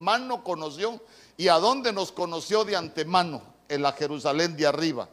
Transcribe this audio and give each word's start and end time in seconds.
antemano 0.00 0.42
conoció 0.42 0.98
y 1.36 1.48
a 1.48 1.58
dónde 1.58 1.92
nos 1.92 2.10
conoció 2.10 2.64
de 2.64 2.74
antemano, 2.74 3.42
en 3.68 3.82
la 3.82 3.92
Jerusalén 3.92 4.56
de 4.56 4.66
arriba. 4.66 5.10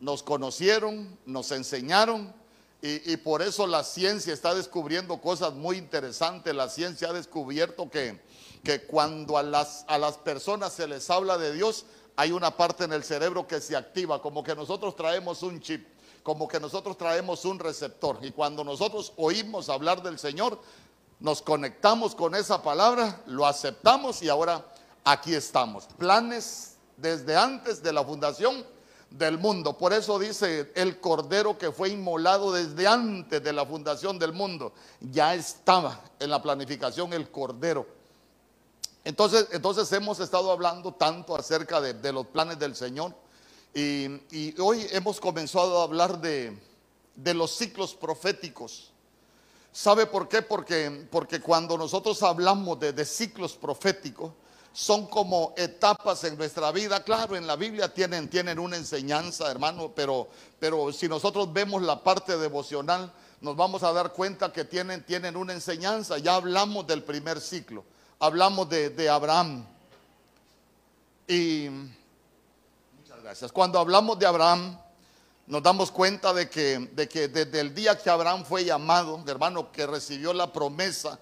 Nos 0.00 0.22
conocieron, 0.22 1.18
nos 1.26 1.52
enseñaron 1.52 2.34
y, 2.80 3.12
y 3.12 3.18
por 3.18 3.42
eso 3.42 3.66
la 3.66 3.84
ciencia 3.84 4.32
está 4.32 4.54
descubriendo 4.54 5.20
cosas 5.20 5.52
muy 5.52 5.76
interesantes. 5.76 6.54
La 6.54 6.70
ciencia 6.70 7.10
ha 7.10 7.12
descubierto 7.12 7.90
que, 7.90 8.18
que 8.64 8.86
cuando 8.86 9.36
a 9.36 9.42
las, 9.42 9.84
a 9.88 9.98
las 9.98 10.16
personas 10.16 10.72
se 10.72 10.88
les 10.88 11.10
habla 11.10 11.36
de 11.36 11.52
Dios, 11.52 11.84
hay 12.16 12.32
una 12.32 12.56
parte 12.56 12.84
en 12.84 12.94
el 12.94 13.04
cerebro 13.04 13.46
que 13.46 13.60
se 13.60 13.76
activa, 13.76 14.22
como 14.22 14.42
que 14.42 14.54
nosotros 14.56 14.96
traemos 14.96 15.42
un 15.42 15.60
chip, 15.60 15.86
como 16.22 16.48
que 16.48 16.58
nosotros 16.58 16.96
traemos 16.96 17.44
un 17.44 17.58
receptor. 17.58 18.18
Y 18.22 18.32
cuando 18.32 18.64
nosotros 18.64 19.12
oímos 19.16 19.68
hablar 19.68 20.02
del 20.02 20.18
Señor, 20.18 20.58
nos 21.22 21.40
conectamos 21.40 22.16
con 22.16 22.34
esa 22.34 22.60
palabra, 22.62 23.22
lo 23.26 23.46
aceptamos 23.46 24.20
y 24.22 24.28
ahora 24.28 24.64
aquí 25.04 25.32
estamos. 25.34 25.84
Planes 25.96 26.74
desde 26.96 27.36
antes 27.36 27.80
de 27.80 27.92
la 27.92 28.04
fundación 28.04 28.66
del 29.08 29.38
mundo. 29.38 29.78
Por 29.78 29.92
eso 29.92 30.18
dice 30.18 30.72
el 30.74 30.98
cordero 30.98 31.56
que 31.56 31.70
fue 31.70 31.90
inmolado 31.90 32.50
desde 32.50 32.88
antes 32.88 33.40
de 33.40 33.52
la 33.52 33.64
fundación 33.64 34.18
del 34.18 34.32
mundo. 34.32 34.72
Ya 35.00 35.32
estaba 35.36 36.00
en 36.18 36.28
la 36.28 36.42
planificación 36.42 37.12
el 37.12 37.30
cordero. 37.30 37.86
Entonces, 39.04 39.46
entonces 39.52 39.92
hemos 39.92 40.18
estado 40.18 40.50
hablando 40.50 40.92
tanto 40.92 41.36
acerca 41.36 41.80
de, 41.80 42.12
los 42.12 42.26
planes 42.26 42.58
del 42.58 42.74
Señor 42.74 43.14
y, 43.72 44.60
hoy 44.60 44.88
hemos 44.90 45.20
comenzado 45.20 45.80
a 45.80 45.84
hablar 45.84 46.20
de 46.20 46.54
los 47.34 47.54
ciclos 47.54 47.94
proféticos. 47.94 48.91
¿Sabe 49.72 50.06
por 50.06 50.28
qué? 50.28 50.42
Porque, 50.42 51.06
porque 51.10 51.40
cuando 51.40 51.78
nosotros 51.78 52.22
hablamos 52.22 52.78
de, 52.78 53.04
ciclos 53.04 53.54
proféticos, 53.54 54.32
son 54.72 55.06
como 55.06 55.54
etapas 55.56 56.24
en 56.24 56.36
nuestra 56.36 56.70
vida. 56.72 57.02
Claro, 57.02 57.36
en 57.36 57.46
la 57.46 57.56
Biblia 57.56 57.92
tienen, 57.92 58.28
tienen 58.28 58.58
una 58.58 58.76
enseñanza, 58.76 59.50
hermano, 59.50 59.92
pero, 59.94 60.28
pero 60.58 60.92
si 60.92 61.08
nosotros 61.08 61.52
vemos 61.52 61.82
la 61.82 62.02
parte 62.02 62.36
devocional, 62.38 63.12
nos 63.40 63.56
vamos 63.56 63.82
a 63.82 63.92
dar 63.92 64.12
cuenta 64.12 64.52
que 64.52 64.64
tienen, 64.64 65.04
tienen 65.04 65.36
una 65.36 65.52
enseñanza. 65.52 66.18
Ya 66.18 66.34
hablamos 66.34 66.86
del 66.86 67.02
primer 67.02 67.40
ciclo 67.40 67.84
hablamos 68.22 68.68
de, 68.68 68.90
de, 68.90 69.08
Abraham. 69.08 69.66
Y 71.26 71.68
muchas 72.98 73.20
gracias. 73.20 73.50
Cuando 73.50 73.80
hablamos 73.80 74.16
de 74.16 74.26
Abraham, 74.26 74.78
nos 75.52 75.62
damos 75.62 75.90
cuenta 75.90 76.32
de 76.32 76.48
que, 76.48 76.78
de 76.92 77.06
que 77.06 77.28
desde 77.28 77.60
el 77.60 77.74
día 77.74 77.98
que 77.98 78.08
Abraham 78.08 78.42
fue 78.42 78.64
llamado, 78.64 79.22
hermano, 79.26 79.70
que 79.70 79.86
recibió 79.86 80.32
la 80.32 80.50
promesa, 80.50 81.20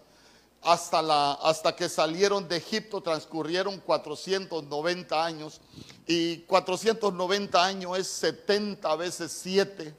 hasta, 0.62 1.03
la, 1.03 1.33
hasta 1.33 1.75
que 1.75 1.89
salieron 1.89 2.47
de 2.47 2.59
Egipto 2.59 3.00
transcurrieron 3.00 3.81
490 3.81 5.25
años. 5.25 5.61
Y 6.06 6.42
490 6.42 7.64
años 7.64 7.98
es 7.98 8.06
70 8.06 8.95
veces 8.95 9.37
7. 9.42 9.97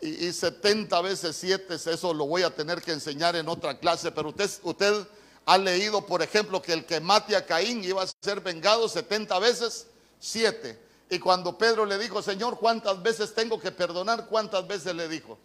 Y, 0.00 0.26
y 0.26 0.32
70 0.32 1.00
veces 1.00 1.36
7, 1.36 1.74
eso 1.74 2.12
lo 2.12 2.26
voy 2.26 2.42
a 2.42 2.50
tener 2.50 2.82
que 2.82 2.90
enseñar 2.90 3.36
en 3.36 3.48
otra 3.48 3.78
clase, 3.78 4.10
pero 4.10 4.30
usted, 4.30 4.50
usted 4.64 5.06
ha 5.46 5.56
leído, 5.56 6.04
por 6.04 6.20
ejemplo, 6.20 6.60
que 6.60 6.72
el 6.72 6.84
que 6.84 6.98
mate 6.98 7.36
a 7.36 7.46
Caín 7.46 7.84
iba 7.84 8.02
a 8.02 8.08
ser 8.20 8.40
vengado 8.40 8.88
70 8.88 9.38
veces 9.38 9.86
7. 10.18 10.87
Y 11.10 11.18
cuando 11.18 11.56
Pedro 11.56 11.86
le 11.86 11.98
dijo, 11.98 12.22
Señor, 12.22 12.58
¿cuántas 12.58 13.02
veces 13.02 13.34
tengo 13.34 13.58
que 13.58 13.72
perdonar? 13.72 14.26
¿Cuántas 14.26 14.66
veces 14.66 14.94
le 14.94 15.08
dijo? 15.08 15.38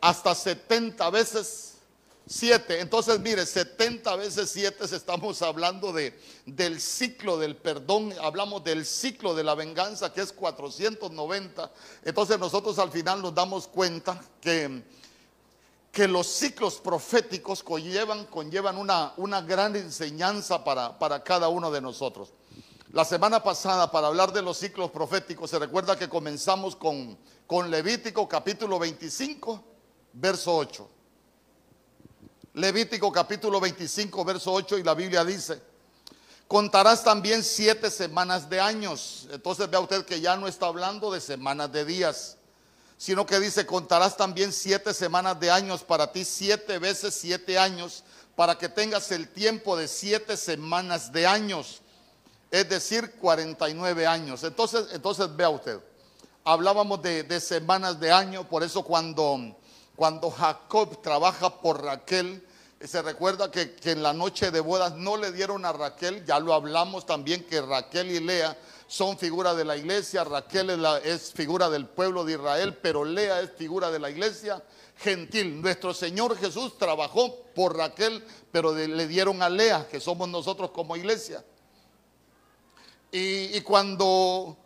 Hasta 0.00 0.34
70 0.34 1.08
veces 1.10 1.74
7. 2.26 2.80
Entonces, 2.80 3.20
mire, 3.20 3.46
70 3.46 4.16
veces 4.16 4.50
7 4.50 4.84
estamos 4.84 5.42
hablando 5.42 5.92
de, 5.92 6.18
del 6.46 6.80
ciclo 6.80 7.38
del 7.38 7.56
perdón, 7.56 8.14
hablamos 8.20 8.64
del 8.64 8.84
ciclo 8.84 9.34
de 9.34 9.44
la 9.44 9.54
venganza, 9.54 10.12
que 10.12 10.22
es 10.22 10.32
490. 10.32 11.70
Entonces 12.04 12.38
nosotros 12.38 12.78
al 12.78 12.90
final 12.90 13.22
nos 13.22 13.34
damos 13.34 13.68
cuenta 13.68 14.20
que 14.40 14.82
que 15.92 16.06
los 16.06 16.26
ciclos 16.26 16.76
proféticos 16.76 17.62
conllevan, 17.62 18.26
conllevan 18.26 18.76
una, 18.76 19.12
una 19.16 19.40
gran 19.42 19.74
enseñanza 19.74 20.62
para, 20.62 20.98
para 20.98 21.22
cada 21.22 21.48
uno 21.48 21.70
de 21.70 21.80
nosotros. 21.80 22.32
La 22.92 23.04
semana 23.04 23.40
pasada, 23.40 23.88
para 23.88 24.08
hablar 24.08 24.32
de 24.32 24.42
los 24.42 24.58
ciclos 24.58 24.90
proféticos, 24.90 25.48
se 25.48 25.60
recuerda 25.60 25.96
que 25.96 26.08
comenzamos 26.08 26.74
con, 26.74 27.16
Levítico 27.70 28.28
capítulo 28.28 28.80
25, 28.80 29.64
verso 30.14 30.56
8. 30.56 30.90
Levítico 32.54 33.12
capítulo 33.12 33.60
25, 33.60 34.24
verso 34.24 34.52
8, 34.52 34.78
y 34.78 34.82
la 34.82 34.94
Biblia 34.94 35.24
dice, 35.24 35.62
contarás 36.48 37.04
también 37.04 37.44
siete 37.44 37.92
semanas 37.92 38.50
de 38.50 38.60
años. 38.60 39.28
Entonces 39.30 39.70
vea 39.70 39.78
usted 39.78 40.04
que 40.04 40.20
ya 40.20 40.36
no 40.36 40.48
está 40.48 40.66
hablando 40.66 41.12
de 41.12 41.20
semanas 41.20 41.70
de 41.70 41.84
días 41.84 42.38
sino 43.00 43.24
que 43.24 43.40
dice, 43.40 43.64
contarás 43.64 44.14
también 44.14 44.52
siete 44.52 44.92
semanas 44.92 45.40
de 45.40 45.50
años 45.50 45.82
para 45.82 46.12
ti, 46.12 46.22
siete 46.22 46.78
veces 46.78 47.14
siete 47.14 47.58
años, 47.58 48.04
para 48.36 48.58
que 48.58 48.68
tengas 48.68 49.10
el 49.10 49.26
tiempo 49.30 49.74
de 49.74 49.88
siete 49.88 50.36
semanas 50.36 51.10
de 51.10 51.26
años, 51.26 51.80
es 52.50 52.68
decir, 52.68 53.12
49 53.20 54.06
años. 54.06 54.42
Entonces, 54.44 54.88
entonces 54.92 55.34
vea 55.34 55.50
usted, 55.50 55.80
hablábamos 56.44 57.02
de, 57.02 57.40
semanas 57.40 58.00
de 58.00 58.12
año, 58.12 58.48
por 58.48 58.62
eso 58.62 58.82
cuando, 58.82 59.56
cuando 59.94 60.30
Jacob 60.30 61.00
trabaja 61.02 61.60
por 61.60 61.82
Raquel, 61.82 62.46
se 62.80 63.02
recuerda 63.02 63.50
que, 63.50 63.74
que 63.74 63.92
en 63.92 64.02
la 64.02 64.12
noche 64.12 64.50
de 64.50 64.60
bodas 64.60 64.94
no 64.94 65.16
le 65.16 65.32
dieron 65.32 65.64
a 65.64 65.72
Raquel, 65.72 66.24
ya 66.24 66.40
lo 66.40 66.54
hablamos 66.54 67.04
también 67.04 67.44
que 67.44 67.60
Raquel 67.60 68.10
y 68.10 68.20
Lea 68.20 68.56
son 68.90 69.16
figura 69.16 69.54
de 69.54 69.64
la 69.64 69.76
iglesia, 69.76 70.24
Raquel 70.24 70.84
es, 71.04 71.32
figura 71.32 71.70
del 71.70 71.86
pueblo 71.86 72.24
de 72.24 72.32
Israel, 72.32 72.76
pero 72.82 73.04
Lea 73.04 73.40
es 73.40 73.52
figura 73.52 73.88
de 73.88 74.00
la 74.00 74.10
iglesia 74.10 74.60
gentil. 74.96 75.62
Nuestro 75.62 75.94
Señor 75.94 76.36
Jesús 76.36 76.76
trabajó 76.76 77.44
por 77.54 77.76
Raquel, 77.76 78.24
pero 78.50 78.74
le 78.74 79.06
dieron 79.06 79.42
a 79.42 79.48
Lea, 79.48 79.86
que 79.88 80.00
somos 80.00 80.28
nosotros 80.28 80.72
como 80.72 80.96
iglesia. 80.96 81.44
Y, 83.12 83.60
cuando, 83.62 84.56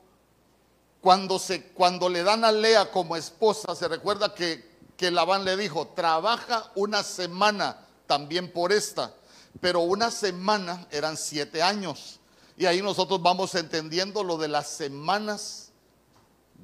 cuando, 1.00 1.38
se, 1.38 1.68
cuando 1.68 2.08
le 2.08 2.22
dan 2.22 2.44
a 2.44 2.52
Lea 2.52 2.90
como 2.90 3.16
esposa, 3.16 3.74
se 3.74 3.88
recuerda 3.88 4.34
que, 4.34 4.70
que 4.96 5.10
Labán 5.10 5.44
le 5.44 5.56
dijo, 5.56 5.88
trabaja 5.88 6.70
una 6.74 7.02
semana 7.02 7.78
también 8.06 8.52
por 8.52 8.70
esta, 8.72 9.14
pero 9.60 9.80
una 9.80 10.10
semana 10.10 10.86
eran 10.90 11.16
siete 11.16 11.62
años. 11.62 12.20
Y 12.56 12.66
ahí 12.66 12.82
nosotros 12.82 13.22
vamos 13.22 13.54
entendiendo 13.54 14.22
lo 14.22 14.36
de 14.36 14.48
las 14.48 14.68
semanas 14.68 15.72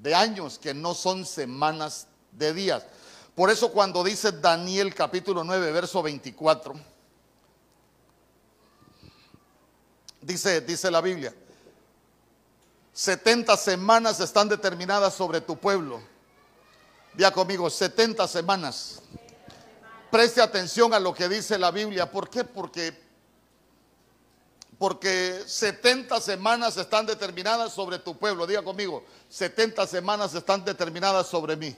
de 0.02 0.14
años, 0.14 0.58
que 0.58 0.74
no 0.74 0.94
son 0.94 1.24
semanas 1.24 2.06
de 2.32 2.52
días. 2.52 2.84
Por 3.34 3.50
eso 3.50 3.72
cuando 3.72 4.04
dice 4.04 4.32
Daniel 4.32 4.94
capítulo 4.94 5.44
9, 5.44 5.72
verso 5.72 6.02
24, 6.02 6.74
dice, 10.20 10.60
dice 10.60 10.91
la 10.91 11.00
Biblia, 11.00 11.34
70 13.00 13.56
semanas 13.56 14.21
están 14.21 14.47
determinadas 14.47 15.15
sobre 15.15 15.41
tu 15.41 15.56
pueblo. 15.56 16.03
Vea 17.15 17.31
conmigo, 17.31 17.71
70 17.71 18.28
semanas. 18.28 19.00
Preste 20.11 20.43
atención 20.43 20.93
a 20.93 21.00
lo 21.00 21.15
que 21.15 21.27
dice 21.27 21.59
la 21.59 21.71
Biblia. 21.71 22.10
¿Por 22.10 22.28
qué? 22.28 22.44
Porque 22.44 23.09
porque 24.77 25.43
70 25.47 26.21
semanas 26.21 26.77
están 26.77 27.06
determinadas 27.06 27.72
sobre 27.72 27.99
tu 27.99 28.19
pueblo. 28.19 28.47
Diga 28.47 28.62
conmigo, 28.62 29.03
70 29.31 29.87
semanas 29.87 30.34
están 30.34 30.62
determinadas 30.62 31.27
sobre 31.27 31.56
mí. 31.56 31.75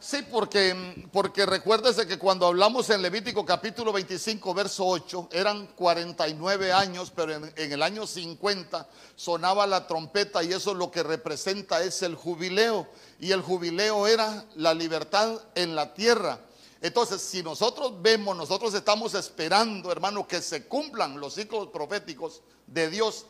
Sí, 0.00 0.18
porque, 0.30 1.08
porque 1.12 1.44
recuérdese 1.44 2.06
que 2.06 2.18
cuando 2.18 2.46
hablamos 2.46 2.88
en 2.90 3.02
Levítico 3.02 3.44
capítulo 3.44 3.92
25, 3.92 4.54
verso 4.54 4.86
8, 4.86 5.30
eran 5.32 5.66
49 5.74 6.72
años, 6.72 7.12
pero 7.14 7.34
en, 7.34 7.52
en, 7.56 7.72
el 7.72 7.82
año 7.82 8.06
50 8.06 8.88
sonaba 9.16 9.66
la 9.66 9.88
trompeta 9.88 10.44
y 10.44 10.52
eso 10.52 10.72
lo 10.72 10.92
que 10.92 11.02
representa 11.02 11.82
es 11.82 12.02
el 12.02 12.14
jubileo. 12.14 12.86
Y 13.18 13.32
el 13.32 13.42
jubileo 13.42 14.06
era 14.06 14.44
la 14.54 14.72
libertad 14.72 15.42
en 15.56 15.74
la 15.74 15.92
tierra. 15.94 16.38
Entonces, 16.80 17.20
si 17.20 17.42
nosotros 17.42 18.00
vemos, 18.00 18.36
nosotros 18.36 18.72
estamos 18.74 19.14
esperando, 19.14 19.90
hermano, 19.90 20.28
que 20.28 20.40
se 20.40 20.68
cumplan 20.68 21.18
los 21.18 21.34
ciclos 21.34 21.68
proféticos 21.68 22.42
de 22.68 22.88
Dios, 22.88 23.26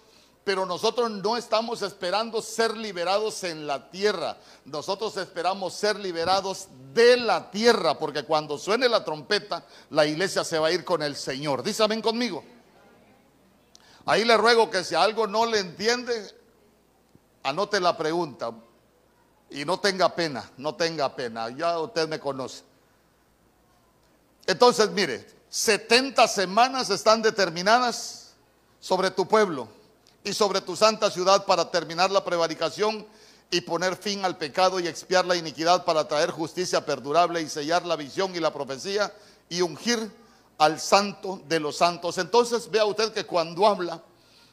pero 0.49 0.65
nosotros 0.65 1.11
no 1.11 1.37
estamos 1.37 1.83
esperando 1.83 2.41
ser 2.41 2.75
liberados 2.75 3.45
en 3.45 3.67
la 3.67 3.91
tierra. 3.91 4.39
Nosotros 4.65 5.15
esperamos 5.19 5.75
ser 5.75 6.01
liberados 6.01 6.69
de 6.95 7.19
la 7.19 7.51
tierra, 7.51 7.99
porque 7.99 8.23
cuando 8.23 8.57
suene 8.57 8.89
la 8.89 9.05
trompeta, 9.05 9.63
la 9.91 10.07
iglesia 10.07 10.45
se 10.45 10.59
va 10.59 10.69
a 10.69 10.73
ir 10.73 10.87
con 10.87 11.03
el 11.03 11.17
Señor. 11.17 11.63
Dice 11.63 11.85
conmigo. 12.01 12.43
Ahí 14.07 14.25
le 14.25 14.39
ruego 14.39 14.71
que 14.71 14.83
si 14.85 14.95
algo 14.95 15.27
no 15.27 15.45
le 15.45 15.59
entiende, 15.59 16.35
anote 17.43 17.79
la 17.79 17.95
pregunta 17.95 18.51
y 19.51 19.67
no 19.67 19.79
tenga 19.79 20.15
pena, 20.15 20.51
no 20.57 20.75
tenga 20.77 21.15
pena. 21.15 21.51
Ya 21.51 21.79
usted 21.79 22.09
me 22.09 22.19
conoce. 22.19 22.63
Entonces, 24.47 24.89
mire, 24.93 25.29
70 25.51 26.27
semanas 26.27 26.89
están 26.89 27.21
determinadas 27.21 28.33
sobre 28.81 29.11
tu 29.11 29.29
pueblo 29.29 29.77
y 30.25 30.33
sobre 30.33 30.61
tu 30.61 30.77
santa 30.77 31.11
ciudad 31.11 31.45
para 31.47 31.71
terminar 31.71 32.11
la 32.11 32.25
prevaricación 32.25 33.07
y 33.51 33.61
poner 33.63 33.97
fin 33.97 34.25
al 34.25 34.37
pecado 34.37 34.79
y 34.79 34.87
expiar 34.87 35.25
la 35.25 35.37
iniquidad 35.37 35.85
para 35.85 36.07
traer 36.07 36.31
justicia 36.31 36.85
perdurable 36.85 37.41
y 37.41 37.49
sellar 37.49 37.87
la 37.87 37.97
visión 37.97 38.35
y 38.35 38.41
la 38.41 38.53
profecía 38.53 39.13
y 39.49 39.63
ungir 39.63 40.11
al 40.59 40.79
santo 40.81 41.41
de 41.49 41.61
los 41.61 41.79
santos. 41.79 42.19
Entonces 42.19 42.71
vea 42.71 42.85
usted 42.85 43.13
que 43.13 43.25
cuando 43.25 43.67
habla 43.67 44.03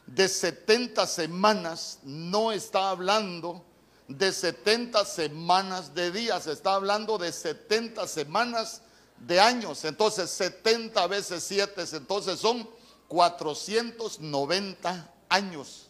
de 0.06 0.30
70 0.30 1.06
semanas, 1.08 2.00
no 2.04 2.52
está 2.52 2.92
hablando 2.92 3.64
de 4.08 4.32
70 4.32 5.04
semanas 5.04 5.96
de 5.96 6.12
días, 6.12 6.48
está 6.48 6.76
hablando 6.76 7.18
de 7.18 7.34
70 7.34 8.08
semanas 8.08 8.82
de 9.20 9.40
años. 9.40 9.84
Entonces 9.84 10.30
70 10.30 11.08
veces 11.08 11.44
7, 11.44 11.84
entonces 11.94 12.40
son 12.40 12.70
490 13.08 15.12
años. 15.30 15.90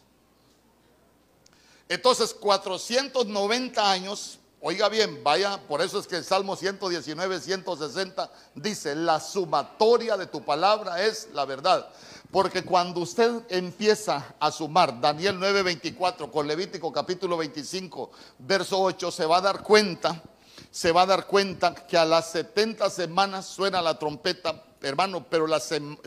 Entonces 1.88 2.34
490 2.34 3.90
años 3.90 4.38
Oiga 4.68 4.88
bien, 4.88 5.22
vaya, 5.22 5.60
por 5.68 5.82
eso 5.82 6.00
es 6.00 6.08
que 6.08 6.16
el 6.16 6.24
Salmo 6.24 6.56
119, 6.56 7.40
160 7.40 8.30
dice, 8.54 8.96
la 8.96 9.20
sumatoria 9.20 10.16
de 10.16 10.26
tu 10.26 10.44
palabra 10.44 11.04
es 11.04 11.28
la 11.34 11.44
verdad. 11.44 11.88
Porque 12.32 12.64
cuando 12.64 13.00
usted 13.00 13.42
empieza 13.50 14.34
a 14.40 14.50
sumar 14.50 15.00
Daniel 15.00 15.38
9:24 15.38 16.32
con 16.32 16.48
Levítico 16.48 16.90
capítulo 16.90 17.36
25, 17.36 18.10
verso 18.38 18.80
8, 18.80 19.12
se 19.12 19.26
va 19.26 19.36
a 19.36 19.42
dar 19.42 19.62
cuenta, 19.62 20.20
se 20.70 20.90
va 20.90 21.02
a 21.02 21.06
dar 21.06 21.26
cuenta 21.26 21.72
que 21.72 21.96
a 21.96 22.04
las 22.04 22.32
70 22.32 22.90
semanas 22.90 23.46
suena 23.46 23.80
la 23.80 23.98
trompeta, 23.98 24.64
hermano, 24.86 25.26
pero 25.28 25.46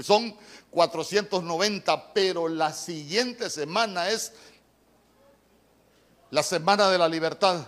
son 0.02 0.36
490, 0.72 2.14
pero 2.14 2.48
la 2.48 2.74
siguiente 2.74 3.50
semana 3.50 4.10
es 4.10 4.34
la 6.32 6.44
semana 6.44 6.90
de 6.90 6.98
la 6.98 7.08
libertad. 7.08 7.66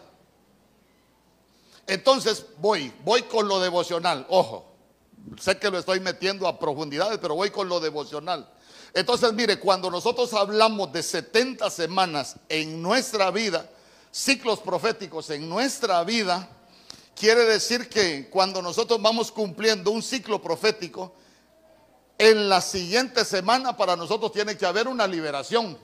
Entonces 1.87 2.45
voy, 2.57 2.93
voy 3.03 3.23
con 3.23 3.47
lo 3.47 3.59
devocional, 3.59 4.25
ojo, 4.29 4.71
sé 5.39 5.57
que 5.57 5.69
lo 5.69 5.77
estoy 5.77 5.99
metiendo 5.99 6.47
a 6.47 6.57
profundidades, 6.59 7.17
pero 7.19 7.35
voy 7.35 7.49
con 7.49 7.67
lo 7.67 7.79
devocional. 7.79 8.49
Entonces, 8.93 9.31
mire, 9.33 9.57
cuando 9.59 9.89
nosotros 9.89 10.33
hablamos 10.33 10.91
de 10.91 11.01
70 11.01 11.69
semanas 11.69 12.35
en 12.49 12.81
nuestra 12.81 13.31
vida, 13.31 13.69
ciclos 14.11 14.59
proféticos 14.59 15.29
en 15.29 15.47
nuestra 15.47 16.03
vida, 16.03 16.49
quiere 17.15 17.45
decir 17.45 17.89
que 17.89 18.29
cuando 18.29 18.61
nosotros 18.61 19.01
vamos 19.01 19.31
cumpliendo 19.31 19.91
un 19.91 20.01
ciclo 20.01 20.41
profético, 20.41 21.13
en 22.17 22.49
la 22.49 22.61
siguiente 22.61 23.25
semana 23.25 23.75
para 23.75 23.95
nosotros 23.95 24.31
tiene 24.31 24.55
que 24.55 24.65
haber 24.65 24.87
una 24.87 25.07
liberación. 25.07 25.77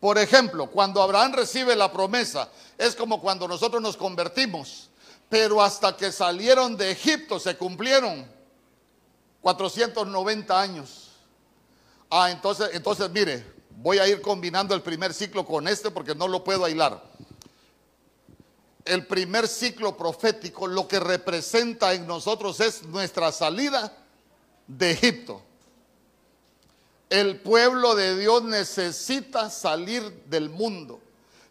Por 0.00 0.18
ejemplo, 0.18 0.70
cuando 0.70 1.02
Abraham 1.02 1.32
recibe 1.32 1.76
la 1.76 1.92
promesa, 1.92 2.48
es 2.78 2.94
como 2.94 3.20
cuando 3.20 3.48
nosotros 3.48 3.80
nos 3.82 3.96
convertimos, 3.96 4.90
pero 5.28 5.62
hasta 5.62 5.96
que 5.96 6.12
salieron 6.12 6.76
de 6.76 6.90
Egipto 6.90 7.38
se 7.38 7.56
cumplieron 7.56 8.26
490 9.40 10.60
años. 10.60 11.10
Ah, 12.10 12.30
entonces, 12.30 12.70
entonces 12.72 13.10
mire, 13.10 13.44
voy 13.70 13.98
a 13.98 14.08
ir 14.08 14.20
combinando 14.20 14.74
el 14.74 14.82
primer 14.82 15.12
ciclo 15.12 15.44
con 15.44 15.68
este 15.68 15.90
porque 15.90 16.14
no 16.14 16.28
lo 16.28 16.44
puedo 16.44 16.64
aislar. 16.64 17.02
El 18.84 19.06
primer 19.06 19.48
ciclo 19.48 19.96
profético 19.96 20.66
lo 20.66 20.86
que 20.86 21.00
representa 21.00 21.94
en 21.94 22.06
nosotros 22.06 22.60
es 22.60 22.82
nuestra 22.84 23.32
salida 23.32 23.96
de 24.66 24.90
Egipto. 24.90 25.40
El 27.08 27.40
pueblo 27.40 27.94
de 27.94 28.18
Dios 28.18 28.42
necesita 28.42 29.48
salir 29.48 30.24
del 30.26 30.50
mundo, 30.50 31.00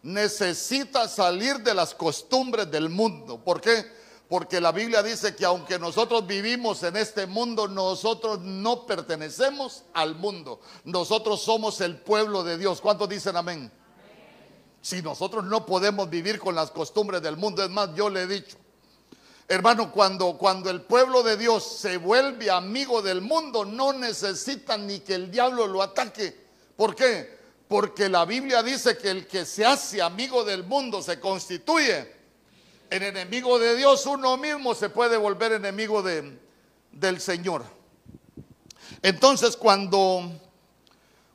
necesita 0.02 1.08
salir 1.08 1.58
de 1.58 1.74
las 1.74 1.94
costumbres 1.94 2.70
del 2.70 2.88
mundo. 2.88 3.38
¿Por 3.42 3.60
qué? 3.60 3.84
Porque 4.28 4.60
la 4.60 4.72
Biblia 4.72 5.02
dice 5.02 5.34
que 5.34 5.44
aunque 5.44 5.78
nosotros 5.78 6.26
vivimos 6.26 6.82
en 6.82 6.96
este 6.96 7.26
mundo, 7.26 7.66
nosotros 7.66 8.40
no 8.40 8.86
pertenecemos 8.86 9.84
al 9.92 10.14
mundo. 10.14 10.60
Nosotros 10.84 11.42
somos 11.42 11.80
el 11.80 11.96
pueblo 11.98 12.42
de 12.44 12.58
Dios. 12.58 12.80
¿Cuántos 12.80 13.08
dicen 13.08 13.36
amén? 13.36 13.70
Si 14.84 15.00
nosotros 15.00 15.46
no 15.46 15.64
podemos 15.64 16.10
vivir 16.10 16.38
con 16.38 16.54
las 16.54 16.70
costumbres 16.70 17.22
del 17.22 17.38
mundo, 17.38 17.64
es 17.64 17.70
más, 17.70 17.94
yo 17.94 18.10
le 18.10 18.24
he 18.24 18.26
dicho, 18.26 18.58
Hermano, 19.48 19.90
cuando, 19.90 20.36
cuando 20.36 20.68
el 20.68 20.82
pueblo 20.82 21.22
de 21.22 21.38
Dios 21.38 21.64
se 21.64 21.96
vuelve 21.96 22.50
amigo 22.50 23.00
del 23.00 23.22
mundo, 23.22 23.64
no 23.64 23.94
necesita 23.94 24.76
ni 24.76 25.00
que 25.00 25.14
el 25.14 25.30
diablo 25.30 25.66
lo 25.66 25.80
ataque. 25.80 26.36
¿Por 26.76 26.94
qué? 26.94 27.34
Porque 27.66 28.10
la 28.10 28.26
Biblia 28.26 28.62
dice 28.62 28.98
que 28.98 29.10
el 29.10 29.26
que 29.26 29.46
se 29.46 29.64
hace 29.64 30.02
amigo 30.02 30.44
del 30.44 30.64
mundo 30.64 31.00
se 31.00 31.18
constituye 31.18 32.12
en 32.90 33.02
enemigo 33.04 33.58
de 33.58 33.76
Dios. 33.76 34.04
Uno 34.04 34.36
mismo 34.36 34.74
se 34.74 34.90
puede 34.90 35.16
volver 35.16 35.52
enemigo 35.52 36.02
de, 36.02 36.38
del 36.92 37.22
Señor. 37.22 37.64
Entonces, 39.00 39.56
cuando, 39.56 40.30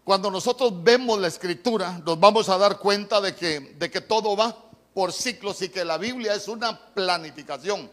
cuando 0.10 0.32
nosotros 0.32 0.74
vemos 0.82 1.20
la 1.20 1.28
escritura, 1.28 2.02
nos 2.04 2.20
vamos 2.20 2.50
a 2.50 2.58
dar 2.58 2.80
cuenta 2.80 3.22
de 3.22 3.36
que, 3.36 3.60
de 3.60 3.92
que 3.92 4.02
todo 4.02 4.36
va 4.36 4.58
por 4.92 5.14
ciclos 5.14 5.62
y 5.62 5.70
que 5.70 5.86
la 5.86 6.00
Biblia 6.00 6.34
es 6.34 6.48
una 6.48 6.76
planificación. 6.96 7.88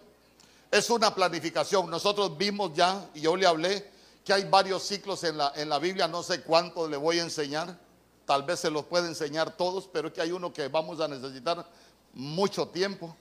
Es 0.71 0.89
una 0.89 1.15
planificación. 1.15 1.91
Nosotros 1.91 2.39
vimos 2.39 2.73
ya, 2.75 3.07
y 3.13 3.21
yo 3.21 3.37
le 3.37 3.47
hablé, 3.47 3.93
que 4.25 4.33
hay 4.33 4.45
varios 4.45 4.83
ciclos 4.85 5.25
en 5.25 5.37
la, 5.37 5.53
en 5.57 5.69
la 5.69 5.79
Biblia, 5.79 6.09
no 6.09 6.23
sé 6.23 6.41
cuántos 6.41 6.89
le 6.89 6.97
voy 6.97 7.19
a 7.19 7.23
enseñar, 7.23 7.79
tal 8.25 8.45
vez 8.45 8.61
se 8.61 8.71
los 8.71 8.87
puede 8.87 9.09
enseñar 9.09 9.55
todos, 9.55 9.87
pero 9.87 10.09
es 10.09 10.15
que 10.15 10.23
hay 10.23 10.33
uno 10.33 10.55
que 10.55 10.69
vamos 10.69 11.01
a 11.01 11.09
necesitar 11.09 11.69
mucho 12.15 12.67
tiempo. 12.69 13.15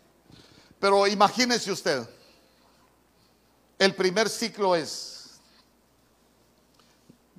Pero 0.79 1.05
imagínese 1.05 1.69
usted, 1.69 2.07
el 3.77 3.93
primer 3.93 4.29
ciclo 4.29 4.73
es, 4.73 5.14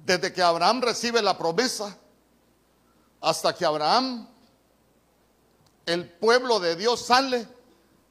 desde 0.06 0.32
que 0.32 0.40
Abraham 0.40 0.82
recibe 0.82 1.20
la 1.20 1.36
promesa, 1.36 1.98
hasta 3.20 3.52
que 3.52 3.64
Abraham, 3.64 4.28
el 5.84 6.08
pueblo 6.08 6.60
de 6.60 6.76
Dios 6.76 7.04
sale 7.04 7.48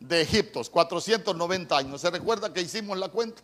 de 0.01 0.21
Egipto, 0.21 0.61
490 0.69 1.77
años. 1.77 2.01
¿Se 2.01 2.09
recuerda 2.09 2.51
que 2.51 2.59
hicimos 2.59 2.97
la 2.97 3.07
cuenta? 3.07 3.41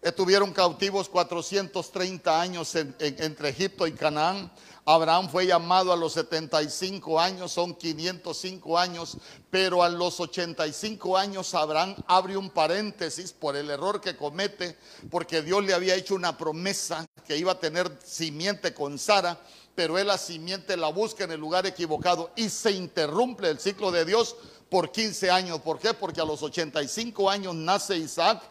Estuvieron 0.00 0.52
cautivos 0.52 1.08
430 1.08 2.40
años 2.40 2.72
entre 2.76 3.48
Egipto 3.48 3.84
y 3.88 3.92
Canaán. 3.92 4.48
Abraham 4.90 5.28
fue 5.28 5.44
llamado 5.44 5.92
a 5.92 5.96
los 5.96 6.14
75 6.14 7.20
años, 7.20 7.52
son 7.52 7.74
505 7.74 8.78
años, 8.78 9.18
pero 9.50 9.82
a 9.82 9.90
los 9.90 10.18
85 10.18 11.18
años 11.18 11.52
Abraham 11.52 11.94
abre 12.06 12.38
un 12.38 12.48
paréntesis 12.48 13.34
por 13.34 13.54
el 13.54 13.68
error 13.68 14.00
que 14.00 14.16
comete, 14.16 14.78
porque 15.10 15.42
Dios 15.42 15.62
le 15.62 15.74
había 15.74 15.94
hecho 15.94 16.14
una 16.14 16.38
promesa 16.38 17.04
que 17.26 17.36
iba 17.36 17.52
a 17.52 17.60
tener 17.60 17.98
simiente 18.02 18.72
con 18.72 18.98
Sara 18.98 19.38
pero 19.74 19.96
él 19.96 20.08
la 20.08 20.18
simiente 20.18 20.76
la 20.76 20.88
busca 20.88 21.22
en 21.22 21.30
el 21.30 21.38
lugar 21.38 21.64
equivocado 21.64 22.32
y 22.34 22.48
se 22.48 22.72
interrumpe 22.72 23.48
el 23.48 23.60
ciclo 23.60 23.92
de 23.92 24.04
Dios 24.04 24.34
por 24.68 24.90
15 24.90 25.30
años. 25.30 25.60
¿Por 25.60 25.78
qué? 25.78 25.94
Porque 25.94 26.20
a 26.20 26.24
los 26.24 26.42
85 26.42 27.30
años 27.30 27.54
nace 27.54 27.96
Isaac, 27.96 28.42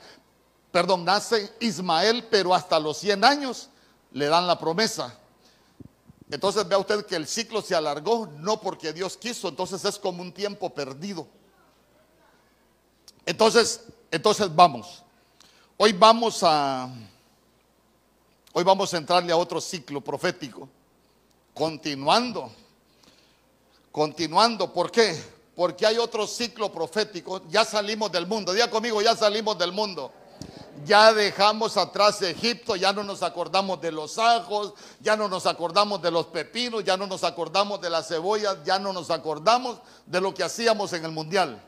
perdón, 0.72 1.04
nace 1.04 1.52
Ismael, 1.60 2.28
pero 2.32 2.56
hasta 2.56 2.80
los 2.80 3.00
100 3.00 3.26
años 3.26 3.70
le 4.14 4.28
dan 4.28 4.48
la 4.48 4.58
promesa. 4.58 5.18
Entonces 6.30 6.68
vea 6.68 6.78
usted 6.78 7.06
que 7.06 7.16
el 7.16 7.26
ciclo 7.26 7.62
se 7.62 7.74
alargó, 7.74 8.28
no 8.38 8.60
porque 8.60 8.92
Dios 8.92 9.16
quiso, 9.16 9.48
entonces 9.48 9.84
es 9.86 9.98
como 9.98 10.22
un 10.22 10.34
tiempo 10.34 10.70
perdido. 10.70 11.26
Entonces, 13.26 13.84
entonces 14.12 14.54
vamos. 14.54 15.04
Hoy 15.78 15.94
vamos 15.94 16.40
a 16.44 16.90
hoy 18.54 18.64
vamos 18.64 18.94
a 18.94 18.98
entrarle 18.98 19.32
a 19.32 19.38
otro 19.38 19.62
ciclo 19.62 20.02
profético. 20.02 20.68
Continuando, 21.54 22.52
continuando, 23.92 24.72
¿por 24.72 24.92
qué? 24.92 25.16
Porque 25.56 25.86
hay 25.86 25.98
otro 25.98 26.28
ciclo 26.28 26.72
profético, 26.72 27.42
ya 27.50 27.66
salimos 27.66 28.12
del 28.12 28.28
mundo, 28.28 28.54
diga 28.54 28.70
conmigo, 28.70 29.02
ya 29.02 29.16
salimos 29.16 29.58
del 29.58 29.72
mundo. 29.72 30.12
Ya 30.86 31.14
dejamos 31.14 31.78
atrás 31.78 32.22
Egipto, 32.22 32.76
ya 32.76 32.94
no 32.94 33.04
nos 33.04 33.24
acordamos 33.24 33.82
de 33.82 33.92
los 33.92 34.18
ajos, 34.18 34.74
ya 35.00 35.16
no 35.16 35.28
nos 35.28 35.46
acordamos 35.46 36.02
de 36.02 36.12
los 36.12 36.28
pepinos, 36.28 36.84
ya 36.84 36.98
no 36.98 37.08
nos 37.08 37.24
acordamos 37.24 37.82
de 37.82 37.90
las 37.90 38.08
cebollas, 38.08 38.58
ya 38.64 38.78
no 38.78 38.94
nos 38.94 39.10
acordamos 39.10 39.80
de 40.06 40.22
lo 40.22 40.34
que 40.34 40.44
hacíamos 40.44 40.94
en 40.94 41.06
el 41.06 41.12
mundial. 41.12 41.62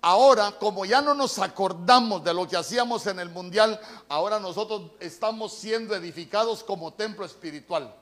Ahora, 0.00 0.52
como 0.52 0.84
ya 0.84 1.02
no 1.02 1.14
nos 1.14 1.38
acordamos 1.38 2.22
de 2.22 2.32
lo 2.32 2.46
que 2.46 2.56
hacíamos 2.56 3.06
en 3.06 3.18
el 3.18 3.28
mundial, 3.28 3.80
ahora 4.08 4.38
nosotros 4.38 4.92
estamos 5.00 5.52
siendo 5.52 5.94
edificados 5.94 6.62
como 6.62 6.92
templo 6.92 7.24
espiritual. 7.24 7.94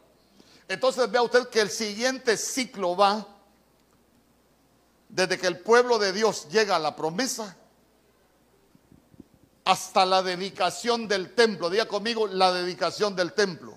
Entonces 0.69 1.11
vea 1.11 1.23
usted 1.23 1.49
que 1.49 1.61
el 1.61 1.71
siguiente 1.71 2.37
ciclo 2.37 2.97
va 2.97 3.27
desde 5.09 5.39
que 5.39 5.47
el 5.47 5.61
pueblo 5.61 5.99
de 5.99 6.13
Dios 6.13 6.49
llega 6.49 6.77
a 6.77 6.79
la 6.79 6.97
promesa 6.97 7.57
hasta 9.65 10.05
la 10.05 10.23
dedicación 10.23 11.09
del 11.09 11.35
templo. 11.35 11.71
Diga 11.71 11.87
conmigo 11.87 12.27
la 12.27 12.53
dedicación 12.53 13.17
del 13.17 13.33
templo. 13.33 13.75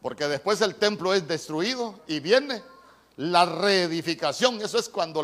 Porque 0.00 0.26
después 0.28 0.60
el 0.62 0.76
templo 0.76 1.12
es 1.12 1.28
destruido 1.28 2.00
y 2.06 2.20
viene 2.20 2.62
la 3.16 3.44
reedificación. 3.44 4.60
Eso 4.62 4.78
es 4.78 4.88
cuando 4.88 5.20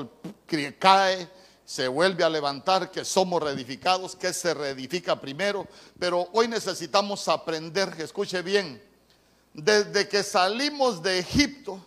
el 0.49 0.79
cae, 0.79 1.29
se 1.65 1.89
vuelve 1.89 2.23
a 2.23 2.29
levantar, 2.29 2.93
que 2.93 3.05
somos 3.05 3.43
reedificados, 3.43 4.15
que 4.15 4.33
se 4.33 4.55
reedifica 4.55 5.21
primero. 5.21 5.67
Pero 5.99 6.29
hoy 6.33 6.47
necesitamos 6.47 7.27
aprender, 7.29 7.93
escuche 7.99 8.43
bien, 8.43 8.81
desde 9.53 10.07
que 10.09 10.23
salimos 10.23 11.03
de 11.03 11.19
Egipto 11.19 11.85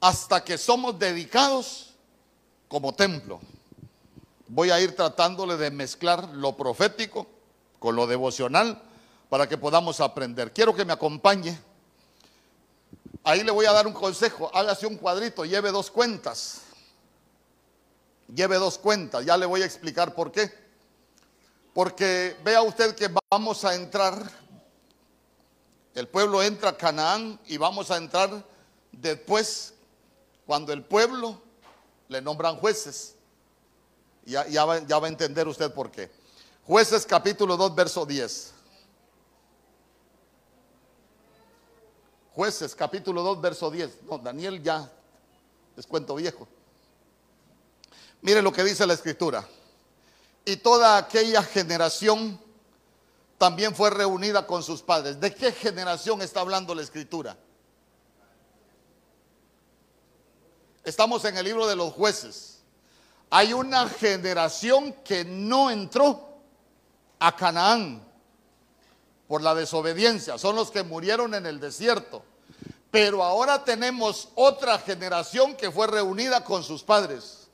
hasta 0.00 0.44
que 0.44 0.58
somos 0.58 0.98
dedicados 0.98 1.94
como 2.68 2.94
templo. 2.94 3.40
Voy 4.48 4.70
a 4.70 4.80
ir 4.80 4.94
tratándole 4.94 5.56
de 5.56 5.70
mezclar 5.70 6.28
lo 6.28 6.56
profético 6.56 7.26
con 7.78 7.96
lo 7.96 8.06
devocional 8.06 8.80
para 9.28 9.48
que 9.48 9.58
podamos 9.58 10.00
aprender. 10.00 10.52
Quiero 10.52 10.74
que 10.74 10.84
me 10.84 10.92
acompañe. 10.92 11.58
Ahí 13.24 13.42
le 13.42 13.50
voy 13.50 13.66
a 13.66 13.72
dar 13.72 13.88
un 13.88 13.92
consejo. 13.92 14.50
Hágase 14.54 14.86
un 14.86 14.96
cuadrito, 14.96 15.44
lleve 15.44 15.72
dos 15.72 15.90
cuentas. 15.90 16.62
Lleve 18.32 18.56
dos 18.56 18.78
cuentas. 18.78 19.24
Ya 19.24 19.36
le 19.36 19.46
voy 19.46 19.62
a 19.62 19.66
explicar 19.66 20.14
por 20.14 20.30
qué. 20.30 20.52
Porque 21.74 22.36
vea 22.44 22.62
usted 22.62 22.94
que 22.94 23.10
vamos 23.30 23.64
a 23.64 23.74
entrar. 23.74 24.30
El 25.92 26.06
pueblo 26.06 26.40
entra 26.42 26.70
a 26.70 26.76
Canaán 26.76 27.40
y 27.46 27.56
vamos 27.56 27.90
a 27.90 27.96
entrar 27.96 28.44
después 28.92 29.74
cuando 30.46 30.72
el 30.72 30.84
pueblo 30.84 31.42
le 32.08 32.20
nombran 32.22 32.56
jueces. 32.56 33.15
Ya, 34.26 34.46
ya, 34.48 34.64
va, 34.64 34.80
va 34.80 35.06
a 35.06 35.08
entender 35.08 35.46
usted 35.46 35.72
por 35.72 35.90
qué. 35.90 36.10
Jueces 36.66 37.06
capítulo 37.06 37.56
2, 37.56 37.74
verso 37.74 38.04
10. 38.04 38.52
Jueces 42.34 42.74
capítulo 42.74 43.22
2, 43.22 43.40
verso 43.40 43.70
10. 43.70 44.02
No, 44.02 44.18
Daniel 44.18 44.60
ya 44.62 44.90
es 45.76 45.86
cuento 45.86 46.16
viejo. 46.16 46.48
Mire 48.20 48.42
lo 48.42 48.52
que 48.52 48.64
dice 48.64 48.84
la 48.84 48.94
escritura. 48.94 49.46
Y 50.44 50.56
toda 50.56 50.96
aquella 50.96 51.42
generación 51.42 52.38
también 53.38 53.74
fue 53.74 53.90
reunida 53.90 54.46
con 54.46 54.62
sus 54.64 54.82
padres. 54.82 55.20
¿De 55.20 55.32
qué 55.32 55.52
generación 55.52 56.20
está 56.20 56.40
hablando 56.40 56.74
la 56.74 56.82
escritura? 56.82 57.36
Estamos 60.82 61.24
en 61.24 61.36
el 61.36 61.44
libro 61.44 61.66
de 61.66 61.76
los 61.76 61.92
jueces. 61.92 62.55
Hay 63.36 63.52
una 63.52 63.86
generación 63.86 64.94
que 65.04 65.22
no 65.22 65.70
entró 65.70 66.38
a 67.18 67.36
Canaán 67.36 68.02
por 69.28 69.42
la 69.42 69.54
desobediencia. 69.54 70.38
Son 70.38 70.56
los 70.56 70.70
que 70.70 70.82
murieron 70.82 71.34
en 71.34 71.44
el 71.44 71.60
desierto. 71.60 72.24
Pero 72.90 73.22
ahora 73.22 73.62
tenemos 73.62 74.30
otra 74.36 74.78
generación 74.78 75.54
que 75.54 75.70
fue 75.70 75.86
reunida 75.86 76.42
con 76.44 76.64
sus 76.64 76.82
padres. 76.82 77.48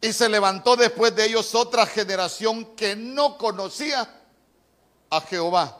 Y 0.00 0.12
se 0.12 0.28
levantó 0.28 0.74
después 0.74 1.14
de 1.14 1.26
ellos 1.26 1.54
otra 1.54 1.86
generación 1.86 2.74
que 2.74 2.96
no 2.96 3.38
conocía 3.38 4.12
a 5.08 5.20
Jehová, 5.20 5.78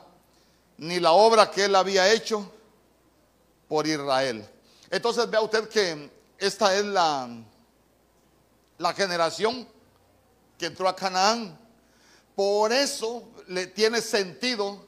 ni 0.77 1.01
la 1.01 1.11
obra 1.11 1.51
que 1.51 1.65
él 1.65 1.75
había 1.75 2.13
hecho 2.13 2.49
por 3.67 3.85
Israel. 3.85 4.47
Entonces 4.89 5.29
vea 5.29 5.41
usted 5.41 5.67
que 5.67 6.09
esta 6.37 6.73
es 6.77 6.85
la, 6.85 7.27
la 8.83 8.93
generación 8.93 9.65
que 10.57 10.65
entró 10.65 10.89
a 10.89 10.95
Canaán. 10.95 11.57
Por 12.35 12.73
eso 12.73 13.23
le 13.47 13.67
tiene 13.67 14.01
sentido 14.01 14.85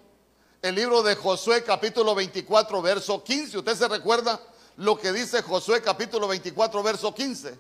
el 0.62 0.76
libro 0.76 1.02
de 1.02 1.16
Josué 1.16 1.64
capítulo 1.64 2.14
24 2.14 2.82
verso 2.82 3.24
15. 3.24 3.58
¿Usted 3.58 3.76
se 3.76 3.88
recuerda 3.88 4.42
lo 4.76 5.00
que 5.00 5.14
dice 5.14 5.42
Josué 5.42 5.82
capítulo 5.82 6.28
24 6.28 6.84
verso 6.84 7.16
15? 7.16 7.58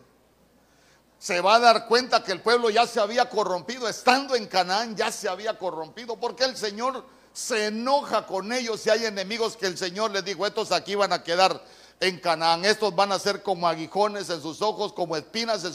Se 1.18 1.39
va 1.39 1.56
a 1.56 1.60
dar 1.60 1.88
cuenta 1.88 2.22
que 2.22 2.34
el 2.34 2.42
pueblo 2.42 2.70
ya 2.70 2.86
se 2.86 3.00
había 3.00 3.30
corrompido, 3.30 3.88
estando 3.88 4.36
en 4.36 4.48
Canaán 4.48 4.94
ya 4.94 5.13
se 5.13 5.30
había 5.30 5.58
corrompido, 5.58 6.18
porque 6.18 6.44
el 6.44 6.58
Señor 6.58 7.06
se 7.32 7.68
enoja 7.68 8.25
con 8.25 8.51
ellos 8.51 8.82
si 8.82 8.89
hay 8.89 9.06
enemigos 9.06 9.56
que 9.56 9.68
el 9.68 9.77
Señor 9.77 10.12
les 10.12 10.25
dijo, 10.25 10.46
estos 10.46 10.74
aquí 10.74 10.96
van 10.96 11.13
a 11.13 11.24
quedar 11.24 11.63
en 12.00 12.20
Canaán. 12.20 12.66
Estos 12.66 12.96
van 12.96 13.12
a 13.12 13.20
ser 13.20 13.42
como 13.42 13.68
aguijones 13.68 14.30
en 14.30 14.42
sus 14.42 14.62
ojos, 14.62 14.94
como 14.94 15.16
espinas 15.16 15.64
en, 15.64 15.74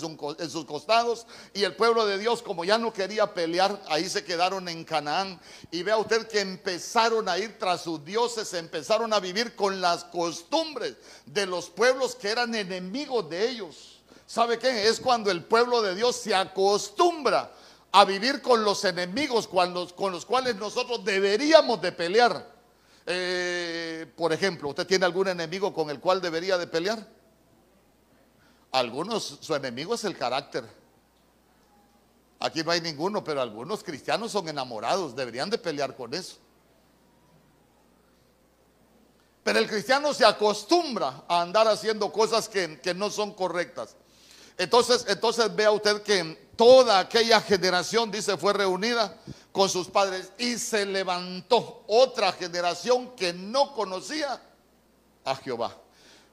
sus 0.50 0.65
costados. 0.65 1.27
Y 1.55 1.65
el 1.65 1.75
pueblo 1.75 2.07
de 2.07 2.19
Dios, 2.19 2.43
como 2.43 2.65
ya 2.65 2.79
no 2.79 2.93
quería 2.93 3.33
pelear, 3.33 3.81
ahí 3.89 4.09
se 4.09 4.25
quedaron 4.25 4.69
en 4.69 4.85
Canaán. 4.85 5.41
Y 5.71 5.83
vea 5.83 5.97
usted 5.97 6.27
que 6.29 6.41
empezaron 6.41 7.29
a 7.29 7.39
ir 7.39 7.59
tras 7.59 7.83
sus 7.83 8.05
dioses, 8.05 8.53
empezaron 8.55 9.12
a 9.12 9.21
vivir 9.21 9.55
con 9.55 9.81
las 9.81 10.05
costumbres 10.05 10.97
de 11.27 11.47
los 11.47 11.71
pueblos 11.71 12.15
que 12.15 12.29
eran 12.29 12.55
enemigos 12.55 13.29
de 13.29 13.49
ellos. 13.49 14.00
¿Sabe 14.27 14.59
qué? 14.59 14.89
Es 14.89 15.00
cuando 15.00 15.31
el 15.31 15.45
pueblo 15.45 15.83
de 15.83 15.95
Dios 15.95 16.17
se 16.17 16.35
acostumbra 16.35 17.50
a 17.93 18.05
vivir 18.05 18.41
con 18.41 18.62
los 18.62 18.85
enemigos 18.85 19.49
con 19.49 19.75
los, 19.75 19.93
con 19.93 20.12
los 20.12 20.25
cuales 20.25 20.57
nosotros 20.57 21.05
deberíamos 21.05 21.81
de 21.83 21.91
pelear. 21.93 22.60
Eh, 23.07 24.07
por 24.16 24.33
ejemplo, 24.33 24.69
¿usted 24.69 24.87
tiene 24.87 25.04
algún 25.04 25.28
enemigo 25.28 25.73
con 25.73 25.90
el 25.90 26.00
cual 26.00 26.21
debería 26.21 26.59
de 26.59 26.66
pelear? 26.66 27.07
Algunos, 28.73 29.38
su 29.40 29.54
enemigo 29.54 29.95
es 29.95 30.04
el 30.04 30.16
carácter. 30.16 30.64
Aquí 32.38 32.62
no 32.62 32.71
hay 32.71 32.80
ninguno, 32.80 33.23
pero 33.23 33.42
algunos 33.42 33.83
cristianos 33.83 34.33
son 34.33 34.49
enamorados, 34.49 35.14
deberían 35.14 35.50
de 35.50 35.59
pelear 35.59 35.97
con 35.97 36.14
eso. 36.14 36.37
Pero 39.42 39.59
el 39.59 39.69
cristiano 39.69 40.14
se 40.14 40.25
acostumbra 40.25 41.25
a 41.26 41.42
andar 41.42 41.66
haciendo 41.66 42.12
cosas 42.12 42.49
que, 42.49 42.80
que 42.80 42.95
no 42.95 43.11
son 43.11 43.33
correctas. 43.35 43.97
Entonces, 44.57 45.07
entonces 45.09 45.54
vea 45.54 45.71
usted 45.71 46.02
que 46.02 46.50
toda 46.57 46.99
aquella 46.99 47.40
generación, 47.40 48.11
dice, 48.11 48.37
fue 48.37 48.52
reunida 48.52 49.16
con 49.52 49.69
sus 49.69 49.88
padres 49.88 50.33
y 50.38 50.59
se 50.59 50.87
levantó 50.87 51.83
otra 51.87 52.33
generación 52.33 53.14
que 53.16 53.33
no 53.33 53.75
conocía 53.75 54.40
a 55.25 55.37
Jehová. 55.37 55.76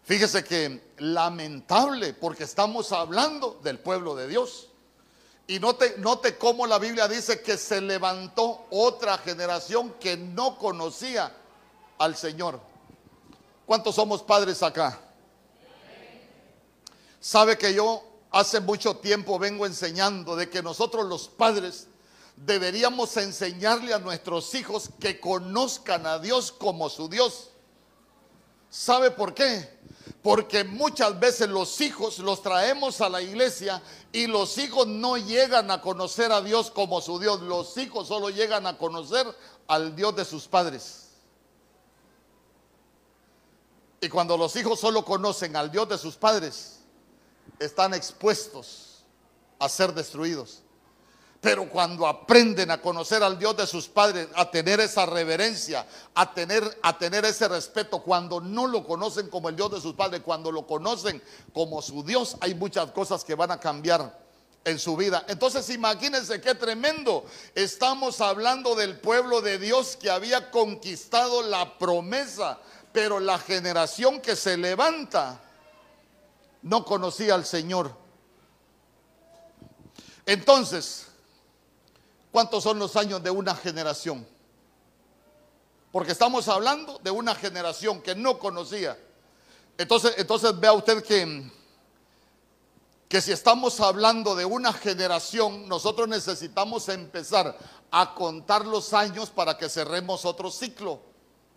Fíjese 0.04 0.44
que 0.44 0.94
lamentable 1.00 2.14
porque 2.14 2.44
estamos 2.46 2.92
hablando 2.92 3.60
del 3.64 3.80
pueblo 3.80 4.16
de 4.16 4.28
Dios. 4.28 4.70
Y 5.48 5.60
note, 5.60 5.96
note 5.98 6.38
cómo 6.38 6.68
la 6.68 6.78
Biblia 6.78 7.08
dice 7.08 7.42
que 7.42 7.58
se 7.58 7.82
levantó 7.82 8.68
otra 8.70 9.18
generación 9.18 9.94
que 10.00 10.16
no 10.16 10.58
conocía 10.58 11.36
al 11.98 12.16
Señor. 12.16 12.60
¿Cuántos 13.66 13.96
somos 13.96 14.24
padres 14.24 14.62
acá? 14.64 15.00
Sabe 17.20 17.58
que 17.58 17.74
yo 17.74 18.04
hace 18.32 18.60
mucho 18.60 18.98
tiempo 18.98 19.40
vengo 19.40 19.66
enseñando 19.66 20.36
de 20.36 20.50
que 20.50 20.62
nosotros 20.62 21.06
los 21.06 21.28
padres 21.28 21.88
deberíamos 22.38 23.18
enseñarle 23.18 23.94
a 23.94 24.00
nuestros 24.00 24.54
hijos 24.56 24.90
que 25.00 25.20
conozcan 25.20 26.06
a 26.06 26.20
Dios 26.20 26.52
como 26.52 26.90
su 26.90 27.10
Dios. 27.10 27.50
¿Sabe 28.70 29.12
por 29.12 29.34
qué? 29.34 29.78
Porque 30.22 30.64
muchas 30.64 31.20
veces 31.20 31.50
los 31.50 31.82
hijos 31.82 32.20
los 32.20 32.42
traemos 32.42 33.02
a 33.02 33.10
la 33.10 33.22
iglesia 33.22 33.82
y 34.12 34.28
los 34.28 34.58
hijos 34.58 34.86
no 34.88 35.18
llegan 35.18 35.72
a 35.72 35.82
conocer 35.82 36.32
a 36.32 36.42
Dios 36.42 36.70
como 36.70 37.02
su 37.02 37.20
Dios. 37.20 37.42
Los 37.42 37.76
hijos 37.78 38.08
solo 38.08 38.30
llegan 38.30 38.68
a 38.68 38.78
conocer 38.78 39.26
al 39.68 39.96
Dios 39.96 40.16
de 40.16 40.26
sus 40.26 40.48
padres. 40.48 41.06
Y 44.00 44.10
cuando 44.10 44.38
los 44.38 44.56
hijos 44.56 44.80
solo 44.80 45.04
conocen 45.04 45.56
al 45.56 45.72
Dios 45.72 45.90
de 45.90 45.98
sus 45.98 46.16
padres, 46.16 46.82
están 47.58 47.96
expuestos 47.96 49.04
a 49.58 49.68
ser 49.68 49.94
destruidos. 49.94 50.62
Pero 51.40 51.70
cuando 51.70 52.08
aprenden 52.08 52.72
a 52.72 52.82
conocer 52.82 53.22
al 53.22 53.38
Dios 53.38 53.56
de 53.58 53.68
sus 53.68 53.88
padres, 53.88 54.28
a 54.36 54.50
tener 54.50 54.80
esa 54.80 55.06
reverencia, 55.06 55.86
a 56.16 56.34
tener, 56.34 56.80
a 56.82 56.98
tener 56.98 57.26
ese 57.26 57.48
respeto, 57.48 58.02
cuando 58.02 58.42
no 58.42 58.66
lo 58.66 58.86
conocen 58.86 59.30
como 59.30 59.50
el 59.50 59.56
Dios 59.56 59.72
de 59.72 59.82
sus 59.82 59.94
padres, 59.94 60.22
cuando 60.22 60.52
lo 60.52 60.66
conocen 60.66 61.22
como 61.54 61.82
su 61.82 62.04
Dios, 62.04 62.38
hay 62.40 62.56
muchas 62.56 62.92
cosas 62.92 63.24
que 63.24 63.36
van 63.36 63.52
a 63.52 63.60
cambiar 63.60 64.28
en 64.68 64.80
su 64.80 64.98
vida. 64.98 65.26
Entonces 65.28 65.70
imagínense 65.70 66.42
qué 66.42 66.56
tremendo. 66.56 67.26
Estamos 67.56 68.20
hablando 68.20 68.76
del 68.76 69.00
pueblo 69.00 69.42
de 69.42 69.60
Dios 69.60 69.96
que 69.96 70.10
había 70.10 70.52
conquistado 70.52 71.42
la 71.44 71.78
promesa, 71.78 72.60
pero 72.92 73.20
la 73.20 73.40
generación 73.40 74.20
que 74.22 74.36
se 74.36 74.58
levanta 74.58 75.40
no 76.64 76.84
conocía 76.84 77.36
al 77.36 77.46
Señor. 77.46 77.96
Entonces, 80.26 81.07
¿Cuántos 82.38 82.64
son 82.64 82.78
los 82.78 82.96
años 82.96 83.24
de 83.24 83.32
una 83.32 83.56
generación? 83.56 84.24
Porque 85.92 86.12
estamos 86.12 86.48
hablando 86.48 87.00
de 87.00 87.10
una 87.10 87.34
generación 87.34 88.00
que 88.00 88.14
no 88.14 88.38
conocía. 88.38 88.96
Entonces, 89.76 90.14
entonces 90.18 90.60
vea 90.60 90.72
usted 90.72 91.04
que 91.04 91.52
que 93.10 93.22
si 93.22 93.32
estamos 93.32 93.80
hablando 93.80 94.36
de 94.36 94.46
una 94.46 94.72
generación, 94.72 95.68
nosotros 95.68 96.08
necesitamos 96.08 96.88
empezar 96.90 97.58
a 97.90 98.14
contar 98.14 98.68
los 98.68 98.94
años 98.94 99.32
para 99.32 99.58
que 99.58 99.68
cerremos 99.68 100.24
otro 100.24 100.52
ciclo 100.52 101.00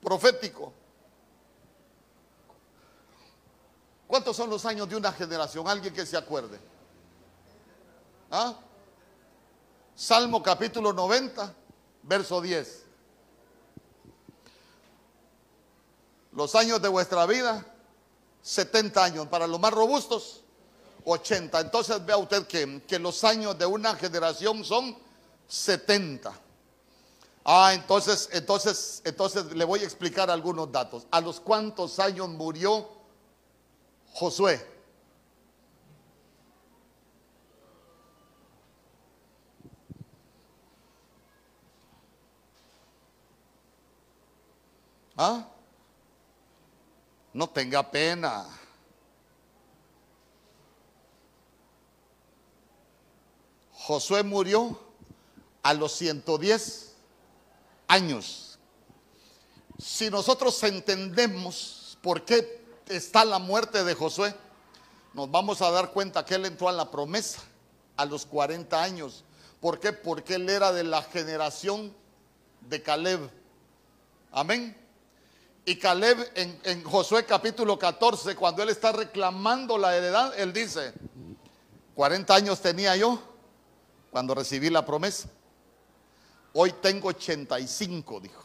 profético. 0.00 0.72
¿Cuántos 4.06 4.34
son 4.34 4.48
los 4.48 4.64
años 4.64 4.88
de 4.88 4.96
una 4.96 5.12
generación? 5.12 5.68
Alguien 5.68 5.92
que 5.92 6.06
se 6.06 6.16
acuerde. 6.16 6.58
¿Ah? 8.30 8.54
Salmo 10.00 10.42
capítulo 10.42 10.94
90, 10.94 11.54
verso 12.04 12.40
10. 12.40 12.84
Los 16.32 16.54
años 16.54 16.80
de 16.80 16.88
vuestra 16.88 17.26
vida, 17.26 17.66
70 18.40 19.04
años. 19.04 19.26
Para 19.26 19.46
los 19.46 19.60
más 19.60 19.74
robustos, 19.74 20.40
80. 21.04 21.60
Entonces 21.60 22.02
vea 22.06 22.16
usted 22.16 22.46
que, 22.46 22.80
que 22.88 22.98
los 22.98 23.22
años 23.24 23.58
de 23.58 23.66
una 23.66 23.94
generación 23.94 24.64
son 24.64 24.96
70. 25.46 26.32
Ah, 27.44 27.72
entonces, 27.74 28.30
entonces, 28.32 29.02
entonces 29.04 29.52
le 29.52 29.66
voy 29.66 29.80
a 29.80 29.84
explicar 29.84 30.30
algunos 30.30 30.72
datos. 30.72 31.06
¿A 31.10 31.20
los 31.20 31.40
cuántos 31.40 31.98
años 31.98 32.26
murió 32.30 32.88
Josué? 34.14 34.66
¿Ah? 45.22 45.46
No 47.34 47.46
tenga 47.46 47.82
pena. 47.90 48.46
Josué 53.74 54.22
murió 54.22 54.80
a 55.62 55.74
los 55.74 55.92
110 55.92 56.94
años. 57.86 58.58
Si 59.78 60.08
nosotros 60.08 60.62
entendemos 60.62 61.98
por 62.00 62.24
qué 62.24 62.64
está 62.88 63.22
la 63.26 63.38
muerte 63.38 63.84
de 63.84 63.94
Josué, 63.94 64.34
nos 65.12 65.30
vamos 65.30 65.60
a 65.60 65.70
dar 65.70 65.92
cuenta 65.92 66.24
que 66.24 66.36
él 66.36 66.46
entró 66.46 66.66
a 66.66 66.72
la 66.72 66.90
promesa 66.90 67.42
a 67.98 68.06
los 68.06 68.24
40 68.24 68.82
años. 68.82 69.22
¿Por 69.60 69.80
qué? 69.80 69.92
Porque 69.92 70.36
él 70.36 70.48
era 70.48 70.72
de 70.72 70.84
la 70.84 71.02
generación 71.02 71.94
de 72.62 72.82
Caleb. 72.82 73.30
Amén. 74.32 74.79
Y 75.64 75.76
Caleb 75.76 76.18
en, 76.34 76.82
Josué 76.84 77.24
capítulo 77.24 77.78
14, 77.78 78.34
cuando 78.34 78.62
él 78.62 78.70
está 78.70 78.92
reclamando 78.92 79.76
la 79.76 79.96
heredad, 79.96 80.38
él 80.38 80.52
dice, 80.52 80.92
40 81.94 82.34
años 82.34 82.60
tenía 82.60 82.96
yo 82.96 83.20
cuando 84.10 84.34
recibí 84.34 84.70
la 84.70 84.84
promesa. 84.84 85.28
Hoy 86.52 86.72
tengo 86.80 87.08
85, 87.08 88.20
dijo. 88.20 88.44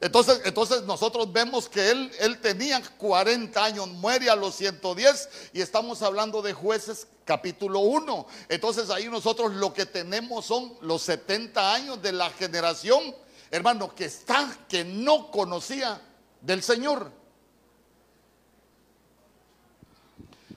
Entonces, 0.00 0.40
entonces 0.44 0.82
nosotros 0.82 1.32
vemos 1.32 1.68
que 1.68 1.90
él, 1.90 2.10
él 2.18 2.40
tenía 2.40 2.82
40 2.98 3.64
años, 3.64 3.88
muere 3.88 4.28
a 4.30 4.36
los 4.36 4.56
110 4.56 5.28
y 5.52 5.60
estamos 5.60 6.02
hablando 6.02 6.42
de 6.42 6.52
jueces 6.52 7.06
capítulo 7.24 7.80
1. 7.80 8.26
Entonces 8.48 8.90
ahí 8.90 9.08
nosotros 9.08 9.52
lo 9.54 9.72
que 9.72 9.86
tenemos 9.86 10.44
son 10.44 10.74
los 10.80 11.02
70 11.02 11.72
años 11.72 12.02
de 12.02 12.12
la 12.12 12.30
generación, 12.30 13.14
hermano, 13.52 13.94
que 13.94 14.06
está, 14.06 14.56
que 14.66 14.82
no 14.82 15.30
conocía 15.30 16.00
del 16.40 16.62
Señor. 16.62 17.12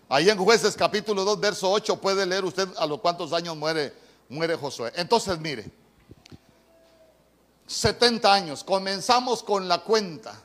Ahí 0.08 0.30
en 0.30 0.38
jueces 0.38 0.76
capítulo 0.76 1.26
2, 1.26 1.40
verso 1.40 1.70
8 1.70 2.00
puede 2.00 2.26
leer 2.26 2.46
usted 2.46 2.70
a 2.78 2.86
los 2.86 3.02
cuántos 3.02 3.34
años 3.34 3.58
muere, 3.58 3.94
muere 4.30 4.56
Josué. 4.56 4.94
Entonces 4.96 5.38
mire. 5.40 5.70
70 7.68 8.34
años. 8.34 8.64
Comenzamos 8.64 9.44
con 9.44 9.68
la 9.68 9.80
cuenta. 9.80 10.42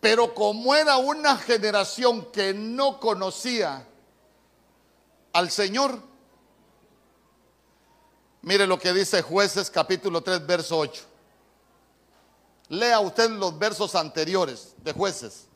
Pero 0.00 0.32
como 0.32 0.74
era 0.74 0.96
una 0.96 1.36
generación 1.36 2.26
que 2.32 2.54
no 2.54 3.00
conocía 3.00 3.86
al 5.32 5.50
Señor, 5.50 6.07
mire 8.42 8.66
lo 8.66 8.78
que 8.78 8.92
dice 8.92 9.22
jueces 9.22 9.70
capítulo 9.70 10.20
3, 10.22 10.46
verso 10.46 10.78
8. 10.78 11.02
Lea 12.70 13.00
usted 13.00 13.30
los 13.30 13.58
versos 13.58 13.94
anteriores 13.94 14.74
de 14.78 14.92
jueces. 14.92 15.46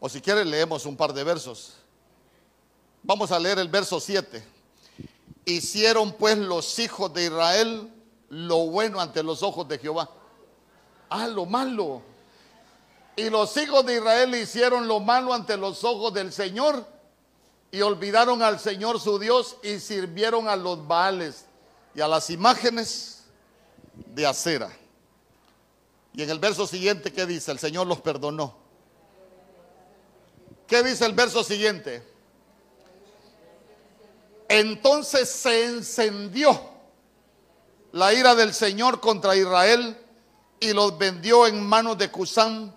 O 0.00 0.08
si 0.08 0.20
quiere 0.20 0.44
leemos 0.44 0.84
un 0.84 0.96
par 0.96 1.14
de 1.14 1.24
versos. 1.24 1.76
Vamos 3.02 3.32
a 3.32 3.38
leer 3.38 3.58
el 3.58 3.68
verso 3.68 3.98
7. 3.98 4.44
Hicieron 5.46 6.12
pues 6.12 6.36
los 6.36 6.78
hijos 6.78 7.12
de 7.14 7.24
Israel 7.24 7.90
lo 8.28 8.66
bueno 8.66 9.00
ante 9.00 9.22
los 9.22 9.42
ojos 9.42 9.66
de 9.66 9.78
Jehová. 9.78 10.10
Ah, 11.08 11.26
lo 11.26 11.46
malo. 11.46 12.02
Y 13.16 13.30
los 13.30 13.56
hijos 13.56 13.86
de 13.86 13.96
Israel 13.96 14.34
hicieron 14.34 14.88
lo 14.88 15.00
malo 15.00 15.32
ante 15.32 15.56
los 15.56 15.84
ojos 15.84 16.12
del 16.12 16.32
Señor 16.32 16.86
y 17.70 17.80
olvidaron 17.80 18.42
al 18.42 18.58
Señor 18.58 19.00
su 19.00 19.18
Dios 19.18 19.56
y 19.62 19.78
sirvieron 19.78 20.48
a 20.48 20.56
los 20.56 20.86
Baales 20.86 21.44
y 21.94 22.00
a 22.00 22.08
las 22.08 22.30
imágenes 22.30 23.24
de 24.14 24.26
acera. 24.26 24.70
Y 26.12 26.22
en 26.22 26.30
el 26.30 26.38
verso 26.38 26.66
siguiente, 26.66 27.12
¿qué 27.12 27.26
dice? 27.26 27.50
El 27.52 27.58
Señor 27.58 27.86
los 27.86 28.00
perdonó. 28.00 28.56
¿Qué 30.66 30.82
dice 30.82 31.04
el 31.04 31.12
verso 31.12 31.44
siguiente? 31.44 32.02
Entonces 34.48 35.28
se 35.28 35.66
encendió 35.66 36.60
la 37.92 38.12
ira 38.12 38.34
del 38.34 38.54
Señor 38.54 39.00
contra 39.00 39.36
Israel 39.36 39.96
y 40.60 40.72
los 40.72 40.96
vendió 40.96 41.46
en 41.46 41.64
manos 41.64 41.98
de 41.98 42.10
Cusán 42.10 42.74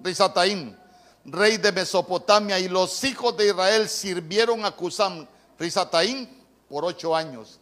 Rizataim, 0.00 0.76
rey 1.24 1.56
de 1.56 1.72
Mesopotamia, 1.72 2.58
y 2.58 2.68
los 2.68 3.02
hijos 3.04 3.36
de 3.36 3.48
Israel 3.48 3.88
sirvieron 3.88 4.64
a 4.64 4.70
Cusán 4.70 5.28
Rizataim 5.58 6.28
por 6.68 6.84
ocho 6.84 7.14
años. 7.14 7.58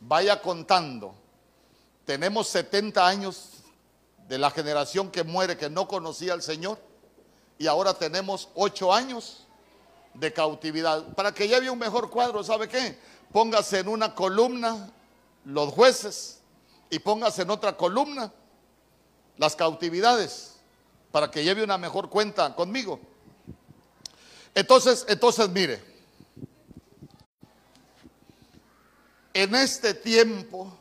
Vaya 0.00 0.40
contando. 0.40 1.14
Tenemos 2.04 2.48
70 2.48 3.06
años 3.06 3.50
de 4.28 4.38
la 4.38 4.50
generación 4.50 5.10
que 5.10 5.24
muere 5.24 5.56
que 5.56 5.70
no 5.70 5.88
conocía 5.88 6.32
al 6.32 6.42
Señor 6.42 6.78
y 7.58 7.66
ahora 7.66 7.94
tenemos 7.94 8.48
ocho 8.54 8.92
años 8.92 9.46
de 10.14 10.32
cautividad. 10.32 11.14
Para 11.14 11.32
que 11.32 11.48
lleve 11.48 11.70
un 11.70 11.78
mejor 11.78 12.10
cuadro, 12.10 12.42
¿sabe 12.44 12.68
qué? 12.68 12.98
Póngase 13.32 13.80
en 13.80 13.88
una 13.88 14.14
columna 14.14 14.90
los 15.44 15.72
jueces 15.72 16.40
y 16.90 16.98
póngase 16.98 17.42
en 17.42 17.50
otra 17.50 17.76
columna 17.76 18.32
las 19.36 19.56
cautividades 19.56 20.55
para 21.16 21.30
que 21.30 21.42
lleve 21.42 21.64
una 21.64 21.78
mejor 21.78 22.10
cuenta 22.10 22.54
conmigo. 22.54 23.00
Entonces, 24.54 25.06
entonces 25.08 25.48
mire, 25.48 25.82
en 29.32 29.54
este 29.54 29.94
tiempo, 29.94 30.76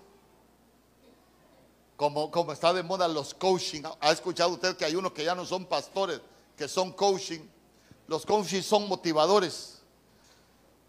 como, 1.96 2.30
como 2.30 2.52
está 2.52 2.74
de 2.74 2.84
moda 2.84 3.08
los 3.08 3.34
coaching, 3.34 3.84
ha 4.02 4.12
escuchado 4.12 4.50
usted 4.50 4.76
que 4.76 4.84
hay 4.84 4.98
unos 4.98 5.14
que 5.14 5.24
ya 5.24 5.36
no 5.36 5.46
son 5.46 5.68
pastores, 5.68 6.20
que 6.58 6.68
son 6.68 6.92
coaching. 6.92 7.48
Los 8.06 8.26
coaching 8.26 8.62
son 8.62 8.90
motivadores. 8.90 9.84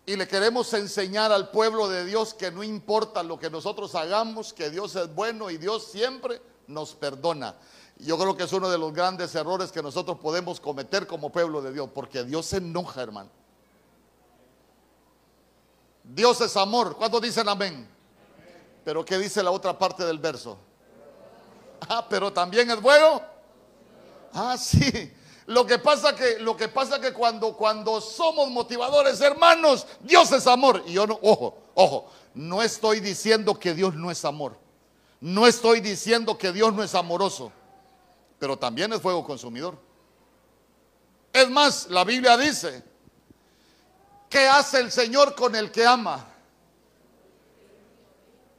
Y 0.07 0.17
le 0.17 0.27
queremos 0.27 0.75
enseñar 0.75 1.31
al 1.31 1.53
pueblo 1.53 1.89
de 1.89 2.05
Dios 2.05 2.35
que 2.35 2.51
no 2.51 2.65
importa 2.65 3.23
lo 3.23 3.39
que 3.39 3.49
nosotros 3.49 3.95
hagamos, 3.95 4.53
que 4.53 4.71
Dios 4.71 4.97
es 4.97 5.15
bueno 5.15 5.51
y 5.51 5.57
Dios 5.57 5.87
siempre 5.93 6.43
nos 6.67 6.97
perdona. 6.97 7.55
Yo 7.99 8.19
creo 8.19 8.37
que 8.37 8.45
es 8.45 8.53
uno 8.53 8.69
de 8.69 8.79
los 8.79 8.93
grandes 8.93 9.35
errores 9.35 9.73
que 9.73 9.83
nosotros 9.83 10.19
podemos 10.19 10.61
cometer 10.61 11.07
como 11.07 11.31
pueblo 11.31 11.63
de 11.63 11.73
Dios, 11.73 11.89
porque 11.95 12.25
Dios 12.25 12.47
se 12.47 12.59
enoja, 12.59 13.03
hermano. 13.03 13.31
Dios 16.05 16.41
es 16.41 16.57
amor. 16.57 16.97
¿Cuántos 16.97 17.23
dicen 17.23 17.49
amén? 17.49 17.89
Pero 18.85 19.05
¿qué 19.05 19.19
dice 19.19 19.43
la 19.43 19.51
otra 19.51 19.77
parte 19.77 20.05
del 20.05 20.19
verso? 20.19 20.57
Ah, 21.89 22.07
pero 22.09 22.33
también 22.33 22.71
es 22.71 22.81
bueno. 22.81 23.23
Ah, 24.33 24.57
sí. 24.59 25.13
Lo 25.47 25.65
que 25.65 25.79
pasa 25.79 26.15
que, 26.15 26.39
lo 26.41 26.57
que, 26.57 26.69
pasa 26.69 27.01
que 27.01 27.13
cuando, 27.13 27.57
cuando 27.57 28.01
somos 28.01 28.51
motivadores, 28.51 29.21
hermanos, 29.21 29.87
Dios 30.01 30.31
es 30.33 30.47
amor. 30.47 30.83
Y 30.87 30.93
yo 30.93 31.07
no, 31.07 31.19
ojo, 31.23 31.57
ojo, 31.75 32.11
no 32.35 32.63
estoy 32.63 33.01
diciendo 33.01 33.59
que 33.59 33.73
Dios 33.73 33.95
no 33.95 34.11
es 34.11 34.25
amor. 34.25 34.59
No 35.21 35.47
estoy 35.47 35.81
diciendo 35.81 36.37
que 36.37 36.53
Dios 36.53 36.75
no 36.75 36.83
es 36.83 36.95
amoroso. 36.95 37.53
Pero 38.39 38.59
también 38.59 38.93
es 38.93 39.01
fuego 39.01 39.25
consumidor. 39.25 39.79
Es 41.33 41.49
más, 41.51 41.89
la 41.91 42.05
Biblia 42.05 42.37
dice, 42.37 42.83
¿qué 44.29 44.49
hace 44.49 44.81
el 44.81 44.91
Señor 44.91 45.35
con 45.35 45.55
el 45.55 45.71
que 45.71 45.87
ama? 45.87 46.27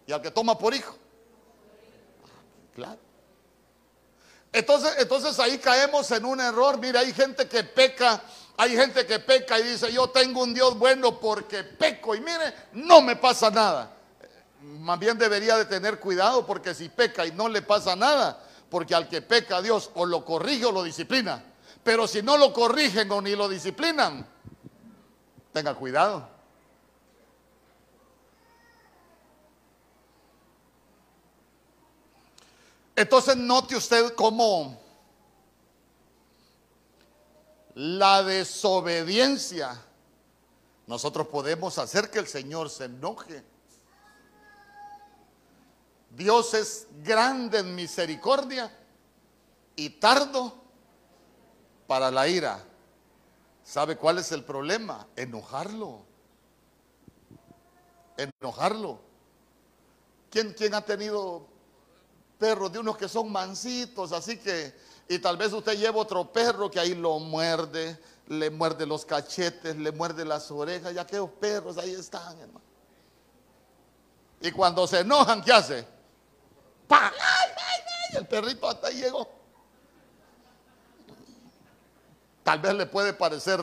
Y 0.05 0.11
al 0.11 0.21
que 0.21 0.31
toma 0.31 0.57
por 0.57 0.73
hijo. 0.73 0.95
Claro. 2.75 2.99
Entonces, 4.51 4.93
entonces 4.99 5.39
ahí 5.39 5.57
caemos 5.57 6.09
en 6.11 6.25
un 6.25 6.39
error. 6.39 6.79
Mira, 6.79 7.01
hay 7.01 7.13
gente 7.13 7.47
que 7.47 7.63
peca, 7.63 8.21
hay 8.55 8.75
gente 8.75 9.05
que 9.05 9.19
peca 9.19 9.59
y 9.59 9.63
dice, 9.63 9.91
yo 9.91 10.09
tengo 10.09 10.43
un 10.43 10.53
Dios 10.53 10.77
bueno 10.77 11.19
porque 11.19 11.63
peco 11.63 12.15
y 12.15 12.21
mire, 12.21 12.53
no 12.73 13.01
me 13.01 13.15
pasa 13.15 13.49
nada. 13.49 13.91
Más 14.61 14.97
bien 14.99 15.17
debería 15.17 15.57
de 15.57 15.65
tener 15.65 15.99
cuidado 15.99 16.45
porque 16.45 16.73
si 16.73 16.89
peca 16.89 17.25
y 17.25 17.31
no 17.31 17.49
le 17.49 17.61
pasa 17.61 17.95
nada, 17.95 18.41
porque 18.69 18.95
al 18.95 19.07
que 19.07 19.21
peca 19.21 19.61
Dios 19.61 19.91
o 19.95 20.05
lo 20.05 20.25
corrige 20.25 20.65
o 20.65 20.71
lo 20.71 20.83
disciplina. 20.83 21.43
Pero 21.83 22.07
si 22.07 22.21
no 22.21 22.37
lo 22.37 22.51
corrigen 22.51 23.11
o 23.11 23.21
ni 23.21 23.35
lo 23.35 23.47
disciplinan, 23.47 24.27
tenga 25.53 25.73
cuidado. 25.73 26.27
Entonces 32.95 33.37
note 33.37 33.75
usted 33.75 34.15
cómo 34.15 34.81
la 37.75 38.23
desobediencia, 38.23 39.79
nosotros 40.87 41.27
podemos 41.27 41.77
hacer 41.77 42.09
que 42.09 42.17
el 42.17 42.27
Señor 42.27 42.71
se 42.71 42.85
enoje. 42.85 43.43
Dios 46.17 46.55
es 46.55 46.87
grande 47.03 47.59
en 47.59 47.75
misericordia 47.75 48.75
y 49.75 49.91
tardo 49.91 50.51
para 51.85 52.09
la 52.09 52.27
ira. 52.27 52.59
¿Sabe 53.63 53.97
cuál 53.97 54.17
es 54.17 54.31
el 54.31 54.43
problema? 54.43 55.05
Enojarlo. 55.15 56.01
Enojarlo. 58.17 58.99
¿Quién, 60.31 60.55
quién 60.57 60.73
ha 60.73 60.81
tenido 60.81 61.45
perros 62.39 62.71
de 62.71 62.79
unos 62.79 62.97
que 62.97 63.07
son 63.07 63.31
mansitos, 63.31 64.11
así 64.11 64.37
que, 64.37 64.73
y 65.07 65.19
tal 65.19 65.37
vez 65.37 65.53
usted 65.53 65.77
lleva 65.77 65.97
otro 65.97 66.31
perro 66.33 66.71
que 66.71 66.79
ahí 66.79 66.95
lo 66.95 67.19
muerde, 67.19 67.99
le 68.27 68.49
muerde 68.49 68.87
los 68.87 69.05
cachetes, 69.05 69.75
le 69.75 69.91
muerde 69.91 70.25
las 70.25 70.49
orejas, 70.49 70.95
y 70.95 70.97
aquellos 70.97 71.29
perros 71.39 71.77
ahí 71.77 71.93
están, 71.93 72.39
hermano. 72.39 72.65
Y 74.41 74.51
cuando 74.51 74.87
se 74.87 75.01
enojan, 75.01 75.43
¿qué 75.43 75.53
hace? 75.53 75.96
¡Ay, 76.89 77.11
ay, 77.11 77.49
ay! 77.57 78.17
El 78.17 78.27
perrito 78.27 78.67
hasta 78.67 78.87
ahí 78.87 79.01
llegó. 79.01 79.27
Tal 82.43 82.59
vez 82.59 82.73
le 82.73 82.85
puede 82.85 83.13
parecer 83.13 83.59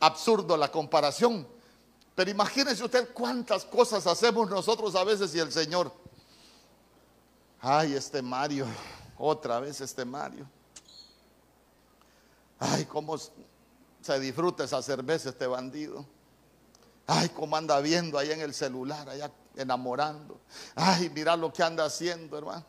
absurdo 0.00 0.56
la 0.56 0.70
comparación, 0.70 1.46
pero 2.14 2.30
imagínese 2.30 2.82
usted 2.82 3.12
cuántas 3.12 3.64
cosas 3.64 4.06
hacemos 4.06 4.48
nosotros 4.48 4.94
a 4.94 5.04
veces 5.04 5.34
y 5.34 5.40
el 5.40 5.52
Señor 5.52 5.92
Ay, 7.62 7.94
este 7.94 8.22
Mario, 8.22 8.66
otra 9.18 9.60
vez 9.60 9.80
este 9.82 10.04
Mario. 10.04 10.48
Ay, 12.58 12.86
cómo 12.86 13.18
se 13.18 14.18
disfruta 14.18 14.64
esa 14.64 14.82
cerveza 14.82 15.28
este 15.28 15.46
bandido. 15.46 16.06
Ay, 17.06 17.28
cómo 17.28 17.56
anda 17.56 17.78
viendo 17.80 18.18
ahí 18.18 18.30
en 18.30 18.40
el 18.40 18.54
celular, 18.54 19.08
allá 19.10 19.30
enamorando. 19.56 20.40
Ay, 20.74 21.10
mira 21.10 21.36
lo 21.36 21.52
que 21.52 21.62
anda 21.62 21.84
haciendo, 21.84 22.38
hermano. 22.38 22.64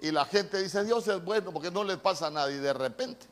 Y 0.00 0.10
la 0.10 0.24
gente 0.24 0.62
dice, 0.62 0.84
Dios 0.84 1.06
es 1.08 1.24
bueno 1.24 1.52
porque 1.52 1.70
no 1.70 1.84
le 1.84 1.96
pasa 1.96 2.30
nada. 2.30 2.50
Y 2.50 2.56
de 2.56 2.72
repente 2.72 3.26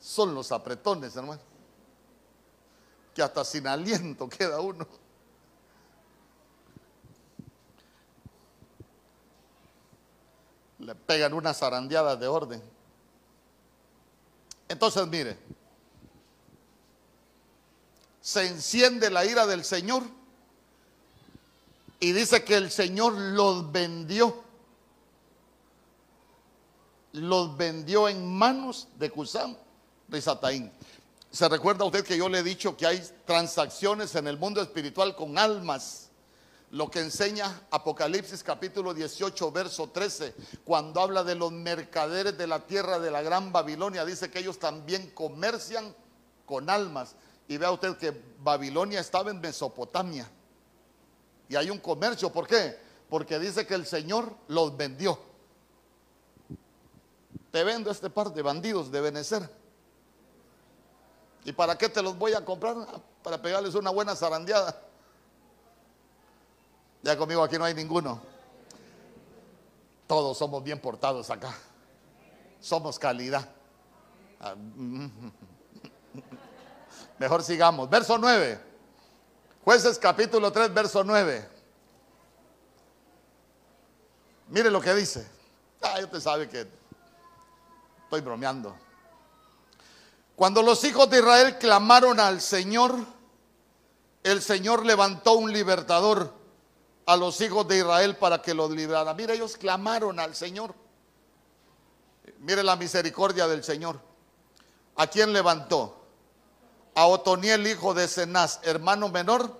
son 0.00 0.34
los 0.34 0.52
apretones, 0.52 1.16
hermano. 1.16 1.40
Que 3.14 3.22
hasta 3.22 3.44
sin 3.44 3.66
aliento 3.66 4.28
queda 4.28 4.60
uno. 4.60 4.86
le 10.84 10.94
pegan 10.94 11.32
unas 11.32 11.58
zarandeadas 11.58 12.20
de 12.20 12.26
orden. 12.26 12.62
Entonces, 14.68 15.06
mire, 15.06 15.38
se 18.20 18.46
enciende 18.46 19.10
la 19.10 19.24
ira 19.24 19.46
del 19.46 19.64
Señor 19.64 20.02
y 22.04 22.12
dice 22.12 22.44
que 22.44 22.56
el 22.56 22.70
Señor 22.70 23.14
los 23.14 23.72
vendió. 23.72 24.44
Los 27.12 27.56
vendió 27.56 28.10
en 28.10 28.30
manos 28.30 28.88
de 28.98 29.08
Cusán, 29.08 29.56
de 30.08 30.20
Sataín. 30.20 30.70
¿Se 31.30 31.48
recuerda 31.48 31.86
usted 31.86 32.04
que 32.04 32.18
yo 32.18 32.28
le 32.28 32.40
he 32.40 32.42
dicho 32.42 32.76
que 32.76 32.86
hay 32.86 33.02
transacciones 33.24 34.14
en 34.16 34.26
el 34.26 34.36
mundo 34.36 34.60
espiritual 34.60 35.16
con 35.16 35.38
almas? 35.38 36.10
lo 36.72 36.90
que 36.90 36.98
enseña 36.98 37.62
Apocalipsis 37.70 38.42
capítulo 38.42 38.92
18, 38.92 39.52
verso 39.52 39.90
13, 39.90 40.34
cuando 40.64 41.00
habla 41.00 41.22
de 41.22 41.36
los 41.36 41.52
mercaderes 41.52 42.36
de 42.36 42.48
la 42.48 42.66
tierra 42.66 42.98
de 42.98 43.12
la 43.12 43.22
gran 43.22 43.52
Babilonia, 43.52 44.04
dice 44.04 44.28
que 44.28 44.40
ellos 44.40 44.58
también 44.58 45.10
comercian 45.12 45.94
con 46.44 46.68
almas. 46.68 47.14
Y 47.46 47.58
vea 47.58 47.70
usted 47.70 47.96
que 47.96 48.20
Babilonia 48.40 48.98
estaba 48.98 49.30
en 49.30 49.40
Mesopotamia. 49.40 50.28
Y 51.48 51.56
hay 51.56 51.70
un 51.70 51.78
comercio, 51.78 52.30
¿por 52.32 52.46
qué? 52.46 52.78
Porque 53.08 53.38
dice 53.38 53.66
que 53.66 53.74
el 53.74 53.86
Señor 53.86 54.34
los 54.48 54.76
vendió. 54.76 55.18
Te 57.50 57.62
vendo 57.62 57.90
este 57.90 58.10
par 58.10 58.32
de 58.32 58.42
bandidos 58.42 58.90
de 58.90 59.00
Benecer. 59.00 59.48
¿Y 61.44 61.52
para 61.52 61.76
qué 61.76 61.88
te 61.88 62.02
los 62.02 62.16
voy 62.18 62.32
a 62.32 62.44
comprar? 62.44 62.74
Para 63.22 63.40
pegarles 63.40 63.74
una 63.74 63.90
buena 63.90 64.16
zarandeada. 64.16 64.80
Ya 67.02 67.16
conmigo 67.16 67.42
aquí 67.42 67.58
no 67.58 67.64
hay 67.64 67.74
ninguno. 67.74 68.20
Todos 70.06 70.38
somos 70.38 70.64
bien 70.64 70.80
portados 70.80 71.30
acá. 71.30 71.54
Somos 72.60 72.98
calidad. 72.98 73.48
Ah, 74.40 74.54
Mejor 77.18 77.42
sigamos. 77.42 77.88
Verso 77.90 78.18
9. 78.18 78.73
Jueces 79.64 79.98
capítulo 79.98 80.52
3, 80.52 80.74
verso 80.74 81.02
9. 81.02 81.48
Mire 84.48 84.70
lo 84.70 84.78
que 84.78 84.94
dice. 84.94 85.26
Ah, 85.80 85.96
usted 86.02 86.20
sabe 86.20 86.48
que 86.50 86.68
estoy 88.02 88.20
bromeando. 88.20 88.76
Cuando 90.36 90.62
los 90.62 90.84
hijos 90.84 91.08
de 91.08 91.18
Israel 91.20 91.56
clamaron 91.58 92.20
al 92.20 92.42
Señor, 92.42 92.94
el 94.22 94.42
Señor 94.42 94.84
levantó 94.84 95.32
un 95.32 95.50
libertador 95.50 96.34
a 97.06 97.16
los 97.16 97.40
hijos 97.40 97.66
de 97.66 97.78
Israel 97.78 98.16
para 98.16 98.42
que 98.42 98.52
los 98.52 98.70
librara. 98.70 99.14
Mira, 99.14 99.32
ellos 99.32 99.56
clamaron 99.56 100.20
al 100.20 100.34
Señor. 100.34 100.74
Mire 102.40 102.62
la 102.62 102.76
misericordia 102.76 103.48
del 103.48 103.64
Señor. 103.64 103.98
¿A 104.96 105.06
quién 105.06 105.32
levantó? 105.32 106.03
A 106.94 107.06
Otoniel, 107.06 107.66
hijo 107.66 107.94
de 107.94 108.06
Cenaz, 108.06 108.60
hermano 108.62 109.08
menor 109.08 109.58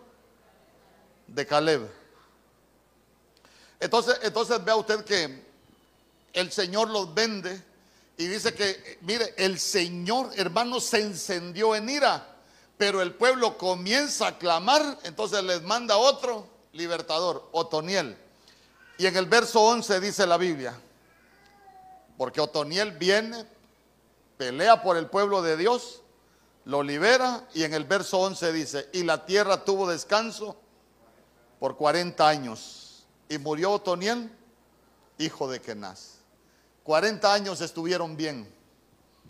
de 1.26 1.46
Caleb. 1.46 1.90
Entonces, 3.80 4.18
entonces 4.22 4.64
vea 4.64 4.76
usted 4.76 5.04
que 5.04 5.44
el 6.32 6.52
Señor 6.52 6.90
los 6.90 7.12
vende 7.14 7.62
y 8.16 8.26
dice 8.26 8.54
que, 8.54 8.98
mire, 9.02 9.34
el 9.36 9.58
Señor, 9.58 10.30
hermano, 10.36 10.80
se 10.80 11.00
encendió 11.00 11.74
en 11.74 11.88
ira, 11.88 12.36
pero 12.76 13.02
el 13.02 13.14
pueblo 13.14 13.58
comienza 13.58 14.28
a 14.28 14.38
clamar, 14.38 14.98
entonces 15.02 15.42
les 15.42 15.62
manda 15.62 15.96
otro 15.96 16.46
libertador, 16.72 17.48
Otoniel. 17.52 18.16
Y 18.98 19.06
en 19.06 19.16
el 19.16 19.26
verso 19.26 19.60
11 19.60 20.00
dice 20.00 20.26
la 20.26 20.36
Biblia, 20.36 20.78
porque 22.16 22.40
Otoniel 22.40 22.92
viene, 22.92 23.44
pelea 24.36 24.82
por 24.82 24.96
el 24.96 25.06
pueblo 25.06 25.42
de 25.42 25.56
Dios, 25.56 26.00
lo 26.64 26.82
libera 26.82 27.46
y 27.54 27.62
en 27.62 27.74
el 27.74 27.84
verso 27.84 28.20
11 28.20 28.52
dice, 28.52 28.88
y 28.92 29.02
la 29.02 29.26
tierra 29.26 29.64
tuvo 29.64 29.88
descanso 29.88 30.56
por 31.58 31.76
40 31.76 32.26
años. 32.26 33.06
Y 33.28 33.38
murió 33.38 33.72
Otoniel, 33.72 34.30
hijo 35.18 35.50
de 35.50 35.60
Kenaz. 35.60 36.18
40 36.84 37.32
años 37.32 37.60
estuvieron 37.60 38.16
bien. 38.16 38.52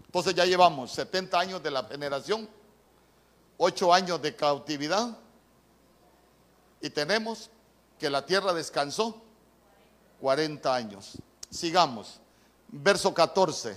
Entonces 0.07 0.35
ya 0.35 0.45
llevamos 0.45 0.93
70 0.93 1.39
años 1.39 1.63
de 1.63 1.71
la 1.71 1.85
generación, 1.85 2.49
8 3.59 3.95
años 3.95 4.21
de 4.23 4.35
cautividad 4.35 5.17
y 6.85 6.91
tenemos 6.91 7.49
que 7.99 8.11
la 8.11 8.27
tierra 8.27 8.53
descansó 8.53 9.23
40 10.21 10.75
años. 10.75 11.13
Sigamos. 11.49 12.21
Verso 12.69 13.15
14. 13.15 13.75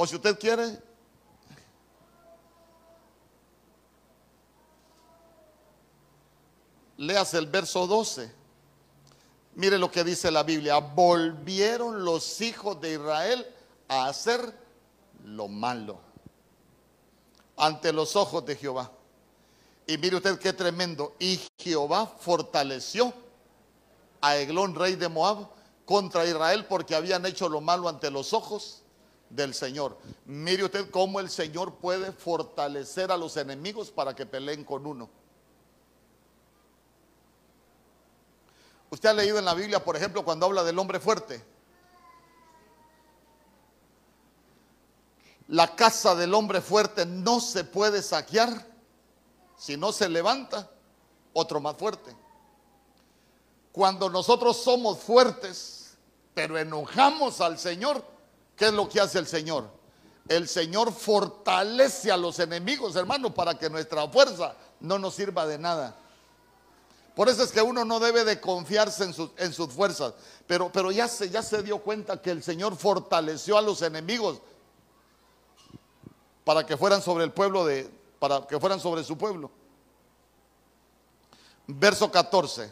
O 0.00 0.06
si 0.06 0.14
usted 0.14 0.38
quiere, 0.38 0.80
leas 6.98 7.34
el 7.34 7.46
verso 7.46 7.84
12. 7.84 8.32
Mire 9.56 9.76
lo 9.76 9.90
que 9.90 10.04
dice 10.04 10.30
la 10.30 10.44
Biblia. 10.44 10.78
Volvieron 10.78 12.04
los 12.04 12.40
hijos 12.40 12.80
de 12.80 12.92
Israel 12.92 13.44
a 13.88 14.06
hacer 14.06 14.56
lo 15.24 15.48
malo 15.48 15.98
ante 17.56 17.92
los 17.92 18.14
ojos 18.14 18.46
de 18.46 18.54
Jehová. 18.54 18.92
Y 19.84 19.98
mire 19.98 20.14
usted 20.14 20.38
qué 20.38 20.52
tremendo. 20.52 21.16
Y 21.18 21.40
Jehová 21.58 22.06
fortaleció 22.06 23.12
a 24.20 24.36
Eglón, 24.36 24.76
rey 24.76 24.94
de 24.94 25.08
Moab, 25.08 25.48
contra 25.84 26.24
Israel 26.24 26.66
porque 26.66 26.94
habían 26.94 27.26
hecho 27.26 27.48
lo 27.48 27.60
malo 27.60 27.88
ante 27.88 28.12
los 28.12 28.32
ojos 28.32 28.84
del 29.30 29.54
Señor. 29.54 29.98
Mire 30.24 30.64
usted 30.64 30.90
cómo 30.90 31.20
el 31.20 31.30
Señor 31.30 31.74
puede 31.76 32.12
fortalecer 32.12 33.12
a 33.12 33.16
los 33.16 33.36
enemigos 33.36 33.90
para 33.90 34.14
que 34.14 34.26
peleen 34.26 34.64
con 34.64 34.86
uno. 34.86 35.08
Usted 38.90 39.08
ha 39.10 39.12
leído 39.12 39.38
en 39.38 39.44
la 39.44 39.54
Biblia, 39.54 39.84
por 39.84 39.96
ejemplo, 39.96 40.24
cuando 40.24 40.46
habla 40.46 40.64
del 40.64 40.78
hombre 40.78 40.98
fuerte. 40.98 41.44
La 45.48 45.74
casa 45.74 46.14
del 46.14 46.34
hombre 46.34 46.60
fuerte 46.60 47.06
no 47.06 47.40
se 47.40 47.64
puede 47.64 48.02
saquear 48.02 48.66
si 49.56 49.76
no 49.76 49.92
se 49.92 50.08
levanta 50.08 50.70
otro 51.32 51.60
más 51.60 51.76
fuerte. 51.76 52.14
Cuando 53.72 54.08
nosotros 54.10 54.56
somos 54.56 54.98
fuertes, 54.98 55.96
pero 56.34 56.58
enojamos 56.58 57.40
al 57.40 57.58
Señor, 57.58 58.04
¿qué 58.58 58.66
es 58.66 58.72
lo 58.72 58.88
que 58.88 59.00
hace 59.00 59.18
el 59.18 59.26
Señor? 59.26 59.70
El 60.28 60.46
Señor 60.46 60.92
fortalece 60.92 62.12
a 62.12 62.16
los 62.18 62.38
enemigos, 62.38 62.96
hermano, 62.96 63.32
para 63.32 63.58
que 63.58 63.70
nuestra 63.70 64.06
fuerza 64.08 64.54
no 64.80 64.98
nos 64.98 65.14
sirva 65.14 65.46
de 65.46 65.58
nada. 65.58 65.96
Por 67.14 67.28
eso 67.28 67.42
es 67.42 67.50
que 67.50 67.62
uno 67.62 67.84
no 67.84 67.98
debe 67.98 68.24
de 68.24 68.40
confiarse 68.40 69.04
en, 69.04 69.14
en 69.38 69.52
sus 69.52 69.72
fuerzas. 69.72 70.12
Pero, 70.46 70.70
pero 70.70 70.92
ya, 70.92 71.08
se, 71.08 71.30
ya 71.30 71.42
se 71.42 71.62
dio 71.62 71.78
cuenta 71.78 72.20
que 72.20 72.30
el 72.30 72.42
Señor 72.42 72.76
fortaleció 72.76 73.56
a 73.56 73.62
los 73.62 73.82
enemigos 73.82 74.40
para 76.44 76.64
que 76.64 76.76
fueran 76.76 77.02
sobre 77.02 77.24
el 77.24 77.32
pueblo 77.32 77.64
de, 77.64 77.90
para 78.18 78.46
que 78.46 78.58
fueran 78.60 78.80
sobre 78.80 79.02
su 79.02 79.18
pueblo. 79.18 79.50
Verso 81.66 82.10
14. 82.10 82.70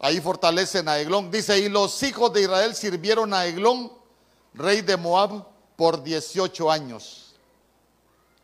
Ahí 0.00 0.20
fortalecen 0.20 0.88
a 0.88 0.98
Eglón. 0.98 1.30
Dice, 1.30 1.58
y 1.58 1.68
los 1.68 2.02
hijos 2.02 2.32
de 2.32 2.42
Israel 2.42 2.74
sirvieron 2.74 3.32
a 3.32 3.46
Eglón, 3.46 3.90
rey 4.56 4.80
de 4.82 4.96
Moab, 4.96 5.44
por 5.76 6.02
18 6.02 6.70
años. 6.70 7.34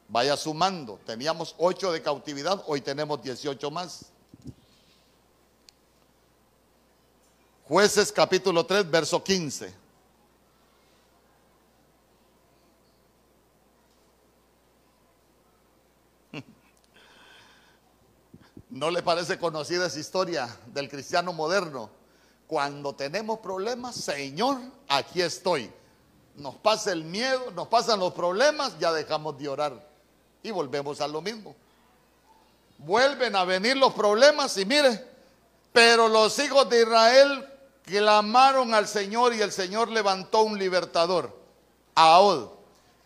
Vaya 0.09 0.37
sumando. 0.37 1.01
Teníamos 1.07 1.55
8 1.59 1.93
de 1.93 2.03
cautividad, 2.03 2.63
hoy 2.67 2.83
tenemos 2.83 3.23
18 3.23 3.71
más. 3.71 4.05
Jueces 7.67 8.13
capítulo 8.13 8.67
3, 8.67 8.91
verso 8.91 9.25
15. 9.25 9.73
¿No 18.69 18.91
le 18.91 19.03
parece 19.03 19.39
conocida 19.39 19.87
esa 19.87 19.99
historia 19.99 20.55
del 20.67 20.91
cristiano 20.91 21.33
moderno? 21.33 21.89
Cuando 22.47 22.95
tenemos 22.95 23.39
problemas, 23.39 23.95
Señor, 23.95 24.61
aquí 24.87 25.23
estoy. 25.23 25.73
Nos 26.37 26.57
pasa 26.57 26.93
el 26.93 27.05
miedo, 27.05 27.51
nos 27.53 27.69
pasan 27.69 28.01
los 28.01 28.13
problemas, 28.13 28.79
ya 28.79 28.93
dejamos 28.93 29.39
de 29.39 29.49
orar 29.49 29.93
y 30.43 30.51
volvemos 30.51 31.01
a 31.01 31.09
lo 31.09 31.21
mismo. 31.21 31.55
Vuelven 32.79 33.37
a 33.37 33.45
venir 33.45 33.77
los 33.77 33.93
problemas 33.93 34.57
y 34.57 34.65
mire, 34.65 35.07
pero 35.73 36.09
los 36.09 36.39
hijos 36.39 36.69
de 36.69 36.83
Israel 36.83 37.49
clamaron 37.85 38.75
al 38.75 38.89
Señor 38.89 39.35
y 39.35 39.43
el 39.43 39.53
Señor 39.53 39.89
levantó 39.89 40.43
un 40.43 40.59
libertador, 40.59 41.37
Ahod, 41.95 42.49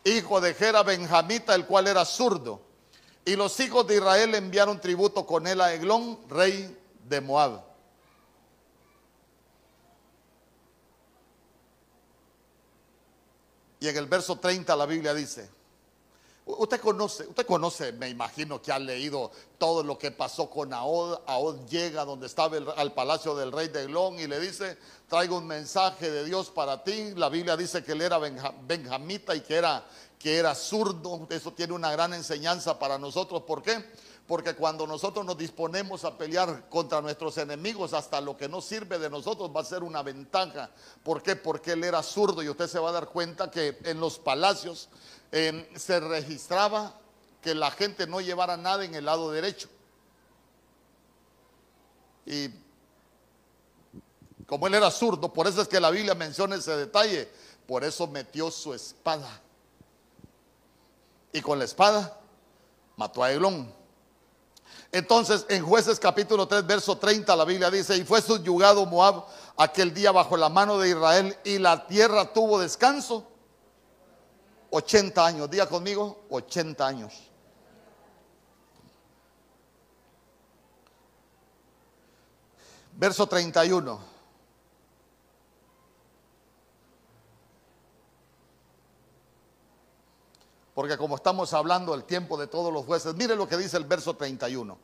hijo 0.04 0.40
de 0.40 0.54
Jera 0.54 0.82
Benjamita, 0.82 1.54
el 1.54 1.66
cual 1.66 1.88
era 1.88 2.04
zurdo. 2.04 2.60
Y 3.24 3.34
los 3.34 3.58
hijos 3.58 3.86
de 3.86 3.96
Israel 3.96 4.34
enviaron 4.34 4.80
tributo 4.80 5.26
con 5.26 5.46
él 5.46 5.60
a 5.60 5.74
Eglón, 5.74 6.18
rey 6.28 6.76
de 7.08 7.20
Moab. 7.20 7.60
Y 13.80 13.88
en 13.88 13.96
el 13.96 14.06
verso 14.06 14.38
30 14.38 14.74
la 14.74 14.86
Biblia 14.86 15.12
dice, 15.14 15.48
Usted 16.48 16.80
conoce, 16.80 17.26
usted 17.26 17.44
conoce, 17.44 17.92
me 17.94 18.08
imagino 18.08 18.62
que 18.62 18.70
ha 18.70 18.78
leído 18.78 19.32
todo 19.58 19.82
lo 19.82 19.98
que 19.98 20.12
pasó 20.12 20.48
con 20.48 20.72
Ahod. 20.72 21.18
Ahod 21.26 21.66
llega 21.68 22.04
donde 22.04 22.26
estaba 22.26 22.56
al 22.76 22.92
palacio 22.92 23.34
del 23.34 23.50
rey 23.50 23.66
de 23.66 23.82
Elón 23.82 24.20
y 24.20 24.28
le 24.28 24.38
dice, 24.38 24.78
traigo 25.08 25.38
un 25.38 25.46
mensaje 25.48 26.08
de 26.08 26.24
Dios 26.24 26.50
para 26.50 26.84
ti. 26.84 27.14
La 27.16 27.30
Biblia 27.30 27.56
dice 27.56 27.82
que 27.82 27.92
él 27.92 28.02
era 28.02 28.20
benjamita 28.20 29.34
y 29.34 29.40
que 29.40 29.56
era, 29.56 29.84
que 30.20 30.36
era 30.36 30.54
zurdo. 30.54 31.26
Eso 31.30 31.50
tiene 31.50 31.72
una 31.72 31.90
gran 31.90 32.14
enseñanza 32.14 32.78
para 32.78 32.96
nosotros. 32.96 33.42
¿Por 33.42 33.60
qué? 33.60 33.84
Porque 34.26 34.54
cuando 34.54 34.86
nosotros 34.86 35.24
nos 35.24 35.38
disponemos 35.38 36.04
a 36.04 36.18
pelear 36.18 36.68
contra 36.68 37.00
nuestros 37.00 37.38
enemigos, 37.38 37.92
hasta 37.92 38.20
lo 38.20 38.36
que 38.36 38.48
no 38.48 38.60
sirve 38.60 38.98
de 38.98 39.08
nosotros 39.08 39.50
va 39.54 39.60
a 39.60 39.64
ser 39.64 39.84
una 39.84 40.02
ventaja. 40.02 40.70
¿Por 41.04 41.22
qué? 41.22 41.36
Porque 41.36 41.72
él 41.72 41.84
era 41.84 42.02
zurdo 42.02 42.42
y 42.42 42.48
usted 42.48 42.66
se 42.66 42.80
va 42.80 42.88
a 42.88 42.92
dar 42.92 43.08
cuenta 43.08 43.50
que 43.50 43.78
en 43.84 44.00
los 44.00 44.18
palacios 44.18 44.88
se 45.30 46.00
registraba 46.00 46.94
que 47.40 47.54
la 47.54 47.70
gente 47.70 48.06
no 48.08 48.20
llevara 48.20 48.56
nada 48.56 48.84
en 48.84 48.96
el 48.96 49.04
lado 49.04 49.30
derecho. 49.30 49.68
Y 52.24 52.50
como 54.46 54.66
él 54.66 54.74
era 54.74 54.90
zurdo, 54.90 55.32
por 55.32 55.46
eso 55.46 55.62
es 55.62 55.68
que 55.68 55.78
la 55.78 55.90
Biblia 55.90 56.16
menciona 56.16 56.56
ese 56.56 56.76
detalle, 56.76 57.28
por 57.66 57.84
eso 57.84 58.08
metió 58.08 58.50
su 58.50 58.74
espada. 58.74 59.40
Y 61.32 61.40
con 61.40 61.60
la 61.60 61.64
espada 61.64 62.18
mató 62.96 63.22
a 63.22 63.30
Eglón. 63.30 63.85
Entonces, 64.96 65.44
en 65.50 65.62
Jueces 65.62 66.00
capítulo 66.00 66.48
3, 66.48 66.66
verso 66.66 66.96
30, 66.96 67.36
la 67.36 67.44
Biblia 67.44 67.70
dice, 67.70 67.94
y 67.98 68.02
fue 68.02 68.22
subyugado 68.22 68.86
Moab 68.86 69.26
aquel 69.58 69.92
día 69.92 70.10
bajo 70.10 70.38
la 70.38 70.48
mano 70.48 70.78
de 70.78 70.88
Israel 70.88 71.36
y 71.44 71.58
la 71.58 71.86
tierra 71.86 72.32
tuvo 72.32 72.58
descanso 72.58 73.28
80 74.70 75.26
años. 75.26 75.50
Diga 75.50 75.68
conmigo, 75.68 76.24
80 76.30 76.86
años. 76.86 77.12
Verso 82.92 83.26
31. 83.26 84.15
Porque 90.76 90.98
como 90.98 91.16
estamos 91.16 91.54
hablando 91.54 91.92
del 91.92 92.04
tiempo 92.04 92.36
de 92.36 92.48
todos 92.48 92.70
los 92.70 92.84
jueces, 92.84 93.14
mire 93.14 93.34
lo 93.34 93.48
que 93.48 93.56
dice 93.56 93.78
el 93.78 93.84
verso 93.84 94.14
31. 94.14 94.76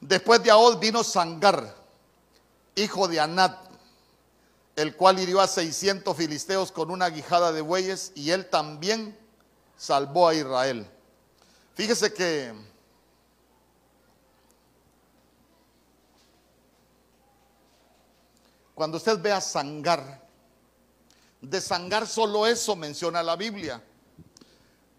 Después 0.00 0.42
de 0.42 0.50
Ahod 0.50 0.80
vino 0.80 1.04
Sangar, 1.04 1.76
hijo 2.74 3.06
de 3.06 3.20
Anat, 3.20 3.56
el 4.74 4.96
cual 4.96 5.20
hirió 5.20 5.40
a 5.40 5.46
600 5.46 6.16
filisteos 6.16 6.72
con 6.72 6.90
una 6.90 7.08
guijada 7.08 7.52
de 7.52 7.60
bueyes 7.60 8.10
y 8.16 8.32
él 8.32 8.50
también 8.50 9.16
salvó 9.76 10.26
a 10.26 10.34
Israel. 10.34 10.90
Fíjese 11.76 12.12
que 12.12 12.52
cuando 18.74 18.96
usted 18.96 19.20
ve 19.20 19.30
a 19.30 19.40
Sangar, 19.40 20.20
de 21.40 21.60
Sangar 21.60 22.08
solo 22.08 22.44
eso 22.44 22.74
menciona 22.74 23.22
la 23.22 23.36
Biblia, 23.36 23.80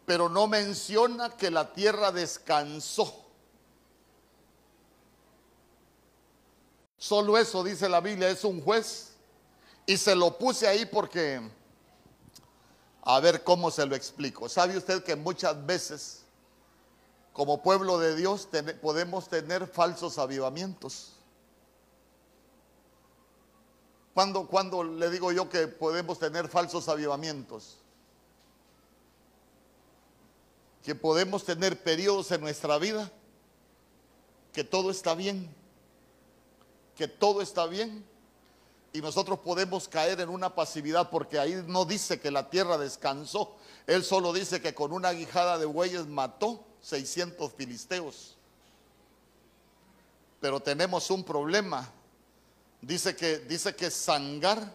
pero 0.05 0.29
no 0.29 0.47
menciona 0.47 1.29
que 1.37 1.49
la 1.49 1.73
tierra 1.73 2.11
descansó. 2.11 3.23
Solo 6.97 7.37
eso 7.37 7.63
dice 7.63 7.89
la 7.89 7.99
Biblia, 7.99 8.29
es 8.29 8.43
un 8.43 8.61
juez 8.61 9.13
y 9.85 9.97
se 9.97 10.15
lo 10.15 10.37
puse 10.37 10.67
ahí 10.67 10.85
porque, 10.85 11.41
a 13.01 13.19
ver 13.19 13.43
cómo 13.43 13.71
se 13.71 13.85
lo 13.85 13.95
explico. 13.95 14.47
¿Sabe 14.47 14.77
usted 14.77 15.03
que 15.03 15.15
muchas 15.15 15.65
veces, 15.65 16.23
como 17.33 17.61
pueblo 17.61 17.99
de 17.99 18.15
Dios, 18.15 18.47
podemos 18.81 19.27
tener 19.27 19.67
falsos 19.67 20.17
avivamientos? 20.17 21.13
¿Cuándo, 24.13 24.47
cuando 24.47 24.83
le 24.83 25.09
digo 25.09 25.31
yo 25.31 25.49
que 25.49 25.67
podemos 25.67 26.19
tener 26.19 26.47
falsos 26.47 26.87
avivamientos? 26.87 27.82
Que 30.83 30.95
podemos 30.95 31.43
tener 31.45 31.81
periodos 31.81 32.31
en 32.31 32.41
nuestra 32.41 32.77
vida 32.77 33.11
que 34.53 34.63
todo 34.63 34.91
está 34.91 35.15
bien, 35.15 35.49
que 36.95 37.07
todo 37.07 37.41
está 37.41 37.65
bien 37.65 38.05
y 38.93 39.01
nosotros 39.01 39.39
podemos 39.39 39.87
caer 39.87 40.21
en 40.21 40.29
una 40.29 40.53
pasividad 40.53 41.09
porque 41.09 41.39
ahí 41.39 41.63
no 41.67 41.83
dice 41.83 42.19
que 42.19 42.29
la 42.29 42.51
tierra 42.51 42.77
descansó. 42.77 43.55
Él 43.87 44.03
solo 44.03 44.31
dice 44.31 44.61
que 44.61 44.75
con 44.75 44.93
una 44.93 45.11
guijada 45.11 45.57
de 45.57 45.65
bueyes 45.65 46.05
mató 46.05 46.63
600 46.81 47.51
filisteos. 47.53 48.35
Pero 50.39 50.59
tenemos 50.59 51.09
un 51.09 51.23
problema. 51.23 51.89
Dice 52.81 53.15
que, 53.15 53.39
dice 53.39 53.75
que 53.75 53.89
Sangar 53.89 54.71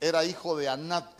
era 0.00 0.24
hijo 0.24 0.56
de 0.56 0.68
Anat, 0.68 1.10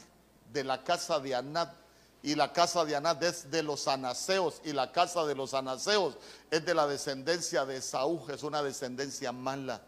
de 0.51 0.65
la 0.65 0.83
casa 0.83 1.21
de 1.21 1.35
Anat 1.35 1.75
y 2.23 2.35
la 2.35 2.53
casa 2.53 2.85
de 2.85 2.97
Anás 2.97 3.23
es 3.23 3.51
de 3.51 3.63
los 3.63 3.87
anaseos 3.87 4.61
y 4.65 4.73
la 4.73 4.91
casa 4.91 5.25
de 5.25 5.35
los 5.35 5.55
anaseos 5.55 6.17
es 6.51 6.65
de 6.65 6.75
la 6.75 6.87
descendencia 6.87 7.65
de 7.65 7.81
Saúl, 7.81 8.29
es 8.31 8.43
una 8.43 8.63
descendencia 8.63 9.33
mala. 9.33 9.81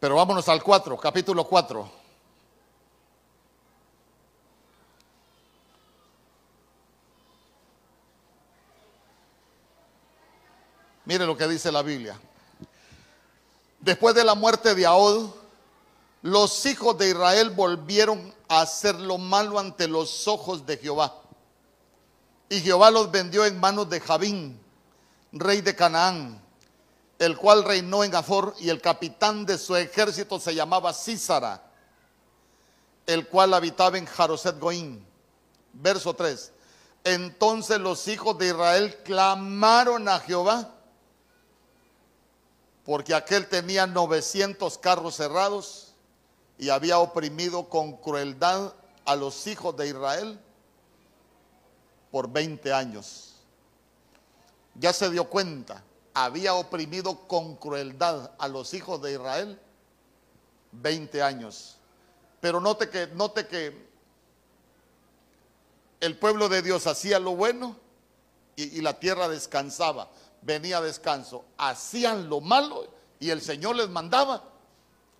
Pero 0.00 0.16
vámonos 0.16 0.48
al 0.48 0.62
4, 0.62 0.98
capítulo 0.98 1.46
4. 1.46 2.04
Mire 11.06 11.26
lo 11.26 11.36
que 11.36 11.46
dice 11.46 11.70
la 11.70 11.82
Biblia. 11.82 12.18
Después 13.84 14.14
de 14.14 14.24
la 14.24 14.34
muerte 14.34 14.74
de 14.74 14.86
Ahod, 14.86 15.28
los 16.22 16.64
hijos 16.64 16.96
de 16.96 17.10
Israel 17.10 17.50
volvieron 17.50 18.34
a 18.48 18.62
hacer 18.62 18.94
lo 18.94 19.18
malo 19.18 19.58
ante 19.58 19.86
los 19.88 20.26
ojos 20.26 20.64
de 20.64 20.78
Jehová. 20.78 21.20
Y 22.48 22.62
Jehová 22.62 22.90
los 22.90 23.10
vendió 23.10 23.44
en 23.44 23.60
manos 23.60 23.90
de 23.90 24.00
Jabín, 24.00 24.58
rey 25.32 25.60
de 25.60 25.76
Canaán, 25.76 26.40
el 27.18 27.36
cual 27.36 27.62
reinó 27.62 28.02
en 28.04 28.14
Azor, 28.14 28.54
y 28.58 28.70
el 28.70 28.80
capitán 28.80 29.44
de 29.44 29.58
su 29.58 29.76
ejército 29.76 30.40
se 30.40 30.54
llamaba 30.54 30.94
Císara, 30.94 31.62
el 33.06 33.28
cual 33.28 33.52
habitaba 33.52 33.98
en 33.98 34.06
Jaroset 34.06 34.58
Goín. 34.58 35.06
Verso 35.74 36.14
3. 36.14 36.52
Entonces 37.04 37.78
los 37.78 38.08
hijos 38.08 38.38
de 38.38 38.46
Israel 38.46 38.96
clamaron 39.04 40.08
a 40.08 40.20
Jehová, 40.20 40.73
porque 42.84 43.14
aquel 43.14 43.48
tenía 43.48 43.86
900 43.86 44.78
carros 44.78 45.16
cerrados 45.16 45.94
y 46.58 46.68
había 46.68 46.98
oprimido 46.98 47.68
con 47.68 47.96
crueldad 47.96 48.74
a 49.04 49.16
los 49.16 49.46
hijos 49.46 49.76
de 49.76 49.88
Israel 49.88 50.38
por 52.10 52.30
20 52.30 52.72
años. 52.72 53.34
Ya 54.74 54.92
se 54.92 55.10
dio 55.10 55.30
cuenta, 55.30 55.82
había 56.12 56.54
oprimido 56.54 57.26
con 57.26 57.56
crueldad 57.56 58.32
a 58.38 58.48
los 58.48 58.74
hijos 58.74 59.00
de 59.02 59.12
Israel 59.12 59.58
20 60.72 61.22
años. 61.22 61.76
Pero 62.40 62.60
note 62.60 62.90
que, 62.90 63.06
note 63.08 63.46
que 63.46 63.88
el 66.00 66.18
pueblo 66.18 66.48
de 66.48 66.60
Dios 66.60 66.86
hacía 66.86 67.18
lo 67.18 67.34
bueno 67.34 67.76
y, 68.56 68.78
y 68.78 68.80
la 68.82 68.98
tierra 68.98 69.28
descansaba, 69.28 70.10
venía 70.44 70.80
descanso. 70.80 71.44
Hacían 71.58 72.28
lo 72.28 72.40
malo 72.40 72.86
y 73.18 73.30
el 73.30 73.40
Señor 73.40 73.76
les 73.76 73.88
mandaba, 73.88 74.44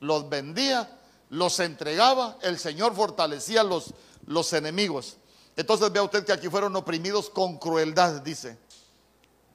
los 0.00 0.28
vendía, 0.28 0.98
los 1.30 1.58
entregaba, 1.60 2.38
el 2.42 2.58
Señor 2.58 2.94
fortalecía 2.94 3.64
los, 3.64 3.94
los 4.26 4.52
enemigos. 4.52 5.16
Entonces 5.56 5.90
vea 5.92 6.02
usted 6.02 6.24
que 6.24 6.32
aquí 6.32 6.48
fueron 6.48 6.74
oprimidos 6.76 7.30
con 7.30 7.58
crueldad, 7.58 8.20
dice. 8.22 8.58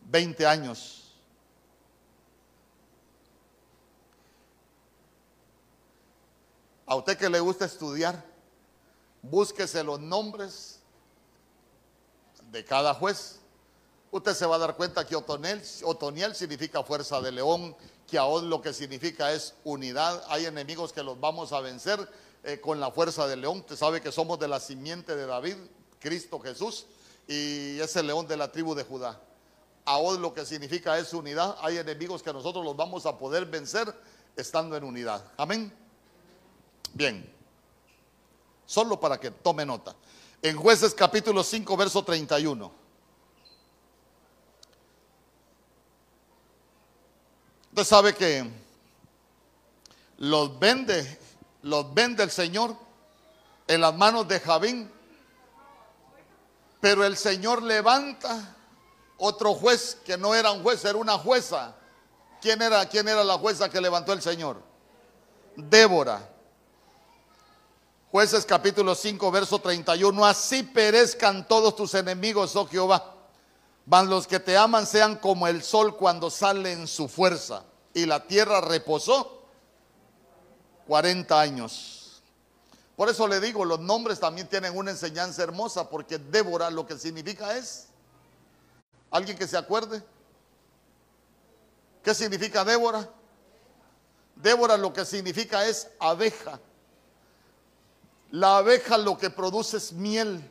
20 0.05 0.45
años. 0.47 0.95
A 6.87 6.95
usted 6.95 7.15
que 7.17 7.29
le 7.29 7.39
gusta 7.39 7.65
estudiar, 7.65 8.25
búsquese 9.21 9.83
los 9.83 9.99
nombres 9.99 10.79
de 12.51 12.65
cada 12.65 12.95
juez. 12.95 13.38
Usted 14.11 14.33
se 14.33 14.45
va 14.45 14.55
a 14.55 14.59
dar 14.59 14.75
cuenta 14.75 15.05
que 15.05 15.15
Otoniel, 15.15 16.35
significa 16.35 16.83
fuerza 16.83 17.21
de 17.21 17.31
león, 17.31 17.75
que 18.07 18.17
aún 18.17 18.49
lo 18.49 18.59
que 18.61 18.73
significa 18.73 19.31
es 19.31 19.53
unidad. 19.63 20.23
Hay 20.29 20.45
enemigos 20.45 20.91
que 20.91 21.03
los 21.03 21.19
vamos 21.19 21.53
a 21.53 21.59
vencer 21.59 22.09
eh, 22.43 22.59
con 22.59 22.79
la 22.79 22.89
fuerza 22.89 23.27
del 23.27 23.41
león. 23.41 23.59
Usted 23.59 23.75
sabe 23.75 24.01
que 24.01 24.11
somos 24.11 24.39
de 24.39 24.47
la 24.47 24.59
simiente 24.59 25.15
de 25.15 25.27
David, 25.27 25.57
Cristo 25.99 26.39
Jesús, 26.39 26.87
y 27.27 27.79
es 27.79 27.95
el 27.95 28.07
león 28.07 28.27
de 28.27 28.37
la 28.37 28.51
tribu 28.51 28.73
de 28.73 28.83
Judá. 28.83 29.21
Ahora 29.85 30.19
lo 30.19 30.33
que 30.33 30.43
significa 30.43 30.97
es 30.97 31.13
unidad. 31.13 31.55
Hay 31.61 31.77
enemigos 31.77 32.23
que 32.23 32.33
nosotros 32.33 32.65
los 32.65 32.75
vamos 32.75 33.05
a 33.05 33.15
poder 33.15 33.45
vencer 33.45 33.93
estando 34.35 34.75
en 34.75 34.83
unidad. 34.83 35.23
Amén. 35.37 35.71
Bien. 36.93 37.31
Solo 38.65 38.99
para 38.99 39.19
que 39.19 39.29
tome 39.29 39.65
nota. 39.67 39.95
En 40.41 40.57
jueces 40.57 40.95
capítulo 40.95 41.43
5, 41.43 41.77
verso 41.77 42.03
31. 42.03 42.88
Usted 47.79 47.95
sabe 47.95 48.13
que 48.13 48.45
los 50.17 50.59
vende, 50.59 51.17
los 51.61 51.93
vende 51.93 52.23
el 52.23 52.29
Señor 52.29 52.75
en 53.69 53.79
las 53.79 53.95
manos 53.95 54.27
de 54.27 54.37
Javín 54.41 54.91
pero 56.81 57.05
el 57.05 57.15
Señor 57.15 57.63
levanta 57.63 58.53
otro 59.17 59.53
juez 59.53 59.97
que 60.03 60.17
no 60.17 60.35
era 60.35 60.51
un 60.51 60.61
juez, 60.61 60.83
era 60.83 60.97
una 60.97 61.17
jueza. 61.17 61.73
¿Quién 62.41 62.61
era, 62.61 62.85
quién 62.89 63.07
era 63.07 63.23
la 63.23 63.37
jueza 63.37 63.69
que 63.69 63.79
levantó 63.79 64.11
el 64.11 64.21
Señor? 64.21 64.61
Débora. 65.55 66.27
Jueces 68.11 68.45
capítulo 68.45 68.93
5, 68.93 69.31
verso 69.31 69.57
31. 69.57 70.25
Así 70.25 70.63
perezcan 70.63 71.47
todos 71.47 71.77
tus 71.77 71.93
enemigos, 71.93 72.57
oh 72.57 72.67
Jehová. 72.67 73.15
Van 73.85 74.07
los 74.09 74.27
que 74.27 74.39
te 74.39 74.55
aman 74.55 74.85
sean 74.85 75.15
como 75.15 75.47
el 75.47 75.63
sol 75.63 75.95
cuando 75.97 76.29
sale 76.29 76.73
en 76.73 76.85
su 76.85 77.07
fuerza. 77.07 77.63
Y 77.93 78.05
la 78.05 78.25
tierra 78.27 78.61
reposó 78.61 79.43
40 80.87 81.39
años. 81.39 82.21
Por 82.95 83.09
eso 83.09 83.27
le 83.27 83.39
digo, 83.39 83.63
los 83.63 83.79
nombres 83.79 84.19
también 84.19 84.47
tienen 84.47 84.77
una 84.77 84.91
enseñanza 84.91 85.43
hermosa, 85.43 85.89
porque 85.89 86.17
Débora 86.17 86.69
lo 86.69 86.85
que 86.85 86.97
significa 86.97 87.55
es, 87.55 87.87
¿alguien 89.09 89.37
que 89.37 89.47
se 89.47 89.57
acuerde? 89.57 90.03
¿Qué 92.03 92.13
significa 92.13 92.65
Débora? 92.65 93.09
Débora 94.35 94.77
lo 94.77 94.91
que 94.91 95.05
significa 95.05 95.65
es 95.65 95.87
abeja. 95.99 96.59
La 98.31 98.57
abeja 98.57 98.97
lo 98.97 99.17
que 99.17 99.29
produce 99.29 99.77
es 99.77 99.93
miel. 99.93 100.43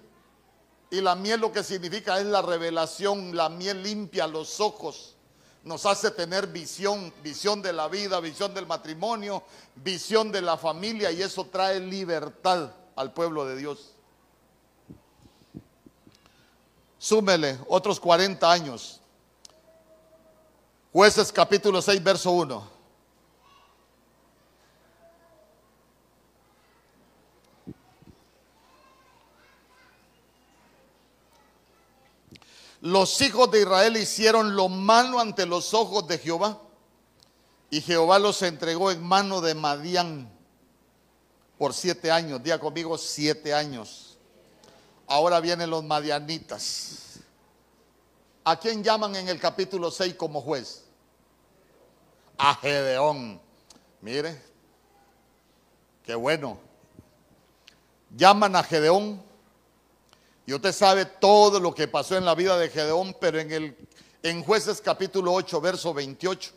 Y 0.90 1.00
la 1.00 1.14
miel 1.14 1.40
lo 1.40 1.52
que 1.52 1.62
significa 1.62 2.18
es 2.18 2.26
la 2.26 2.42
revelación, 2.42 3.36
la 3.36 3.48
miel 3.48 3.82
limpia 3.82 4.26
los 4.26 4.58
ojos 4.58 5.17
nos 5.68 5.84
hace 5.84 6.10
tener 6.10 6.46
visión, 6.46 7.12
visión 7.22 7.60
de 7.60 7.74
la 7.74 7.88
vida, 7.88 8.18
visión 8.20 8.54
del 8.54 8.66
matrimonio, 8.66 9.42
visión 9.76 10.32
de 10.32 10.40
la 10.40 10.56
familia 10.56 11.12
y 11.12 11.20
eso 11.20 11.44
trae 11.44 11.78
libertad 11.78 12.70
al 12.96 13.12
pueblo 13.12 13.44
de 13.44 13.56
Dios. 13.56 13.92
Súmele 16.98 17.58
otros 17.68 18.00
40 18.00 18.50
años. 18.50 19.00
Jueces 20.90 21.30
capítulo 21.30 21.82
6, 21.82 22.02
verso 22.02 22.30
1. 22.30 22.77
Los 32.88 33.20
hijos 33.20 33.50
de 33.50 33.60
Israel 33.60 33.98
hicieron 33.98 34.56
lo 34.56 34.70
malo 34.70 35.20
ante 35.20 35.44
los 35.44 35.74
ojos 35.74 36.08
de 36.08 36.16
Jehová. 36.16 36.58
Y 37.68 37.82
Jehová 37.82 38.18
los 38.18 38.40
entregó 38.40 38.90
en 38.90 39.02
mano 39.02 39.42
de 39.42 39.54
Madián 39.54 40.32
por 41.58 41.74
siete 41.74 42.10
años. 42.10 42.42
Día 42.42 42.58
conmigo, 42.58 42.96
siete 42.96 43.52
años. 43.52 44.16
Ahora 45.06 45.38
vienen 45.40 45.68
los 45.68 45.84
madianitas. 45.84 47.18
¿A 48.42 48.58
quién 48.58 48.82
llaman 48.82 49.16
en 49.16 49.28
el 49.28 49.38
capítulo 49.38 49.90
6 49.90 50.14
como 50.14 50.40
juez? 50.40 50.84
A 52.38 52.54
Gedeón. 52.54 53.38
Mire, 54.00 54.42
qué 56.06 56.14
bueno. 56.14 56.58
Llaman 58.16 58.56
a 58.56 58.62
Gedeón 58.62 59.27
y 60.48 60.54
usted 60.54 60.72
sabe 60.72 61.04
todo 61.04 61.60
lo 61.60 61.74
que 61.74 61.88
pasó 61.88 62.16
en 62.16 62.24
la 62.24 62.34
vida 62.34 62.56
de 62.56 62.70
Gedeón, 62.70 63.14
pero 63.20 63.38
en, 63.38 63.52
el, 63.52 63.76
en 64.22 64.42
jueces 64.42 64.80
capítulo 64.80 65.34
8, 65.34 65.60
verso 65.60 65.92
28. 65.92 66.52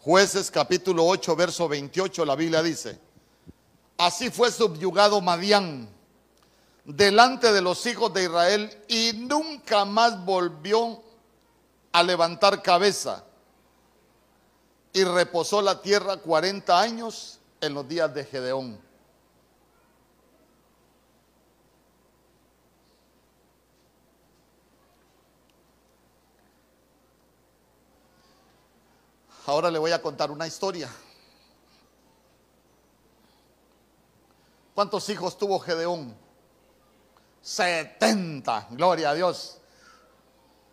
Jueces 0.00 0.50
capítulo 0.50 1.06
8, 1.06 1.34
verso 1.36 1.66
28, 1.66 2.26
la 2.26 2.36
Biblia 2.36 2.62
dice, 2.62 3.00
así 3.96 4.28
fue 4.28 4.52
subyugado 4.52 5.22
Madián 5.22 5.88
delante 6.84 7.54
de 7.54 7.62
los 7.62 7.86
hijos 7.86 8.12
de 8.12 8.24
Israel 8.24 8.78
y 8.86 9.12
nunca 9.14 9.86
más 9.86 10.22
volvió 10.22 11.02
a 11.90 12.02
levantar 12.02 12.60
cabeza. 12.60 13.24
Y 14.92 15.04
reposó 15.04 15.62
la 15.62 15.80
tierra 15.80 16.18
40 16.18 16.78
años 16.78 17.40
en 17.62 17.72
los 17.72 17.88
días 17.88 18.12
de 18.12 18.26
Gedeón. 18.26 18.89
Ahora 29.50 29.68
le 29.68 29.80
voy 29.80 29.90
a 29.90 30.00
contar 30.00 30.30
una 30.30 30.46
historia. 30.46 30.88
¿Cuántos 34.76 35.08
hijos 35.08 35.36
tuvo 35.36 35.58
Gedeón? 35.58 36.16
70, 37.42 38.68
gloria 38.70 39.10
a 39.10 39.14
Dios. 39.14 39.58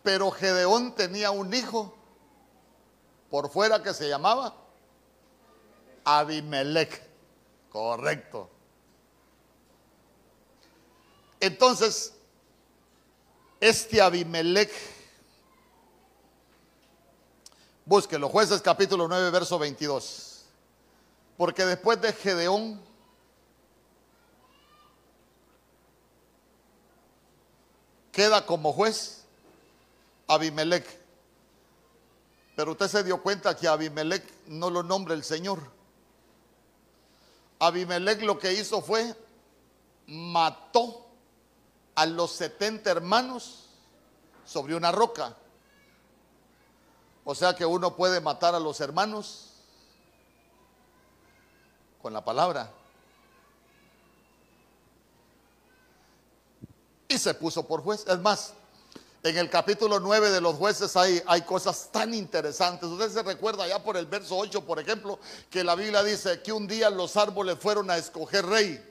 Pero 0.04 0.30
Gedeón 0.30 0.94
tenía 0.94 1.32
un 1.32 1.52
hijo 1.52 1.92
por 3.28 3.50
fuera 3.50 3.82
que 3.82 3.92
se 3.92 4.08
llamaba 4.08 4.54
Abimelech. 6.04 7.02
Correcto. 7.70 8.48
Entonces, 11.40 12.14
este 13.58 14.00
Abimelech, 14.00 14.70
búsquelo, 17.88 18.28
jueces 18.28 18.60
capítulo 18.60 19.08
9, 19.08 19.30
verso 19.30 19.58
22. 19.58 20.44
Porque 21.38 21.64
después 21.64 21.98
de 22.02 22.12
Gedeón, 22.12 22.78
queda 28.12 28.44
como 28.44 28.74
juez 28.74 29.24
Abimelech. 30.26 30.84
Pero 32.56 32.72
usted 32.72 32.88
se 32.88 33.04
dio 33.04 33.22
cuenta 33.22 33.56
que 33.56 33.66
Abimelech 33.66 34.24
no 34.48 34.68
lo 34.68 34.82
nombra 34.82 35.14
el 35.14 35.24
Señor. 35.24 35.60
Abimelech 37.58 38.20
lo 38.20 38.38
que 38.38 38.52
hizo 38.52 38.82
fue 38.82 39.14
mató 40.06 41.06
a 41.94 42.04
los 42.04 42.32
70 42.32 42.90
hermanos 42.90 43.70
sobre 44.44 44.74
una 44.74 44.92
roca. 44.92 45.34
O 47.30 47.34
sea 47.34 47.54
que 47.54 47.66
uno 47.66 47.94
puede 47.94 48.22
matar 48.22 48.54
a 48.54 48.58
los 48.58 48.80
hermanos 48.80 49.50
con 52.00 52.14
la 52.14 52.24
palabra. 52.24 52.72
Y 57.06 57.18
se 57.18 57.34
puso 57.34 57.66
por 57.66 57.82
juez. 57.82 58.06
Es 58.08 58.18
más, 58.20 58.54
en 59.22 59.36
el 59.36 59.50
capítulo 59.50 60.00
9 60.00 60.30
de 60.30 60.40
los 60.40 60.56
jueces 60.56 60.96
hay, 60.96 61.22
hay 61.26 61.42
cosas 61.42 61.90
tan 61.92 62.14
interesantes. 62.14 62.88
Usted 62.88 63.10
se 63.10 63.22
recuerda 63.22 63.68
ya 63.68 63.84
por 63.84 63.98
el 63.98 64.06
verso 64.06 64.34
8, 64.34 64.64
por 64.64 64.80
ejemplo, 64.80 65.18
que 65.50 65.62
la 65.62 65.74
Biblia 65.74 66.02
dice 66.02 66.40
que 66.40 66.50
un 66.50 66.66
día 66.66 66.88
los 66.88 67.14
árboles 67.18 67.58
fueron 67.60 67.90
a 67.90 67.98
escoger 67.98 68.46
rey. 68.46 68.87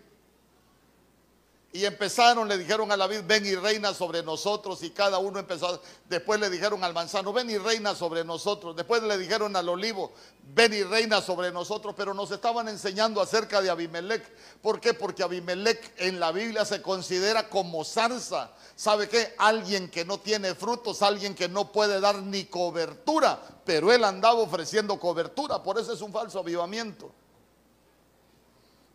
Y 1.73 1.83
empezaron, 1.83 2.47
le 2.47 2.57
dijeron 2.57 2.91
a 2.91 2.97
la 2.97 3.07
vid, 3.07 3.21
ven 3.27 3.45
y 3.45 3.53
reina 3.53 3.93
sobre 3.93 4.23
nosotros. 4.23 4.81
Y 4.83 4.91
cada 4.91 5.17
uno 5.17 5.37
empezó. 5.37 5.81
Después 6.09 6.39
le 6.39 6.49
dijeron 6.49 6.81
al 6.83 6.93
manzano, 6.93 7.33
ven 7.33 7.49
y 7.49 7.57
reina 7.57 7.93
sobre 7.93 8.23
nosotros. 8.23 8.75
Después 8.75 9.03
le 9.03 9.17
dijeron 9.17 9.53
al 9.55 9.67
olivo, 9.67 10.13
ven 10.55 10.73
y 10.73 10.83
reina 10.83 11.21
sobre 11.21 11.51
nosotros. 11.51 11.93
Pero 11.95 12.13
nos 12.13 12.31
estaban 12.31 12.69
enseñando 12.69 13.21
acerca 13.21 13.61
de 13.61 13.69
Abimelech. 13.69 14.23
¿Por 14.61 14.79
qué? 14.79 14.93
Porque 14.93 15.23
Abimelech 15.23 15.93
en 15.97 16.21
la 16.21 16.31
Biblia 16.31 16.63
se 16.63 16.81
considera 16.81 17.49
como 17.49 17.83
zarza. 17.83 18.51
¿Sabe 18.75 19.09
qué? 19.09 19.35
Alguien 19.37 19.91
que 19.91 20.05
no 20.05 20.19
tiene 20.19 20.55
frutos, 20.55 21.01
alguien 21.01 21.35
que 21.35 21.49
no 21.49 21.73
puede 21.73 21.99
dar 21.99 22.15
ni 22.23 22.45
cobertura. 22.45 23.41
Pero 23.65 23.91
él 23.91 24.05
andaba 24.05 24.39
ofreciendo 24.39 24.97
cobertura. 24.97 25.61
Por 25.61 25.77
eso 25.77 25.91
es 25.91 25.99
un 25.99 26.13
falso 26.13 26.39
avivamiento. 26.39 27.11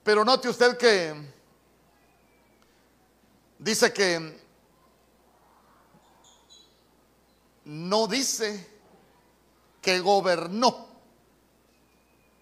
Pero 0.03 0.25
note 0.25 0.49
usted 0.49 0.77
que 0.79 1.42
dice 3.63 3.93
que 3.93 4.41
no 7.65 8.07
dice 8.07 8.67
que 9.81 10.01
gobernó. 10.01 10.91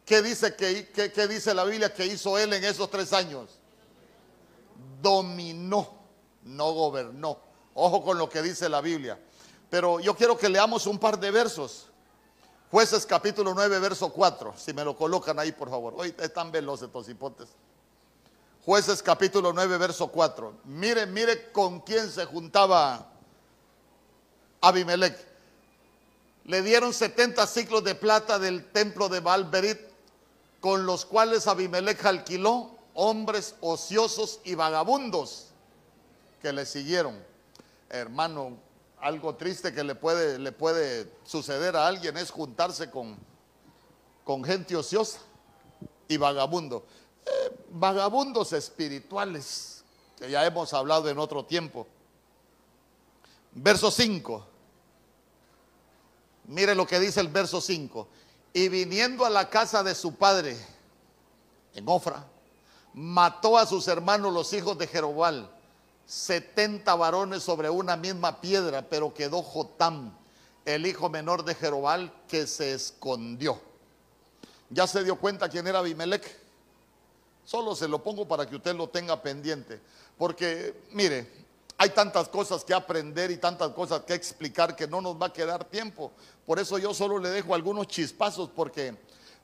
¿Qué 0.05 0.23
dice, 0.23 0.57
que, 0.57 1.29
dice 1.29 1.55
la 1.55 1.65
Biblia 1.65 1.95
que 1.95 2.05
hizo 2.05 2.37
él 2.37 2.53
en 2.53 2.65
esos 2.65 2.91
tres 2.91 3.13
años? 3.13 3.59
Dominó, 5.01 5.89
no 6.43 6.73
gobernó. 6.73 7.39
Ojo 7.75 8.03
con 8.03 8.19
lo 8.19 8.29
que 8.29 8.43
dice 8.43 8.69
la 8.69 8.81
Biblia. 8.81 9.19
Pero 9.69 10.01
yo 10.01 10.17
quiero 10.17 10.37
que 10.37 10.49
leamos 10.49 10.87
un 10.87 10.99
par 10.99 11.19
de 11.21 11.31
versos. 11.31 11.87
Jueces 12.73 13.07
capítulo 13.07 13.55
9, 13.55 13.79
verso 13.79 14.13
4. 14.13 14.55
Si 14.57 14.73
me 14.73 14.85
lo 14.85 14.97
colocan 14.97 15.39
ahí, 15.39 15.53
por 15.53 15.71
favor. 15.71 15.95
Hoy 15.97 16.15
están 16.19 16.51
veloces 16.51 16.89
estos 16.89 17.09
hipotes. 17.09 17.49
Jueces 18.65 19.03
capítulo 19.03 19.55
9, 19.55 19.79
verso 19.79 20.09
4. 20.09 20.61
Mire, 20.65 21.07
mire 21.07 21.51
con 21.51 21.81
quién 21.81 22.11
se 22.11 22.27
juntaba 22.27 23.07
Abimelech. 24.61 25.17
Le 26.45 26.61
dieron 26.61 26.93
70 26.93 27.47
ciclos 27.47 27.83
de 27.85 27.95
plata 27.95 28.39
del 28.39 28.71
templo 28.71 29.09
de 29.09 29.21
Balberit, 29.21 29.79
con 30.61 30.85
los 30.85 31.07
cuales 31.07 31.47
Abimelech 31.47 32.05
alquiló 32.05 32.77
hombres 32.93 33.55
ociosos 33.63 34.41
y 34.45 34.55
vagabundos 34.55 35.47
que 36.43 36.53
le 36.53 36.67
siguieron. 36.67 37.19
Hermano, 37.89 38.59
algo 39.01 39.37
triste 39.37 39.73
que 39.73 39.85
le 39.85 39.95
puede, 39.95 40.39
le 40.39 40.53
puede 40.53 41.11
suceder 41.25 41.77
a 41.77 41.87
alguien 41.87 42.19
es 42.19 42.31
juntarse 42.31 42.91
con, 42.91 43.17
con 44.23 44.45
gente 44.45 44.77
ociosa 44.77 45.19
y 46.09 46.19
vagabundo 46.19 46.85
vagabundos 47.71 48.53
espirituales, 48.53 49.85
que 50.19 50.31
ya 50.31 50.45
hemos 50.45 50.73
hablado 50.75 51.09
en 51.09 51.19
otro 51.19 51.45
tiempo. 51.45 51.87
Verso 53.53 53.91
5. 53.91 54.47
Mire 56.49 56.75
lo 56.75 56.87
que 56.87 56.99
dice 56.99 57.21
el 57.21 57.29
verso 57.29 57.61
5. 57.61 58.09
Y 58.53 58.69
viniendo 58.69 59.25
a 59.25 59.31
la 59.31 59.49
casa 59.49 59.83
de 59.83 59.95
su 59.95 60.17
padre, 60.17 60.57
en 61.75 61.89
Ofra, 61.89 62.27
mató 62.93 63.57
a 63.57 63.67
sus 63.67 63.87
hermanos 63.87 64.33
los 64.33 64.53
hijos 64.53 64.77
de 64.77 64.87
Jerobal, 64.87 65.51
70 66.07 66.93
varones 66.97 67.45
sobre 67.45 67.71
una 67.71 67.97
misma 67.97 68.41
piedra, 68.41 68.83
pero 68.83 69.15
quedó 69.15 69.43
Jotam, 69.43 70.13
el 70.65 70.87
hijo 70.87 71.09
menor 71.09 71.45
de 71.45 71.55
Jerobal, 71.55 72.13
que 72.27 72.49
se 72.49 72.75
escondió. 72.75 73.61
¿Ya 74.71 74.87
se 74.87 75.05
dio 75.05 75.17
cuenta 75.17 75.49
quién 75.49 75.67
era 75.69 75.79
Abimelech? 75.79 76.50
Solo 77.51 77.75
se 77.75 77.89
lo 77.89 78.01
pongo 78.01 78.29
para 78.29 78.47
que 78.47 78.55
usted 78.55 78.77
lo 78.77 78.91
tenga 78.91 79.21
pendiente. 79.21 79.81
Porque, 80.17 80.85
mire, 80.93 81.49
hay 81.79 81.91
tantas 81.91 82.29
cosas 82.29 82.65
que 82.65 82.73
aprender 82.73 83.33
y 83.33 83.39
tantas 83.39 83.71
cosas 83.71 84.03
que 84.03 84.15
explicar 84.15 84.77
que 84.77 84.87
no 84.87 85.01
nos 85.01 85.21
va 85.21 85.27
a 85.27 85.33
quedar 85.33 85.65
tiempo. 85.65 86.13
Por 86.47 86.61
eso 86.61 86.79
yo 86.79 86.95
solo 86.95 87.19
le 87.19 87.29
dejo 87.31 87.53
algunos 87.53 87.89
chispazos 87.89 88.51
porque, 88.51 88.97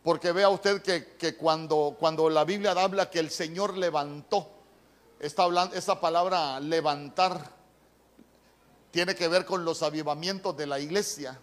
porque 0.05 0.31
vea 0.31 0.49
usted 0.49 0.83
que, 0.83 1.37
cuando, 1.37 1.97
cuando 1.99 2.31
la 2.31 2.45
Biblia 2.45 2.71
habla 2.81 3.11
que 3.11 3.19
el 3.19 3.29
Señor 3.29 3.77
levantó, 3.77 4.53
está 5.19 5.43
hablando, 5.43 5.75
esa 5.75 6.01
palabra 6.01 6.61
levantar 6.61 7.57
tiene 8.93 9.17
que 9.17 9.27
ver 9.27 9.45
con 9.45 9.65
los 9.65 9.83
avivamientos 9.83 10.57
de 10.57 10.69
la 10.69 10.79
iglesia. 10.79 11.41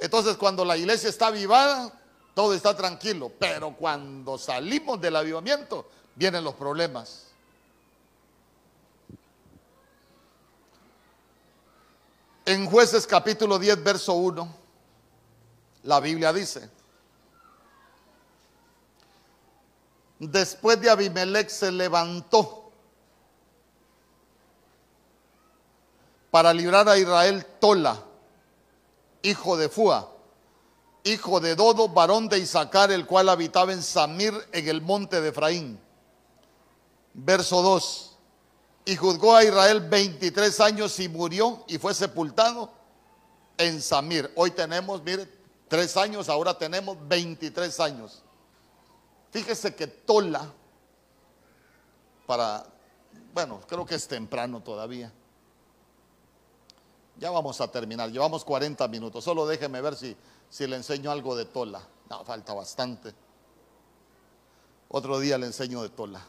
Entonces 0.00 0.36
cuando 0.36 0.64
la 0.64 0.76
iglesia 0.76 1.08
está 1.08 1.28
avivada, 1.28 2.00
todo 2.34 2.52
está 2.52 2.76
tranquilo, 2.76 3.30
pero 3.38 3.76
cuando 3.76 4.36
salimos 4.36 5.00
del 5.00 5.14
avivamiento 5.14 5.88
vienen 6.16 6.42
los 6.42 6.54
problemas. 6.54 7.28
En 12.44 12.66
jueces 12.66 13.06
capítulo 13.06 13.58
10, 13.58 13.82
verso 13.82 14.14
1, 14.14 14.48
la 15.84 16.00
Biblia 16.00 16.32
dice, 16.32 16.68
después 20.18 20.80
de 20.80 20.90
Abimelech 20.90 21.48
se 21.48 21.70
levantó 21.70 22.72
para 26.30 26.52
librar 26.52 26.88
a 26.88 26.98
Israel 26.98 27.46
Tola, 27.60 28.02
hijo 29.22 29.56
de 29.56 29.68
Fua 29.68 30.13
hijo 31.04 31.38
de 31.38 31.54
Dodo, 31.54 31.88
varón 31.88 32.28
de 32.28 32.38
Isaacar, 32.38 32.90
el 32.90 33.06
cual 33.06 33.28
habitaba 33.28 33.72
en 33.72 33.82
Samir, 33.82 34.34
en 34.52 34.68
el 34.68 34.80
monte 34.80 35.20
de 35.20 35.28
Efraín. 35.28 35.78
Verso 37.12 37.62
2. 37.62 38.16
Y 38.86 38.96
juzgó 38.96 39.36
a 39.36 39.44
Israel 39.44 39.80
23 39.80 40.60
años 40.60 40.98
y 40.98 41.08
murió 41.08 41.64
y 41.68 41.78
fue 41.78 41.94
sepultado 41.94 42.72
en 43.58 43.80
Samir. 43.80 44.32
Hoy 44.34 44.50
tenemos, 44.50 45.02
mire, 45.02 45.28
tres 45.68 45.96
años, 45.96 46.28
ahora 46.28 46.56
tenemos 46.56 46.96
23 47.06 47.80
años. 47.80 48.22
Fíjese 49.30 49.74
que 49.74 49.86
Tola, 49.86 50.50
para, 52.26 52.64
bueno, 53.32 53.60
creo 53.66 53.84
que 53.84 53.94
es 53.94 54.08
temprano 54.08 54.62
todavía. 54.62 55.12
Ya 57.18 57.30
vamos 57.30 57.60
a 57.60 57.68
terminar, 57.68 58.10
llevamos 58.10 58.44
40 58.44 58.88
minutos. 58.88 59.24
Solo 59.24 59.46
déjeme 59.46 59.80
ver 59.80 59.94
si 59.96 60.16
si 60.54 60.68
le 60.68 60.76
enseño 60.76 61.10
algo 61.10 61.34
de 61.34 61.46
Tola. 61.46 61.82
No, 62.08 62.24
falta 62.24 62.54
bastante. 62.54 63.12
Otro 64.88 65.18
día 65.18 65.36
le 65.36 65.46
enseño 65.46 65.82
de 65.82 65.88
Tola. 65.88 66.24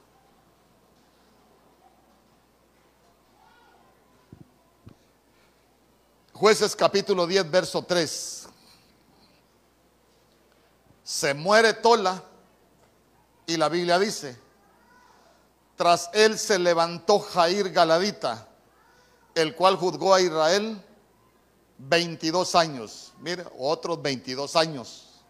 Jueces 6.34 6.76
capítulo 6.76 7.28
10, 7.28 7.52
verso 7.52 7.84
3. 7.84 8.50
Se 11.04 11.34
muere 11.36 11.74
Tola 11.74 12.24
y 13.46 13.58
la 13.58 13.70
Biblia 13.70 14.00
dice, 14.00 14.36
tras 15.76 16.10
él 16.14 16.40
se 16.40 16.58
levantó 16.58 17.20
Jair 17.20 17.70
Galadita, 17.72 18.48
el 19.36 19.54
cual 19.54 19.76
juzgó 19.76 20.14
a 20.14 20.22
Israel 20.22 20.82
22 21.78 22.56
años. 22.56 23.14
Mire, 23.20 23.46
otros 23.60 24.02
22 24.02 24.56
años. 24.56 25.22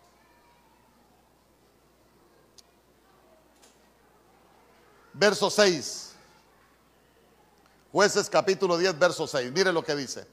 Verso 5.14 5.50
6. 5.50 6.12
Jueces 7.92 8.30
capítulo 8.30 8.78
10, 8.78 9.00
verso 9.00 9.26
6. 9.28 9.52
Mire 9.52 9.74
lo 9.74 9.84
que 9.84 9.96
dice. 9.96 10.28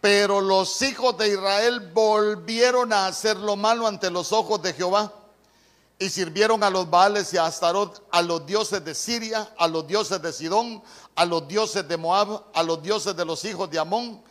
Pero 0.00 0.40
los 0.40 0.80
hijos 0.80 1.18
de 1.18 1.28
Israel 1.28 1.90
volvieron 1.92 2.92
a 2.92 3.06
hacer 3.06 3.36
lo 3.36 3.56
malo 3.56 3.86
ante 3.86 4.10
los 4.10 4.32
ojos 4.32 4.62
de 4.62 4.72
Jehová 4.72 5.19
y 6.00 6.08
sirvieron 6.08 6.64
a 6.64 6.70
los 6.70 6.88
Baales 6.88 7.32
y 7.34 7.36
a 7.36 7.44
Astarot, 7.44 8.02
a 8.10 8.22
los 8.22 8.46
dioses 8.46 8.82
de 8.82 8.94
Siria, 8.94 9.52
a 9.58 9.68
los 9.68 9.86
dioses 9.86 10.20
de 10.22 10.32
Sidón, 10.32 10.82
a 11.14 11.26
los 11.26 11.46
dioses 11.46 11.86
de 11.86 11.96
Moab, 11.98 12.42
a 12.54 12.62
los 12.62 12.82
dioses 12.82 13.14
de 13.14 13.24
los 13.26 13.44
hijos 13.44 13.70
de 13.70 13.78
Amón 13.78 14.22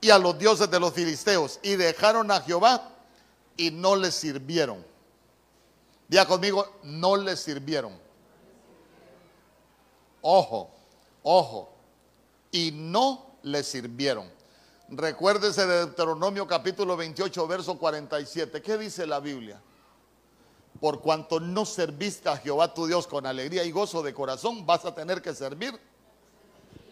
y 0.00 0.10
a 0.10 0.18
los 0.18 0.36
dioses 0.36 0.68
de 0.68 0.80
los 0.80 0.92
filisteos. 0.92 1.60
Y 1.62 1.76
dejaron 1.76 2.28
a 2.32 2.40
Jehová 2.40 2.90
y 3.56 3.70
no 3.70 3.94
les 3.94 4.16
sirvieron. 4.16 4.84
Diga 6.08 6.26
conmigo, 6.26 6.66
no 6.82 7.14
les 7.16 7.38
sirvieron. 7.38 7.96
Ojo, 10.22 10.70
ojo. 11.22 11.72
Y 12.50 12.72
no 12.72 13.36
les 13.44 13.68
sirvieron. 13.68 14.28
Recuérdese 14.88 15.66
de 15.66 15.86
Deuteronomio 15.86 16.48
capítulo 16.48 16.96
28, 16.96 17.46
verso 17.46 17.78
47. 17.78 18.60
¿Qué 18.60 18.76
dice 18.76 19.06
la 19.06 19.20
Biblia? 19.20 19.62
Por 20.82 21.00
cuanto 21.00 21.38
no 21.38 21.64
serviste 21.64 22.28
a 22.28 22.36
Jehová 22.36 22.74
tu 22.74 22.88
Dios 22.88 23.06
con 23.06 23.24
alegría 23.24 23.62
y 23.62 23.70
gozo 23.70 24.02
de 24.02 24.12
corazón, 24.12 24.66
vas 24.66 24.84
a 24.84 24.92
tener 24.92 25.22
que 25.22 25.32
servir. 25.32 25.78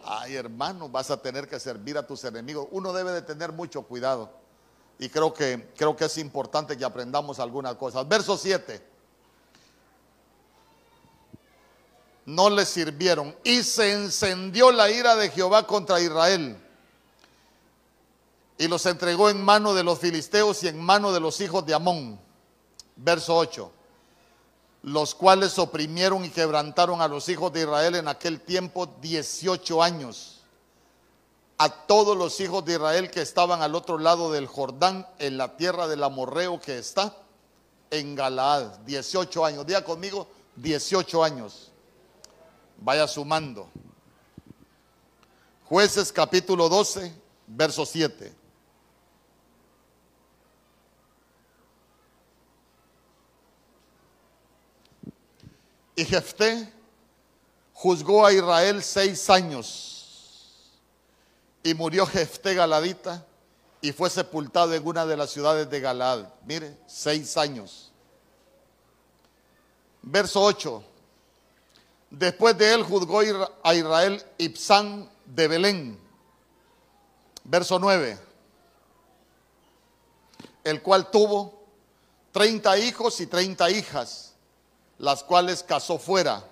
Ay, 0.05 0.35
hermano, 0.35 0.87
vas 0.87 1.11
a 1.11 1.21
tener 1.21 1.45
que 1.45 1.59
servir 1.59 1.97
a 1.97 2.07
tus 2.07 2.23
enemigos. 2.23 2.69
Uno 2.71 2.93
debe 2.93 3.11
de 3.11 3.21
tener 3.21 3.51
mucho 3.51 3.81
cuidado. 3.81 4.31
Y 4.97 5.09
creo 5.09 5.33
que, 5.33 5.73
creo 5.75 5.93
que 5.93 6.05
es 6.05 6.17
importante 6.19 6.77
que 6.77 6.85
aprendamos 6.85 7.37
algunas 7.41 7.75
cosas. 7.75 8.07
Verso 8.07 8.37
7. 8.37 8.81
No 12.27 12.49
le 12.49 12.65
sirvieron. 12.65 13.35
Y 13.43 13.61
se 13.61 13.91
encendió 13.91 14.71
la 14.71 14.89
ira 14.89 15.17
de 15.17 15.29
Jehová 15.31 15.67
contra 15.67 15.99
Israel 15.99 16.57
y 18.57 18.69
los 18.69 18.85
entregó 18.85 19.29
en 19.29 19.43
mano 19.43 19.73
de 19.73 19.83
los 19.83 19.99
filisteos 19.99 20.63
y 20.63 20.69
en 20.69 20.79
mano 20.79 21.11
de 21.11 21.19
los 21.19 21.41
hijos 21.41 21.65
de 21.65 21.73
Amón. 21.73 22.17
Verso 22.95 23.35
8. 23.35 23.80
Los 24.83 25.13
cuales 25.13 25.59
oprimieron 25.59 26.25
y 26.25 26.29
quebrantaron 26.29 27.01
a 27.01 27.07
los 27.07 27.29
hijos 27.29 27.53
de 27.53 27.61
Israel 27.61 27.95
en 27.95 28.07
aquel 28.07 28.41
tiempo 28.41 28.87
18 29.01 29.83
años. 29.83 30.41
A 31.57 31.69
todos 31.69 32.17
los 32.17 32.39
hijos 32.39 32.65
de 32.65 32.73
Israel 32.73 33.11
que 33.11 33.21
estaban 33.21 33.61
al 33.61 33.75
otro 33.75 33.99
lado 33.99 34.31
del 34.31 34.47
Jordán, 34.47 35.07
en 35.19 35.37
la 35.37 35.55
tierra 35.55 35.87
del 35.87 36.03
amorreo 36.03 36.59
que 36.59 36.79
está 36.79 37.15
en 37.91 38.15
Galaad. 38.15 38.79
18 38.79 39.45
años. 39.45 39.65
Diga 39.67 39.83
conmigo, 39.83 40.27
18 40.55 41.23
años. 41.23 41.71
Vaya 42.77 43.07
sumando. 43.07 43.69
Jueces 45.65 46.11
capítulo 46.11 46.67
12, 46.67 47.13
verso 47.47 47.85
7. 47.85 48.40
Y 55.95 56.05
Jefté 56.05 56.71
juzgó 57.73 58.25
a 58.25 58.33
Israel 58.33 58.81
seis 58.83 59.29
años. 59.29 60.69
Y 61.63 61.73
murió 61.73 62.05
Jefté 62.05 62.55
Galadita 62.55 63.25
y 63.81 63.91
fue 63.91 64.09
sepultado 64.09 64.73
en 64.73 64.85
una 64.85 65.05
de 65.05 65.17
las 65.17 65.31
ciudades 65.31 65.69
de 65.69 65.79
Galad. 65.79 66.27
Mire, 66.45 66.77
seis 66.87 67.35
años. 67.37 67.91
Verso 70.01 70.41
8. 70.41 70.83
Después 72.09 72.57
de 72.57 72.73
él 72.73 72.83
juzgó 72.83 73.21
a 73.63 73.75
Israel 73.75 74.23
Ipsán 74.37 75.09
de 75.25 75.47
Belén. 75.47 75.99
Verso 77.43 77.79
9. 77.79 78.17
El 80.63 80.81
cual 80.81 81.09
tuvo 81.09 81.63
30 82.31 82.77
hijos 82.79 83.19
y 83.21 83.27
30 83.27 83.69
hijas 83.71 84.30
las 85.01 85.23
cuales 85.23 85.63
casó 85.63 85.97
fuera. 85.97 86.47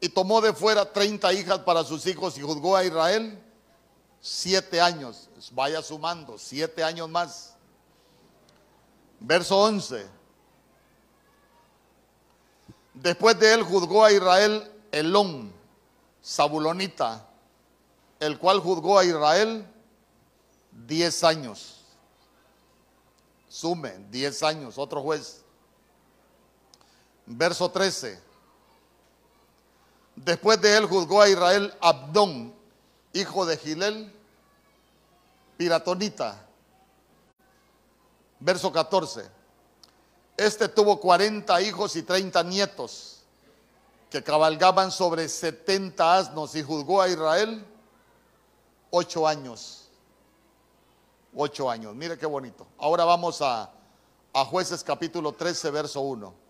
Y 0.00 0.08
tomó 0.10 0.42
de 0.42 0.52
fuera 0.52 0.92
30 0.92 1.32
hijas 1.32 1.60
para 1.60 1.82
sus 1.82 2.06
hijos 2.06 2.36
y 2.36 2.42
juzgó 2.42 2.76
a 2.76 2.84
Israel 2.84 3.42
siete 4.20 4.82
años. 4.82 5.30
Vaya 5.52 5.80
sumando, 5.80 6.36
siete 6.38 6.84
años 6.84 7.08
más. 7.08 7.54
Verso 9.18 9.58
11. 9.58 10.06
Después 12.92 13.38
de 13.38 13.54
él 13.54 13.62
juzgó 13.62 14.04
a 14.04 14.12
Israel 14.12 14.70
Elón, 14.90 15.54
Zabulonita, 16.22 17.26
el 18.20 18.38
cual 18.38 18.60
juzgó 18.60 18.98
a 18.98 19.04
Israel 19.06 19.66
diez 20.70 21.24
años. 21.24 21.78
Sume, 23.48 24.04
diez 24.10 24.42
años, 24.42 24.76
otro 24.76 25.00
juez. 25.00 25.41
Verso 27.36 27.70
13. 27.70 28.20
Después 30.16 30.60
de 30.60 30.76
él 30.76 30.86
juzgó 30.86 31.22
a 31.22 31.28
Israel 31.28 31.74
Abdón, 31.80 32.54
hijo 33.12 33.46
de 33.46 33.56
Gilel, 33.56 34.12
piratonita. 35.56 36.46
Verso 38.38 38.72
14. 38.72 39.28
Este 40.36 40.68
tuvo 40.68 41.00
40 41.00 41.60
hijos 41.62 41.96
y 41.96 42.02
30 42.02 42.42
nietos 42.42 43.22
que 44.10 44.22
cabalgaban 44.22 44.90
sobre 44.90 45.28
70 45.28 46.18
asnos 46.18 46.54
y 46.54 46.62
juzgó 46.62 47.00
a 47.00 47.08
Israel 47.08 47.64
ocho 48.90 49.26
años. 49.26 49.88
Ocho 51.34 51.70
años. 51.70 51.94
Mire 51.94 52.18
qué 52.18 52.26
bonito. 52.26 52.66
Ahora 52.76 53.04
vamos 53.04 53.40
a, 53.40 53.70
a 54.34 54.44
jueces 54.44 54.84
capítulo 54.84 55.32
13, 55.32 55.70
verso 55.70 56.00
1. 56.02 56.41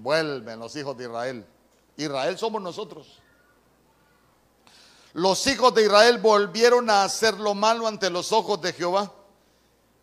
Vuelven 0.00 0.60
los 0.60 0.76
hijos 0.76 0.96
de 0.96 1.04
Israel. 1.04 1.44
Israel 1.96 2.38
somos 2.38 2.62
nosotros. 2.62 3.18
Los 5.12 5.44
hijos 5.48 5.74
de 5.74 5.82
Israel 5.82 6.18
volvieron 6.18 6.88
a 6.88 7.02
hacer 7.02 7.34
lo 7.40 7.54
malo 7.54 7.88
ante 7.88 8.08
los 8.08 8.30
ojos 8.30 8.60
de 8.60 8.72
Jehová. 8.72 9.12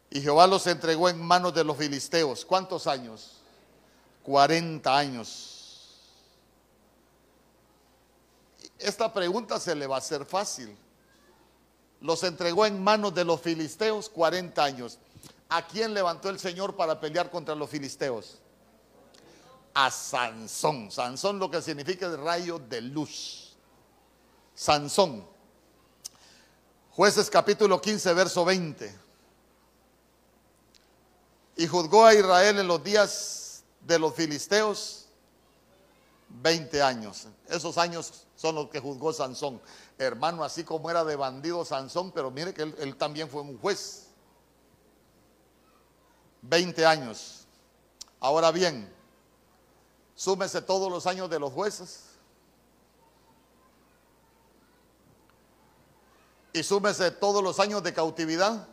Y 0.09 0.21
Jehová 0.21 0.47
los 0.47 0.67
entregó 0.67 1.07
en 1.07 1.21
manos 1.21 1.53
de 1.53 1.63
los 1.63 1.77
filisteos. 1.77 2.43
¿Cuántos 2.43 2.87
años? 2.87 3.37
40 4.23 4.97
años. 4.97 5.95
Esta 8.77 9.13
pregunta 9.13 9.61
se 9.61 9.75
le 9.75 9.87
va 9.87 9.95
a 9.95 9.99
hacer 9.99 10.25
fácil. 10.25 10.75
Los 12.01 12.21
entregó 12.23 12.65
en 12.65 12.83
manos 12.83 13.15
de 13.15 13.23
los 13.23 13.39
filisteos 13.39 14.09
40 14.09 14.61
años. 14.61 14.99
¿A 15.47 15.65
quién 15.65 15.93
levantó 15.93 16.27
el 16.27 16.37
Señor 16.37 16.75
para 16.75 16.99
pelear 16.99 17.31
contra 17.31 17.55
los 17.55 17.69
filisteos? 17.69 18.39
A 19.75 19.91
Sansón. 19.91 20.89
Sansón 20.89 21.37
lo 21.37 21.51
que 21.51 21.61
significa 21.61 22.07
el 22.07 22.17
rayo 22.17 22.57
de 22.57 22.81
luz. 22.81 23.55
Sansón. 24.55 25.27
Jueces 26.91 27.29
capítulo 27.29 27.79
15, 27.79 28.13
verso 28.13 28.45
20. 28.45 28.95
Y 31.57 31.67
juzgó 31.67 32.05
a 32.05 32.13
Israel 32.13 32.59
en 32.59 32.67
los 32.67 32.83
días 32.83 33.63
de 33.81 33.99
los 33.99 34.15
filisteos 34.15 35.07
20 36.29 36.81
años. 36.81 37.27
Esos 37.49 37.77
años 37.77 38.25
son 38.37 38.55
los 38.55 38.69
que 38.69 38.79
juzgó 38.79 39.11
Sansón. 39.11 39.61
Hermano, 39.97 40.43
así 40.45 40.63
como 40.63 40.89
era 40.89 41.03
de 41.03 41.17
bandido 41.17 41.65
Sansón, 41.65 42.11
pero 42.13 42.31
mire 42.31 42.53
que 42.53 42.63
él, 42.63 42.75
él 42.79 42.95
también 42.95 43.29
fue 43.29 43.41
un 43.41 43.57
juez. 43.59 44.07
20 46.43 46.85
años. 46.85 47.45
Ahora 48.21 48.51
bien, 48.51 48.95
Súmese 50.15 50.61
todos 50.61 50.89
los 50.91 51.05
años 51.07 51.29
de 51.29 51.39
los 51.39 51.51
jueces. 51.51 52.05
Y 56.53 56.63
súmese 56.63 57.11
todos 57.11 57.43
los 57.43 57.59
años 57.59 57.83
de 57.83 57.93
cautividad. 57.93 58.67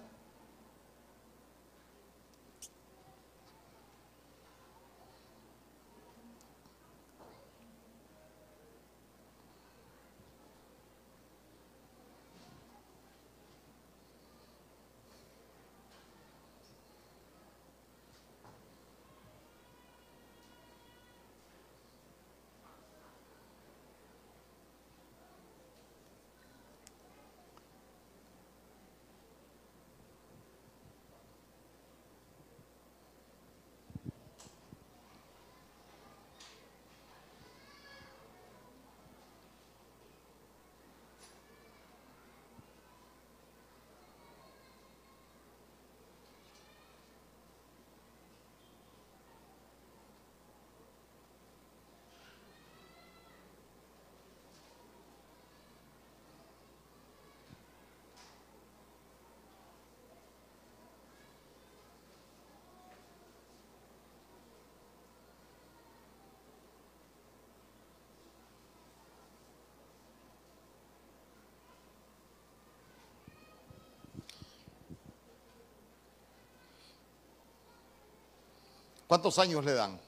¿Cuántos 79.12 79.38
años 79.38 79.62
le 79.62 79.74
dan? 79.74 80.00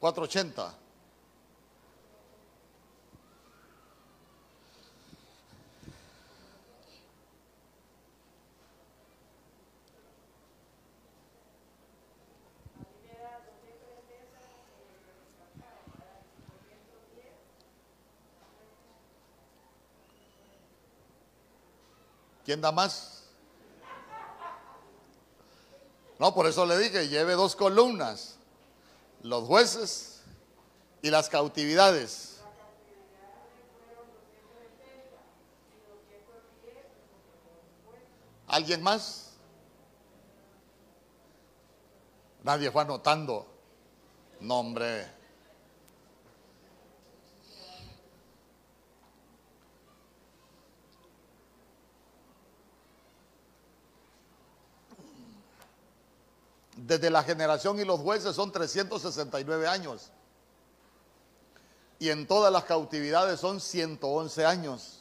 ¿480? 0.00 0.81
¿Quién 22.52 22.74
más? 22.74 23.22
No, 26.18 26.34
por 26.34 26.46
eso 26.46 26.66
le 26.66 26.76
dije, 26.76 27.08
lleve 27.08 27.32
dos 27.32 27.56
columnas, 27.56 28.36
los 29.22 29.44
jueces 29.44 30.20
y 31.00 31.08
las 31.08 31.30
cautividades. 31.30 32.42
¿Alguien 38.48 38.82
más? 38.82 39.30
Nadie 42.42 42.70
fue 42.70 42.82
anotando. 42.82 43.46
nombre. 44.40 45.21
Desde 56.92 57.10
la 57.10 57.22
generación 57.22 57.80
y 57.80 57.84
los 57.84 58.00
jueces 58.00 58.36
son 58.36 58.52
369 58.52 59.66
años. 59.66 60.10
Y 61.98 62.10
en 62.10 62.26
todas 62.26 62.52
las 62.52 62.64
cautividades 62.64 63.40
son 63.40 63.60
111 63.60 64.44
años. 64.44 64.98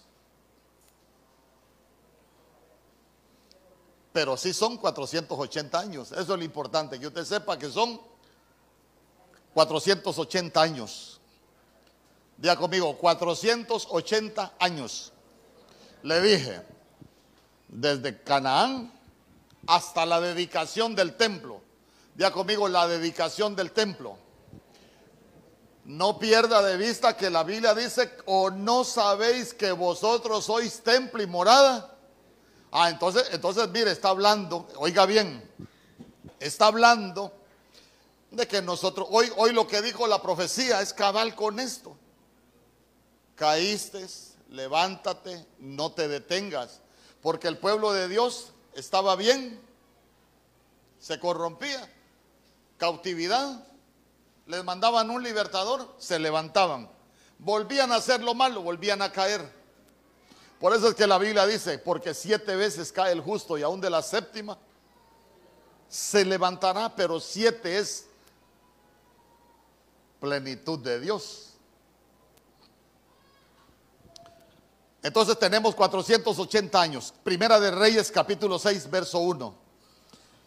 Pero 4.14 4.38
sí 4.38 4.54
son 4.54 4.78
480 4.78 5.80
años. 5.80 6.12
Eso 6.12 6.22
es 6.22 6.28
lo 6.28 6.44
importante, 6.44 7.00
que 7.00 7.08
usted 7.08 7.26
sepa 7.26 7.58
que 7.58 7.70
son 7.70 8.00
480 9.54 10.62
años. 10.62 11.20
Diga 12.38 12.56
conmigo, 12.56 12.98
480 12.98 14.54
años. 14.60 15.12
Le 16.04 16.22
dije, 16.22 16.62
desde 17.68 18.22
Canaán 18.22 18.92
hasta 19.68 20.06
la 20.06 20.20
dedicación 20.22 20.96
del 20.96 21.16
templo. 21.16 21.62
Ya 22.22 22.30
conmigo 22.30 22.68
la 22.68 22.88
dedicación 22.88 23.56
del 23.56 23.72
templo. 23.72 24.16
No 25.86 26.20
pierda 26.20 26.62
de 26.62 26.78
vista 26.78 27.18
que 27.18 27.32
la 27.32 27.44
Biblia 27.44 27.74
dice, 27.74 28.16
o 28.28 28.52
no 28.52 28.84
sabéis 28.84 29.56
que 29.56 29.72
vosotros 29.72 30.46
sois 30.46 30.84
templo 30.84 31.24
y 31.24 31.26
morada. 31.26 31.98
Ah, 32.72 32.92
entonces, 32.92 33.28
entonces 33.32 33.68
mire, 33.70 33.90
está 33.90 34.10
hablando, 34.10 34.68
oiga 34.76 35.08
bien, 35.08 35.52
está 36.40 36.68
hablando 36.68 37.34
de 38.30 38.48
que 38.48 38.62
nosotros, 38.62 39.08
hoy, 39.10 39.34
hoy 39.38 39.52
lo 39.52 39.66
que 39.66 39.82
dijo 39.82 40.06
la 40.06 40.22
profecía 40.22 40.80
es 40.80 40.94
cabal 40.94 41.34
con 41.34 41.60
esto. 41.60 41.98
Caíste, 43.34 44.06
levántate, 44.50 45.44
no 45.58 45.92
te 45.92 46.08
detengas, 46.08 46.82
porque 47.24 47.48
el 47.48 47.58
pueblo 47.58 47.92
de 47.94 48.08
Dios 48.08 48.52
estaba 48.76 49.16
bien, 49.16 49.60
se 51.00 51.20
corrompía 51.20 51.92
cautividad, 52.82 53.64
les 54.48 54.64
mandaban 54.64 55.12
un 55.12 55.22
libertador, 55.22 55.88
se 56.00 56.18
levantaban. 56.18 56.90
Volvían 57.38 57.92
a 57.92 57.98
hacer 57.98 58.24
lo 58.24 58.34
malo, 58.34 58.64
volvían 58.64 59.04
a 59.04 59.12
caer. 59.12 59.48
Por 60.60 60.74
eso 60.74 60.88
es 60.88 60.96
que 60.96 61.06
la 61.06 61.20
Biblia 61.20 61.46
dice, 61.46 61.78
porque 61.78 62.16
siete 62.16 62.56
veces 62.56 62.92
cae 62.92 63.12
el 63.12 63.22
justo 63.22 63.56
y 63.56 63.62
aún 63.62 63.80
de 63.82 63.92
la 63.92 64.02
séptima 64.02 64.58
se 65.88 66.26
levantará, 66.26 66.96
pero 66.96 67.20
siete 67.20 67.78
es 67.78 68.08
plenitud 70.20 70.80
de 70.80 71.00
Dios. 71.00 71.54
Entonces 75.04 75.38
tenemos 75.38 75.76
480 75.76 76.82
años. 76.82 77.14
Primera 77.24 77.60
de 77.60 77.70
Reyes 77.70 78.10
capítulo 78.12 78.58
6, 78.58 78.90
verso 78.90 79.20
1. 79.20 79.71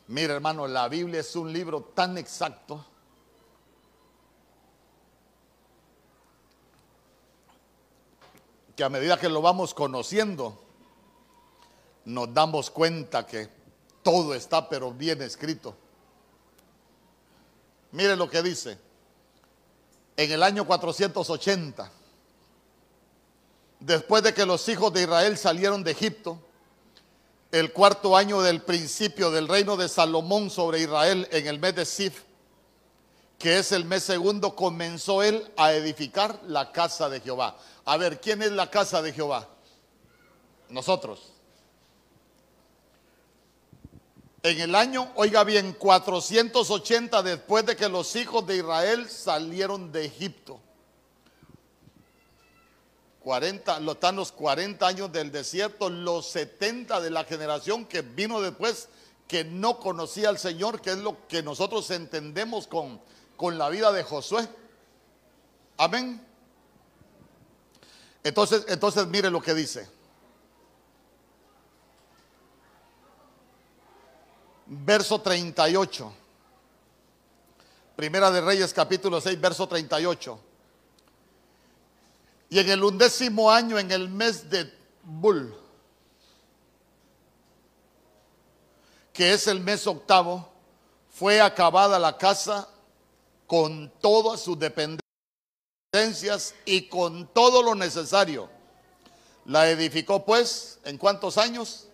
Mira, 0.08 0.34
hermano, 0.34 0.66
la 0.66 0.88
Biblia 0.88 1.20
es 1.20 1.34
un 1.34 1.52
libro 1.52 1.82
tan 1.94 2.18
exacto. 2.18 2.84
que 8.76 8.82
a 8.82 8.88
medida 8.88 9.18
que 9.18 9.28
lo 9.28 9.40
vamos 9.40 9.72
conociendo, 9.72 10.60
nos 12.04 12.32
damos 12.34 12.70
cuenta 12.70 13.26
que 13.26 13.48
todo 14.02 14.34
está 14.34 14.68
pero 14.68 14.92
bien 14.92 15.22
escrito. 15.22 15.76
Mire 17.92 18.16
lo 18.16 18.28
que 18.28 18.42
dice. 18.42 18.78
En 20.16 20.30
el 20.30 20.42
año 20.42 20.66
480, 20.66 21.90
después 23.80 24.22
de 24.22 24.34
que 24.34 24.46
los 24.46 24.68
hijos 24.68 24.92
de 24.92 25.02
Israel 25.02 25.36
salieron 25.38 25.82
de 25.84 25.92
Egipto, 25.92 26.38
el 27.54 27.72
cuarto 27.72 28.16
año 28.16 28.42
del 28.42 28.62
principio 28.62 29.30
del 29.30 29.46
reino 29.46 29.76
de 29.76 29.88
Salomón 29.88 30.50
sobre 30.50 30.80
Israel 30.80 31.28
en 31.30 31.46
el 31.46 31.60
mes 31.60 31.76
de 31.76 31.84
Sif, 31.84 32.22
que 33.38 33.58
es 33.58 33.70
el 33.70 33.84
mes 33.84 34.02
segundo, 34.02 34.56
comenzó 34.56 35.22
él 35.22 35.48
a 35.56 35.72
edificar 35.72 36.40
la 36.48 36.72
casa 36.72 37.08
de 37.08 37.20
Jehová. 37.20 37.56
A 37.84 37.96
ver, 37.96 38.20
¿quién 38.20 38.42
es 38.42 38.50
la 38.50 38.68
casa 38.68 39.00
de 39.02 39.12
Jehová? 39.12 39.48
Nosotros. 40.68 41.32
En 44.42 44.60
el 44.60 44.74
año, 44.74 45.12
oiga 45.14 45.44
bien, 45.44 45.74
480 45.74 47.22
después 47.22 47.64
de 47.66 47.76
que 47.76 47.88
los 47.88 48.16
hijos 48.16 48.44
de 48.48 48.56
Israel 48.56 49.08
salieron 49.08 49.92
de 49.92 50.06
Egipto. 50.06 50.58
40, 53.24 53.78
están 53.90 54.16
los 54.16 54.32
40 54.32 54.86
años 54.86 55.10
del 55.10 55.32
desierto, 55.32 55.88
los 55.88 56.28
70 56.28 57.00
de 57.00 57.10
la 57.10 57.24
generación 57.24 57.86
que 57.86 58.02
vino 58.02 58.42
después, 58.42 58.90
que 59.26 59.44
no 59.44 59.80
conocía 59.80 60.28
al 60.28 60.38
Señor, 60.38 60.82
que 60.82 60.90
es 60.90 60.98
lo 60.98 61.26
que 61.26 61.42
nosotros 61.42 61.90
entendemos 61.90 62.66
con, 62.66 63.00
con 63.38 63.56
la 63.56 63.70
vida 63.70 63.92
de 63.92 64.02
Josué. 64.04 64.46
Amén. 65.78 66.24
Entonces, 68.22 68.66
entonces 68.68 69.06
mire 69.06 69.30
lo 69.30 69.40
que 69.40 69.54
dice. 69.54 69.88
Verso 74.66 75.22
38. 75.22 76.12
Primera 77.96 78.30
de 78.30 78.42
Reyes 78.42 78.74
capítulo 78.74 79.18
6, 79.18 79.40
verso 79.40 79.66
38. 79.66 80.53
Y 82.54 82.60
en 82.60 82.70
el 82.70 82.84
undécimo 82.84 83.50
año, 83.50 83.80
en 83.80 83.90
el 83.90 84.08
mes 84.08 84.48
de 84.48 84.72
Bul, 85.02 85.52
que 89.12 89.32
es 89.32 89.48
el 89.48 89.58
mes 89.58 89.84
octavo, 89.88 90.48
fue 91.10 91.40
acabada 91.40 91.98
la 91.98 92.16
casa 92.16 92.68
con 93.48 93.92
todas 94.00 94.40
sus 94.40 94.56
dependencias 94.56 96.54
y 96.64 96.82
con 96.82 97.26
todo 97.26 97.60
lo 97.60 97.74
necesario. 97.74 98.48
La 99.46 99.68
edificó 99.68 100.24
pues, 100.24 100.78
¿en 100.84 100.96
cuántos 100.96 101.38
años? 101.38 101.88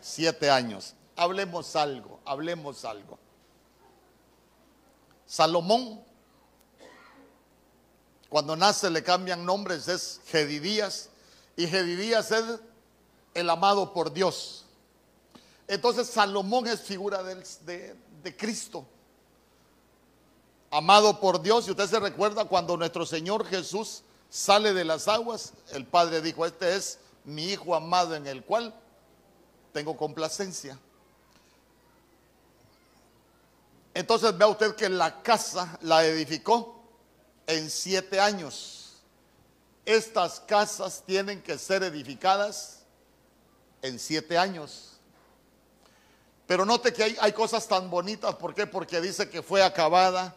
Siete 0.00 0.50
años. 0.50 0.94
Hablemos 1.14 1.76
algo, 1.76 2.18
hablemos 2.24 2.84
algo. 2.84 3.16
Salomón 5.24 6.02
cuando 8.34 8.56
nace 8.56 8.90
le 8.90 9.04
cambian 9.04 9.44
nombres, 9.46 9.86
es 9.86 10.20
Gedidías. 10.26 11.08
Y 11.54 11.68
Gedidías 11.68 12.32
es 12.32 12.58
el 13.32 13.48
amado 13.48 13.92
por 13.92 14.12
Dios. 14.12 14.64
Entonces 15.68 16.08
Salomón 16.08 16.66
es 16.66 16.80
figura 16.80 17.22
de, 17.22 17.96
de 18.24 18.36
Cristo. 18.36 18.84
Amado 20.72 21.20
por 21.20 21.42
Dios. 21.42 21.68
Y 21.68 21.70
usted 21.70 21.88
se 21.88 22.00
recuerda 22.00 22.44
cuando 22.46 22.76
nuestro 22.76 23.06
Señor 23.06 23.46
Jesús 23.46 24.02
sale 24.28 24.74
de 24.74 24.84
las 24.84 25.06
aguas, 25.06 25.52
el 25.70 25.86
Padre 25.86 26.20
dijo, 26.20 26.44
este 26.44 26.74
es 26.74 26.98
mi 27.22 27.52
Hijo 27.52 27.72
amado 27.72 28.16
en 28.16 28.26
el 28.26 28.42
cual 28.42 28.74
tengo 29.72 29.96
complacencia. 29.96 30.76
Entonces 33.94 34.36
vea 34.36 34.48
usted 34.48 34.74
que 34.74 34.88
la 34.88 35.22
casa 35.22 35.78
la 35.82 36.04
edificó 36.04 36.73
en 37.46 37.70
siete 37.70 38.20
años. 38.20 39.02
Estas 39.84 40.40
casas 40.40 41.02
tienen 41.04 41.42
que 41.42 41.58
ser 41.58 41.82
edificadas 41.82 42.84
en 43.82 43.98
siete 43.98 44.38
años. 44.38 44.94
Pero 46.46 46.64
note 46.64 46.92
que 46.92 47.16
hay, 47.18 47.32
cosas 47.32 47.66
tan 47.66 47.90
bonitas, 47.90 48.34
¿por 48.36 48.54
qué? 48.54 48.66
Porque 48.66 49.00
dice 49.00 49.30
que 49.30 49.42
fue 49.42 49.62
acabada 49.62 50.34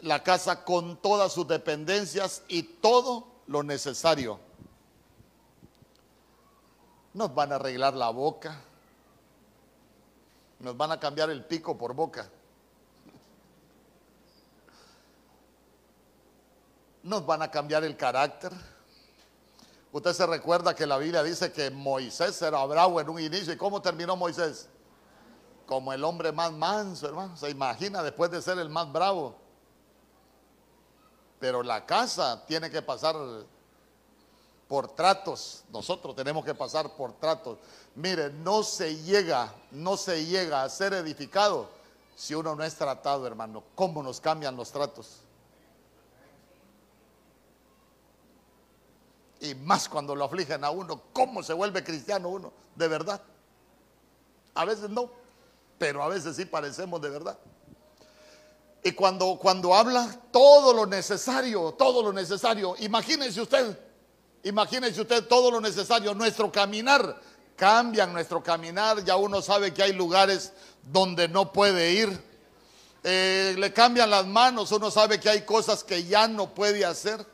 la 0.00 0.22
casa 0.22 0.64
con 0.64 0.96
todas 0.96 1.32
sus 1.32 1.46
dependencias 1.46 2.42
y 2.48 2.62
todo 2.62 3.26
lo 3.46 3.62
necesario. 3.62 4.40
Nos 7.12 7.32
van 7.34 7.52
a 7.52 7.56
arreglar 7.56 7.94
la 7.94 8.10
boca, 8.10 8.60
nos 10.58 10.76
van 10.76 10.90
a 10.90 10.98
cambiar 10.98 11.30
el 11.30 11.44
pico 11.44 11.78
por 11.78 11.94
boca. 11.94 12.28
Nos 17.04 17.26
van 17.26 17.42
a 17.42 17.50
cambiar 17.50 17.84
el 17.84 17.98
carácter. 17.98 18.50
Usted 19.92 20.12
se 20.14 20.26
recuerda 20.26 20.74
que 20.74 20.86
la 20.86 20.96
Biblia 20.96 21.22
dice 21.22 21.52
que 21.52 21.70
Moisés 21.70 22.40
era 22.40 22.64
bravo 22.64 22.98
en 22.98 23.10
un 23.10 23.20
inicio. 23.20 23.52
¿Y 23.52 23.58
cómo 23.58 23.82
terminó 23.82 24.16
Moisés? 24.16 24.68
Como 25.66 25.92
el 25.92 26.02
hombre 26.02 26.32
más 26.32 26.50
manso, 26.50 27.06
hermano. 27.06 27.36
Se 27.36 27.50
imagina 27.50 28.02
después 28.02 28.30
de 28.30 28.40
ser 28.40 28.58
el 28.58 28.70
más 28.70 28.90
bravo. 28.90 29.36
Pero 31.38 31.62
la 31.62 31.84
casa 31.84 32.42
tiene 32.46 32.70
que 32.70 32.80
pasar 32.80 33.14
por 34.66 34.88
tratos. 34.88 35.62
Nosotros 35.68 36.16
tenemos 36.16 36.42
que 36.42 36.54
pasar 36.54 36.96
por 36.96 37.12
tratos. 37.12 37.58
Mire, 37.94 38.30
no 38.30 38.62
se 38.62 38.96
llega, 39.02 39.52
no 39.70 39.98
se 39.98 40.24
llega 40.24 40.64
a 40.64 40.70
ser 40.70 40.94
edificado 40.94 41.68
si 42.16 42.34
uno 42.34 42.56
no 42.56 42.64
es 42.64 42.74
tratado, 42.74 43.26
hermano. 43.26 43.62
¿Cómo 43.74 44.02
nos 44.02 44.22
cambian 44.22 44.56
los 44.56 44.72
tratos? 44.72 45.23
Y 49.44 49.54
más 49.54 49.90
cuando 49.90 50.16
lo 50.16 50.24
afligen 50.24 50.64
a 50.64 50.70
uno, 50.70 51.02
¿cómo 51.12 51.42
se 51.42 51.52
vuelve 51.52 51.84
cristiano 51.84 52.30
uno? 52.30 52.50
De 52.74 52.88
verdad. 52.88 53.20
A 54.54 54.64
veces 54.64 54.88
no, 54.88 55.10
pero 55.76 56.02
a 56.02 56.08
veces 56.08 56.34
sí 56.36 56.46
parecemos 56.46 56.98
de 57.02 57.10
verdad. 57.10 57.38
Y 58.82 58.92
cuando, 58.92 59.38
cuando 59.38 59.74
habla 59.74 60.18
todo 60.30 60.72
lo 60.72 60.86
necesario, 60.86 61.72
todo 61.72 62.02
lo 62.02 62.10
necesario, 62.10 62.74
imagínense 62.78 63.42
usted, 63.42 63.78
imagínense 64.44 65.02
usted 65.02 65.26
todo 65.26 65.50
lo 65.50 65.60
necesario, 65.60 66.14
nuestro 66.14 66.50
caminar, 66.50 67.20
cambian 67.54 68.14
nuestro 68.14 68.42
caminar, 68.42 69.04
ya 69.04 69.16
uno 69.16 69.42
sabe 69.42 69.74
que 69.74 69.82
hay 69.82 69.92
lugares 69.92 70.54
donde 70.84 71.28
no 71.28 71.52
puede 71.52 71.92
ir, 71.92 72.24
eh, 73.02 73.54
le 73.58 73.74
cambian 73.74 74.08
las 74.08 74.26
manos, 74.26 74.72
uno 74.72 74.90
sabe 74.90 75.20
que 75.20 75.28
hay 75.28 75.42
cosas 75.42 75.84
que 75.84 76.04
ya 76.04 76.28
no 76.28 76.54
puede 76.54 76.86
hacer, 76.86 77.33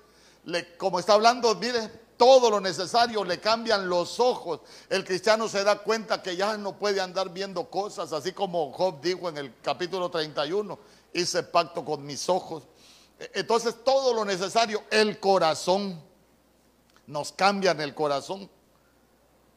como 0.76 0.98
está 0.98 1.14
hablando, 1.14 1.54
mire, 1.56 1.88
todo 2.16 2.50
lo 2.50 2.60
necesario, 2.60 3.24
le 3.24 3.40
cambian 3.40 3.88
los 3.88 4.20
ojos. 4.20 4.60
El 4.88 5.04
cristiano 5.04 5.48
se 5.48 5.64
da 5.64 5.78
cuenta 5.78 6.22
que 6.22 6.36
ya 6.36 6.56
no 6.58 6.78
puede 6.78 7.00
andar 7.00 7.30
viendo 7.30 7.70
cosas, 7.70 8.12
así 8.12 8.32
como 8.32 8.72
Job 8.72 9.00
dijo 9.00 9.28
en 9.28 9.38
el 9.38 9.54
capítulo 9.62 10.10
31, 10.10 10.78
hice 11.14 11.42
pacto 11.42 11.82
con 11.84 12.04
mis 12.04 12.28
ojos. 12.28 12.64
E, 13.18 13.30
entonces 13.34 13.74
todo 13.84 14.12
lo 14.12 14.24
necesario, 14.24 14.82
el 14.90 15.18
corazón, 15.18 16.02
nos 17.06 17.32
cambian 17.32 17.80
el 17.80 17.94
corazón. 17.94 18.50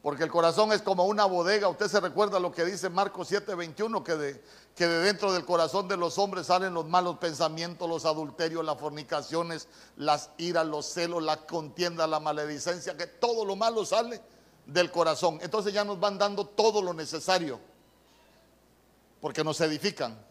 Porque 0.04 0.22
el 0.22 0.30
corazón 0.30 0.70
es 0.70 0.82
como 0.82 1.06
una 1.06 1.24
bodega. 1.24 1.66
Usted 1.66 1.88
se 1.88 1.98
recuerda 1.98 2.38
lo 2.38 2.52
que 2.52 2.62
dice 2.66 2.90
Marcos 2.90 3.32
7:21, 3.32 4.04
que 4.04 4.14
de, 4.14 4.44
que 4.76 4.86
de 4.86 4.98
dentro 4.98 5.32
del 5.32 5.46
corazón 5.46 5.88
de 5.88 5.96
los 5.96 6.18
hombres 6.18 6.48
salen 6.48 6.74
los 6.74 6.86
malos 6.86 7.16
pensamientos, 7.16 7.88
los 7.88 8.04
adulterios, 8.04 8.62
las 8.66 8.78
fornicaciones, 8.78 9.66
las 9.96 10.28
iras, 10.36 10.66
los 10.66 10.84
celos, 10.84 11.22
la 11.22 11.38
contienda, 11.46 12.06
la 12.06 12.20
maledicencia, 12.20 12.94
que 12.98 13.06
todo 13.06 13.46
lo 13.46 13.56
malo 13.56 13.86
sale 13.86 14.20
del 14.66 14.90
corazón. 14.90 15.38
Entonces 15.40 15.72
ya 15.72 15.84
nos 15.84 15.98
van 15.98 16.18
dando 16.18 16.44
todo 16.48 16.82
lo 16.82 16.92
necesario, 16.92 17.58
porque 19.22 19.42
nos 19.42 19.58
edifican. 19.62 20.22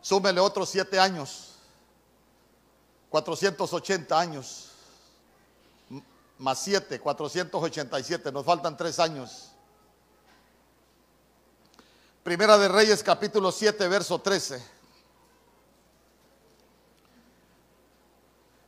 Súmele 0.00 0.40
otros 0.40 0.70
siete 0.70 0.98
años, 0.98 1.56
480 3.10 4.18
años 4.18 4.67
más 6.38 6.60
7, 6.60 7.00
487, 7.00 8.32
nos 8.32 8.44
faltan 8.44 8.76
tres 8.76 8.98
años. 8.98 9.50
Primera 12.22 12.56
de 12.58 12.68
Reyes 12.68 13.02
capítulo 13.02 13.50
7, 13.50 13.88
verso 13.88 14.20
13. 14.20 14.62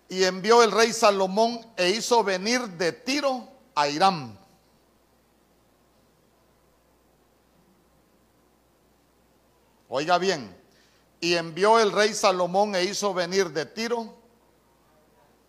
Y 0.08 0.24
envió 0.24 0.62
el 0.64 0.72
rey 0.72 0.92
Salomón 0.92 1.64
e 1.76 1.90
hizo 1.90 2.24
venir 2.24 2.60
de 2.70 2.92
Tiro 2.92 3.48
a 3.76 3.86
Irán. 3.86 4.36
Oiga 9.88 10.18
bien, 10.18 10.56
y 11.20 11.34
envió 11.34 11.78
el 11.78 11.92
rey 11.92 12.14
Salomón 12.14 12.74
e 12.74 12.84
hizo 12.84 13.12
venir 13.14 13.50
de 13.50 13.66
Tiro 13.66 14.14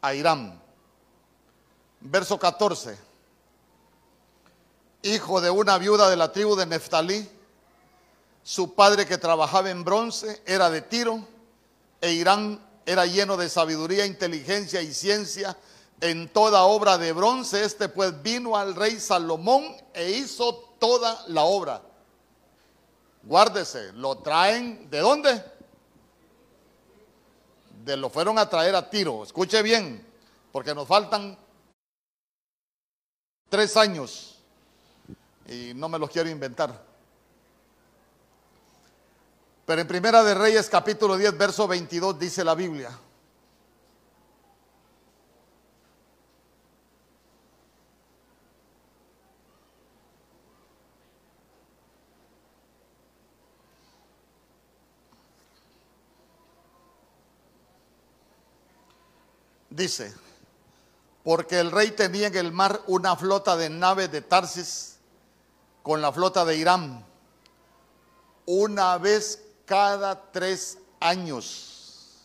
a 0.02 0.14
Irán 0.14 0.61
verso 2.02 2.38
14. 2.38 2.98
Hijo 5.04 5.42
de 5.42 5.50
una 5.50 5.78
viuda 5.78 6.10
de 6.10 6.16
la 6.16 6.32
tribu 6.32 6.56
de 6.56 6.66
Neftalí, 6.66 7.28
su 8.44 8.74
padre 8.74 9.06
que 9.06 9.18
trabajaba 9.18 9.70
en 9.70 9.84
bronce 9.84 10.42
era 10.46 10.70
de 10.70 10.82
Tiro, 10.82 11.26
e 12.02 12.12
Irán 12.12 12.60
era 12.86 13.06
lleno 13.06 13.38
de 13.38 13.50
sabiduría, 13.50 14.06
inteligencia 14.06 14.82
y 14.82 14.94
ciencia 14.94 15.56
en 16.02 16.28
toda 16.30 16.64
obra 16.64 16.98
de 16.98 17.14
bronce. 17.14 17.64
Este 17.64 17.90
pues 17.90 18.22
vino 18.24 18.58
al 18.58 18.76
rey 18.76 19.00
Salomón 19.00 19.76
e 19.94 20.12
hizo 20.12 20.56
toda 20.80 21.24
la 21.28 21.44
obra. 21.44 21.82
Guárdese, 23.24 23.94
lo 23.94 24.18
traen, 24.18 24.90
¿de 24.90 25.00
dónde? 25.00 25.44
De 27.86 27.96
lo 27.98 28.10
fueron 28.10 28.40
a 28.40 28.50
traer 28.50 28.76
a 28.76 28.90
Tiro. 28.90 29.24
Escuche 29.24 29.62
bien, 29.62 30.04
porque 30.52 30.74
nos 30.74 30.88
faltan 30.88 31.38
Tres 33.52 33.76
años. 33.76 34.38
Y 35.46 35.74
no 35.76 35.90
me 35.90 36.00
los 36.00 36.10
quiero 36.10 36.30
inventar. 36.30 36.86
Pero 39.66 39.82
en 39.82 39.88
Primera 39.90 40.24
de 40.24 40.34
Reyes 40.34 40.70
capítulo 40.70 41.18
10, 41.18 41.38
verso 41.38 41.68
22 41.68 42.18
dice 42.18 42.46
la 42.46 42.56
Biblia. 42.56 42.98
Dice, 59.70 60.14
porque 61.24 61.60
el 61.60 61.72
rey 61.72 61.92
tenía 61.92 62.28
en 62.28 62.36
el 62.36 62.52
mar 62.52 62.82
una 62.88 63.16
flota 63.16 63.56
de 63.56 63.70
naves 63.70 64.12
de 64.12 64.22
Tarsis 64.22 64.98
con 65.84 66.02
la 66.02 66.12
flota 66.12 66.46
de 66.46 66.58
Irán, 66.58 67.06
una 68.46 68.98
vez 68.98 69.44
cada 69.66 70.32
tres 70.32 70.78
años. 71.00 72.18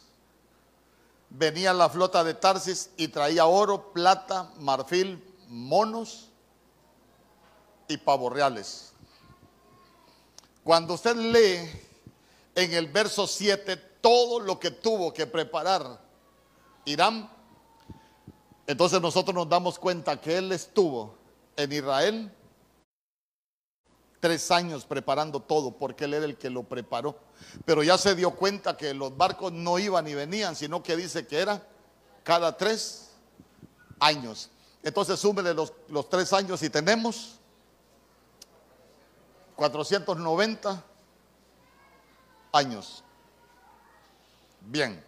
Venía 1.28 1.74
la 1.74 1.88
flota 1.88 2.24
de 2.24 2.34
Tarsis 2.34 2.90
y 2.96 3.08
traía 3.08 3.46
oro, 3.46 3.92
plata, 3.92 4.50
marfil, 4.58 5.22
monos 5.48 6.30
y 7.88 7.96
pavos 7.98 8.32
reales. 8.32 8.92
Cuando 10.64 10.94
usted 10.94 11.16
lee 11.16 11.70
en 12.54 12.72
el 12.72 12.88
verso 12.88 13.26
7 13.26 13.76
todo 14.00 14.40
lo 14.40 14.58
que 14.58 14.70
tuvo 14.70 15.12
que 15.12 15.26
preparar 15.26 16.00
Irán, 16.84 17.30
entonces 18.66 19.00
nosotros 19.00 19.34
nos 19.34 19.48
damos 19.48 19.78
cuenta 19.78 20.20
que 20.20 20.38
él 20.38 20.52
estuvo 20.52 21.14
en 21.56 21.72
Israel 21.72 22.32
tres 24.20 24.50
años 24.50 24.84
preparando 24.84 25.40
todo, 25.40 25.72
porque 25.72 26.04
él 26.04 26.14
era 26.14 26.24
el 26.24 26.36
que 26.36 26.50
lo 26.50 26.64
preparó. 26.64 27.16
Pero 27.64 27.82
ya 27.82 27.96
se 27.96 28.14
dio 28.14 28.32
cuenta 28.32 28.76
que 28.76 28.92
los 28.92 29.16
barcos 29.16 29.52
no 29.52 29.78
iban 29.78 30.08
y 30.08 30.14
venían, 30.14 30.56
sino 30.56 30.82
que 30.82 30.96
dice 30.96 31.26
que 31.26 31.38
era 31.38 31.64
cada 32.24 32.56
tres 32.56 33.10
años. 34.00 34.50
Entonces 34.82 35.20
súmele 35.20 35.54
los, 35.54 35.72
los 35.88 36.08
tres 36.08 36.32
años 36.32 36.62
y 36.62 36.70
tenemos 36.70 37.38
490 39.54 40.84
años. 42.52 43.04
Bien. 44.60 45.04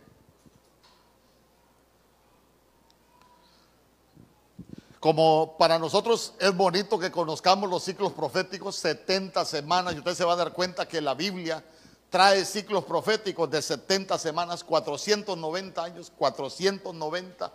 Como 5.01 5.57
para 5.57 5.79
nosotros 5.79 6.35
es 6.41 6.57
bonito 6.57 6.99
que 6.99 7.13
conozcamos 7.13 7.71
los 7.71 7.85
ciclos 7.85 8.13
proféticos, 8.13 8.75
70 8.77 9.45
semanas, 9.45 9.95
y 9.95 9.99
usted 9.99 10.15
se 10.15 10.25
va 10.25 10.33
a 10.33 10.37
dar 10.37 10.53
cuenta 10.53 10.89
que 10.89 11.01
la 11.01 11.15
Biblia 11.15 11.65
trae 12.11 12.45
ciclos 12.45 12.85
proféticos 12.85 13.49
de 13.49 13.63
70 13.63 14.19
semanas, 14.19 14.65
490 14.65 15.85
años, 15.85 16.13
490. 16.17 17.53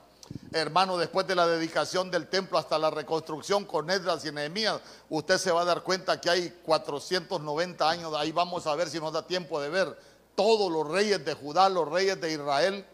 Hermano, 0.53 0.97
después 0.97 1.27
de 1.27 1.35
la 1.35 1.45
dedicación 1.45 2.09
del 2.09 2.29
templo 2.29 2.57
hasta 2.57 2.79
la 2.79 2.89
reconstrucción 2.89 3.65
con 3.65 3.89
Esdras 3.89 4.23
y 4.23 4.31
Nehemías, 4.31 4.79
usted 5.09 5.37
se 5.37 5.51
va 5.51 5.63
a 5.63 5.65
dar 5.65 5.83
cuenta 5.83 6.21
que 6.21 6.29
hay 6.29 6.49
490 6.63 7.89
años. 7.89 8.13
Ahí 8.15 8.31
vamos 8.31 8.67
a 8.67 8.75
ver 8.75 8.89
si 8.89 9.01
nos 9.01 9.11
da 9.11 9.27
tiempo 9.27 9.59
de 9.59 9.67
ver 9.67 9.97
todos 10.35 10.71
los 10.71 10.87
reyes 10.87 11.25
de 11.25 11.33
Judá, 11.33 11.67
los 11.67 11.89
reyes 11.89 12.21
de 12.21 12.31
Israel, 12.31 12.85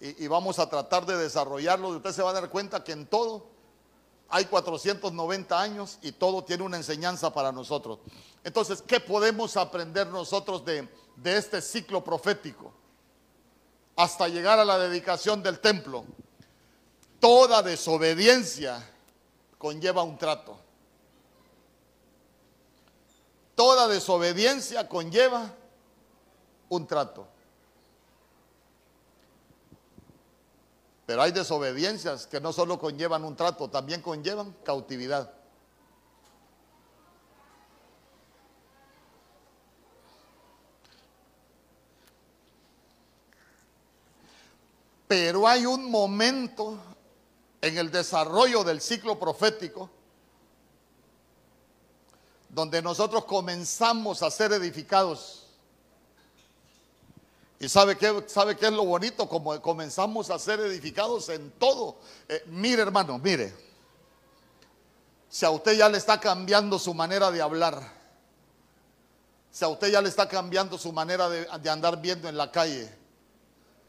y, 0.00 0.24
y 0.24 0.26
vamos 0.26 0.58
a 0.58 0.70
tratar 0.70 1.04
de 1.04 1.18
desarrollarlo. 1.18 1.92
Y 1.92 1.96
usted 1.96 2.12
se 2.12 2.22
va 2.22 2.30
a 2.30 2.34
dar 2.34 2.48
cuenta 2.48 2.82
que 2.82 2.92
en 2.92 3.06
todo 3.06 3.59
hay 4.30 4.44
490 4.44 5.60
años 5.60 5.98
y 6.02 6.12
todo 6.12 6.44
tiene 6.44 6.62
una 6.62 6.76
enseñanza 6.76 7.32
para 7.32 7.50
nosotros. 7.50 7.98
Entonces, 8.44 8.80
¿qué 8.82 9.00
podemos 9.00 9.56
aprender 9.56 10.06
nosotros 10.06 10.64
de, 10.64 10.88
este 11.24 11.60
ciclo 11.60 12.02
profético? 12.02 12.72
Hasta 13.96 14.28
llegar 14.28 14.60
a 14.60 14.64
la 14.64 14.78
dedicación 14.78 15.42
del 15.42 15.58
templo. 15.58 16.04
Toda 17.18 17.62
desobediencia 17.62 18.88
conlleva 19.58 20.04
un 20.04 20.16
trato. 20.16 20.56
Toda 23.56 23.88
desobediencia 23.88 24.88
conlleva 24.88 25.54
un 26.68 26.86
trato. 26.86 27.26
Pero 31.10 31.22
hay 31.22 31.32
desobediencias 31.32 32.28
que 32.28 32.40
no 32.40 32.52
solo 32.52 32.78
conllevan 32.78 33.24
un 33.24 33.34
trato, 33.34 33.68
también 33.68 34.00
conllevan 34.00 34.54
cautividad. 34.62 35.34
Pero 45.08 45.48
hay 45.48 45.66
un 45.66 45.90
momento 45.90 46.78
en 47.60 47.76
el 47.76 47.90
desarrollo 47.90 48.62
del 48.62 48.80
ciclo 48.80 49.18
profético 49.18 49.90
donde 52.50 52.80
nosotros 52.80 53.24
comenzamos 53.24 54.22
a 54.22 54.30
ser 54.30 54.52
edificados. 54.52 55.39
¿Y 57.62 57.68
sabe 57.68 57.98
qué, 57.98 58.24
sabe 58.26 58.56
qué 58.56 58.66
es 58.66 58.72
lo 58.72 58.86
bonito? 58.86 59.28
Como 59.28 59.60
comenzamos 59.60 60.30
a 60.30 60.38
ser 60.38 60.60
edificados 60.60 61.28
en 61.28 61.50
todo. 61.52 61.98
Eh, 62.26 62.42
mire 62.46 62.80
hermano, 62.80 63.18
mire. 63.18 63.54
Si 65.28 65.44
a 65.44 65.50
usted 65.50 65.76
ya 65.76 65.90
le 65.90 65.98
está 65.98 66.18
cambiando 66.18 66.78
su 66.78 66.94
manera 66.94 67.30
de 67.30 67.42
hablar, 67.42 67.80
si 69.50 69.62
a 69.62 69.68
usted 69.68 69.92
ya 69.92 70.00
le 70.00 70.08
está 70.08 70.26
cambiando 70.26 70.78
su 70.78 70.90
manera 70.90 71.28
de, 71.28 71.46
de 71.60 71.70
andar 71.70 72.00
viendo 72.00 72.30
en 72.30 72.38
la 72.38 72.50
calle, 72.50 72.90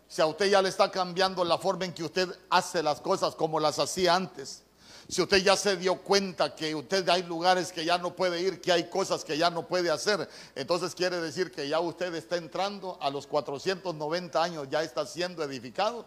si 0.05 0.21
a 0.21 0.25
usted 0.25 0.49
ya 0.49 0.61
le 0.61 0.67
está 0.67 0.91
cambiando 0.91 1.45
la 1.45 1.57
forma 1.57 1.85
en 1.85 1.93
que 1.93 2.03
usted 2.03 2.27
hace 2.49 2.83
las 2.83 2.99
cosas 2.99 3.35
como 3.35 3.57
las 3.57 3.79
hacía 3.79 4.13
antes, 4.13 4.63
si 5.11 5.21
usted 5.21 5.43
ya 5.43 5.57
se 5.57 5.75
dio 5.75 5.97
cuenta 5.97 6.55
que 6.55 6.73
usted 6.73 7.07
hay 7.09 7.23
lugares 7.23 7.73
que 7.73 7.83
ya 7.83 7.97
no 7.97 8.15
puede 8.15 8.39
ir, 8.39 8.61
que 8.61 8.71
hay 8.71 8.89
cosas 8.89 9.25
que 9.25 9.37
ya 9.37 9.49
no 9.49 9.67
puede 9.67 9.91
hacer, 9.91 10.29
entonces 10.55 10.95
quiere 10.95 11.19
decir 11.19 11.51
que 11.51 11.67
ya 11.67 11.81
usted 11.81 12.15
está 12.15 12.37
entrando 12.37 12.97
a 13.01 13.09
los 13.09 13.27
490 13.27 14.41
años, 14.41 14.69
ya 14.69 14.81
está 14.81 15.05
siendo 15.05 15.43
edificado 15.43 16.05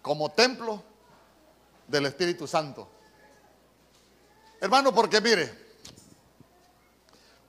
como 0.00 0.30
templo 0.30 0.82
del 1.88 2.06
Espíritu 2.06 2.46
Santo. 2.46 2.88
Hermano, 4.62 4.94
porque 4.94 5.20
mire, 5.20 5.63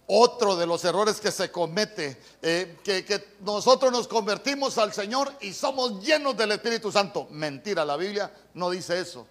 otro 0.08 0.56
de 0.56 0.68
los 0.68 0.84
errores 0.86 1.20
que 1.20 1.32
se 1.32 1.52
comete, 1.52 2.22
eh, 2.42 2.78
que, 2.84 3.04
que, 3.04 3.36
nosotros 3.42 3.92
nos 3.92 4.08
convertimos 4.08 4.78
al 4.78 4.94
Señor 4.94 5.34
y 5.42 5.54
somos 5.54 6.04
llenos 6.04 6.38
del 6.38 6.52
Espíritu 6.52 6.92
Santo. 6.92 7.28
Mentira, 7.32 7.84
la 7.84 7.98
Biblia 7.98 8.32
no 8.54 8.70
dice 8.70 9.00
eso. 9.00 9.26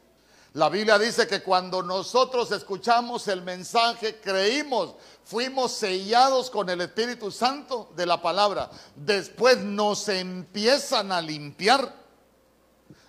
La 0.54 0.68
Biblia 0.68 1.00
dice 1.00 1.26
que 1.26 1.42
cuando 1.42 1.82
nosotros 1.82 2.52
escuchamos 2.52 3.26
el 3.26 3.42
mensaje, 3.42 4.20
creímos, 4.20 4.94
fuimos 5.24 5.72
sellados 5.72 6.48
con 6.48 6.70
el 6.70 6.80
Espíritu 6.80 7.32
Santo 7.32 7.90
de 7.96 8.06
la 8.06 8.22
palabra. 8.22 8.70
Después 8.94 9.58
nos 9.58 10.08
empiezan 10.08 11.10
a 11.10 11.20
limpiar 11.20 12.03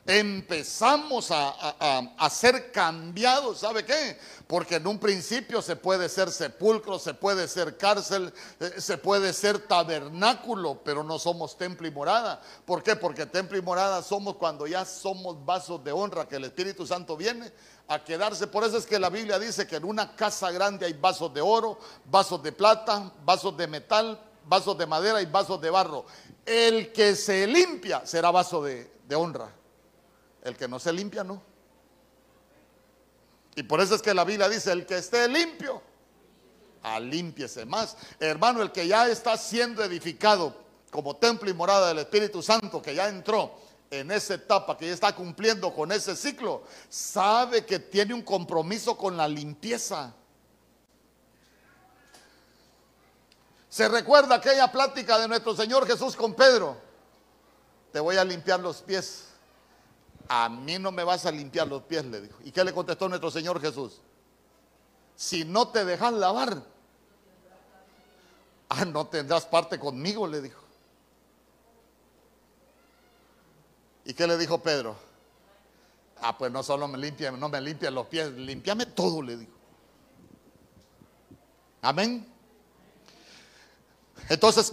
empezamos 0.05 1.31
a, 1.31 2.29
ser 2.29 2.71
cambiados, 2.71 3.59
¿sabe 3.59 3.83
qué? 3.85 4.19
Porque 4.45 4.75
en 4.75 4.85
un 4.85 4.99
principio 4.99 5.61
se 5.61 5.75
puede 5.75 6.09
ser 6.09 6.31
sepulcro, 6.31 6.99
se 6.99 7.15
puede 7.15 7.47
ser 7.47 7.75
cárcel, 7.77 8.31
eh, 8.59 8.73
se 8.77 8.97
puede 8.97 9.33
ser 9.33 9.59
tabernáculo, 9.59 10.81
pero 10.83 11.03
no 11.03 11.17
somos 11.17 11.57
templo 11.57 11.87
y 11.87 11.91
morada. 11.91 12.39
¿Por 12.65 12.83
qué? 12.83 12.95
Porque 12.95 13.25
templo 13.25 13.57
y 13.57 13.61
morada 13.61 14.03
somos 14.03 14.35
cuando 14.35 14.67
ya 14.67 14.85
somos 14.85 15.43
vasos 15.43 15.83
de 15.83 15.91
honra, 15.91 16.27
que 16.27 16.35
el 16.35 16.43
Espíritu 16.43 16.85
Santo 16.85 17.17
viene 17.17 17.51
a 17.87 18.03
quedarse. 18.03 18.45
Por 18.45 18.63
eso 18.63 18.77
es 18.77 18.85
que 18.85 18.99
la 18.99 19.09
Biblia 19.09 19.39
dice 19.39 19.65
que 19.65 19.77
en 19.77 19.85
una 19.85 20.15
casa 20.15 20.51
grande 20.51 20.85
hay 20.85 20.93
vasos 20.93 21.33
de 21.33 21.41
oro, 21.41 21.79
vasos 22.05 22.43
de 22.43 22.51
plata, 22.51 23.11
vasos 23.23 23.57
de 23.57 23.65
metal, 23.65 24.21
vasos 24.45 24.77
de 24.77 24.85
madera 24.85 25.19
y 25.21 25.25
vasos 25.25 25.59
de 25.59 25.69
barro. 25.71 26.05
El 26.45 26.91
que 26.91 27.15
se 27.15 27.47
limpia 27.47 28.05
será 28.05 28.29
vaso 28.29 28.63
de 28.63 29.15
honra. 29.15 29.64
El 30.45 30.55
que 30.55 30.67
no 30.67 30.79
se 30.79 30.93
limpia, 30.93 31.23
no. 31.23 31.41
Y 33.55 33.63
por 33.63 33.81
eso 33.81 33.95
es 33.95 34.01
que 34.03 34.13
la 34.13 34.23
Biblia 34.23 34.47
dice, 34.47 34.71
el 34.71 34.85
que 34.85 34.99
esté 34.99 35.27
limpio, 35.27 35.81
alímpiese 36.83 37.65
más. 37.65 37.97
Hermano, 38.19 38.61
el 38.61 38.71
que 38.71 38.87
ya 38.87 39.07
está 39.07 39.37
siendo 39.37 39.83
edificado 39.83 40.55
como 40.91 41.15
templo 41.15 41.49
y 41.49 41.53
morada 41.55 41.87
del 41.87 41.97
Espíritu 41.97 42.43
Santo, 42.43 42.79
que 42.79 42.93
ya 42.93 43.09
entró 43.09 43.55
en 43.89 44.11
esa 44.11 44.35
etapa, 44.35 44.77
que 44.77 44.85
ya 44.85 44.93
está 44.93 45.15
cumpliendo 45.15 45.73
con 45.73 45.91
ese 45.91 46.15
ciclo, 46.15 46.61
sabe 46.89 47.65
que 47.65 47.79
tiene 47.79 48.13
un 48.13 48.21
compromiso 48.21 48.95
con 48.95 49.17
la 49.17 49.27
limpieza. 49.27 50.13
Se 53.67 53.87
recuerda 53.89 54.35
aquella 54.35 54.71
plática 54.71 55.17
de 55.17 55.27
nuestro 55.27 55.55
Señor 55.55 55.87
Jesús 55.87 56.15
con 56.15 56.35
Pedro. 56.35 56.77
Te 57.91 57.99
voy 57.99 58.17
a 58.17 58.23
limpiar 58.23 58.59
los 58.59 58.83
pies 58.83 59.34
a 60.27 60.49
mí 60.49 60.79
no 60.79 60.91
me 60.91 61.03
vas 61.03 61.25
a 61.25 61.31
limpiar 61.31 61.67
los 61.67 61.83
pies, 61.83 62.05
le 62.05 62.21
dijo. 62.21 62.37
¿Y 62.43 62.51
qué 62.51 62.63
le 62.63 62.73
contestó 62.73 63.07
nuestro 63.07 63.29
Señor 63.29 63.61
Jesús? 63.61 64.01
Si 65.15 65.45
no 65.45 65.69
te 65.69 65.85
dejas 65.85 66.13
lavar, 66.13 66.63
ah, 68.69 68.85
no 68.85 69.07
tendrás 69.07 69.45
parte 69.45 69.79
conmigo, 69.79 70.27
le 70.27 70.41
dijo. 70.41 70.61
¿Y 74.05 74.13
qué 74.13 74.27
le 74.27 74.37
dijo 74.37 74.61
Pedro? 74.61 74.95
Ah, 76.21 76.37
pues 76.37 76.51
no 76.51 76.63
solo 76.63 76.87
me 76.87 76.97
limpia, 76.97 77.31
no 77.31 77.49
me 77.49 77.61
limpia 77.61 77.91
los 77.91 78.07
pies, 78.07 78.31
limpiame 78.31 78.85
todo, 78.87 79.21
le 79.21 79.37
dijo. 79.37 79.51
Amén. 81.81 82.25
Entonces, 84.29 84.71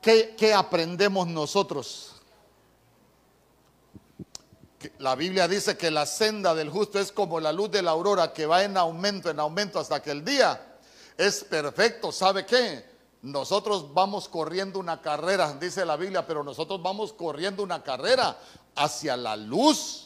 ¿qué, 0.00 0.34
qué 0.36 0.54
aprendemos 0.54 1.26
nosotros? 1.28 2.17
La 4.98 5.16
Biblia 5.16 5.48
dice 5.48 5.76
que 5.76 5.90
la 5.90 6.06
senda 6.06 6.54
del 6.54 6.70
justo 6.70 7.00
es 7.00 7.10
como 7.10 7.40
la 7.40 7.52
luz 7.52 7.70
de 7.70 7.82
la 7.82 7.90
aurora 7.90 8.32
que 8.32 8.46
va 8.46 8.62
en 8.62 8.76
aumento, 8.76 9.28
en 9.28 9.40
aumento 9.40 9.80
hasta 9.80 10.00
que 10.00 10.12
el 10.12 10.24
día 10.24 10.78
es 11.16 11.42
perfecto. 11.44 12.12
¿Sabe 12.12 12.46
qué? 12.46 12.84
Nosotros 13.22 13.92
vamos 13.92 14.28
corriendo 14.28 14.78
una 14.78 15.02
carrera, 15.02 15.52
dice 15.54 15.84
la 15.84 15.96
Biblia, 15.96 16.24
pero 16.24 16.44
nosotros 16.44 16.80
vamos 16.80 17.12
corriendo 17.12 17.64
una 17.64 17.82
carrera 17.82 18.38
hacia 18.76 19.16
la 19.16 19.36
luz. 19.36 20.04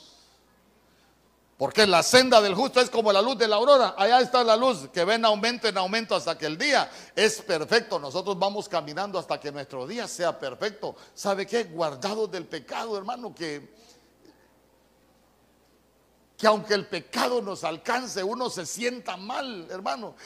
Porque 1.58 1.86
la 1.86 2.02
senda 2.02 2.40
del 2.40 2.54
justo 2.54 2.80
es 2.80 2.88
como 2.88 3.12
la 3.12 3.20
luz 3.20 3.36
de 3.36 3.46
la 3.46 3.56
aurora. 3.56 3.94
Allá 3.96 4.20
está 4.20 4.42
la 4.42 4.56
luz 4.56 4.88
que 4.92 5.04
va 5.04 5.14
en 5.14 5.24
aumento, 5.26 5.68
en 5.68 5.76
aumento 5.76 6.16
hasta 6.16 6.36
que 6.36 6.46
el 6.46 6.56
día 6.56 6.90
es 7.14 7.42
perfecto. 7.42 7.98
Nosotros 7.98 8.38
vamos 8.38 8.68
caminando 8.68 9.18
hasta 9.18 9.38
que 9.38 9.52
nuestro 9.52 9.86
día 9.86 10.08
sea 10.08 10.36
perfecto. 10.38 10.96
¿Sabe 11.14 11.46
qué? 11.46 11.64
Guardados 11.64 12.30
del 12.30 12.46
pecado, 12.46 12.96
hermano, 12.96 13.34
que 13.34 13.81
que 16.42 16.48
aunque 16.48 16.74
el 16.74 16.88
pecado 16.88 17.40
nos 17.40 17.62
alcance, 17.62 18.24
uno 18.24 18.50
se 18.50 18.66
sienta 18.66 19.16
mal, 19.16 19.68
hermano. 19.70 20.16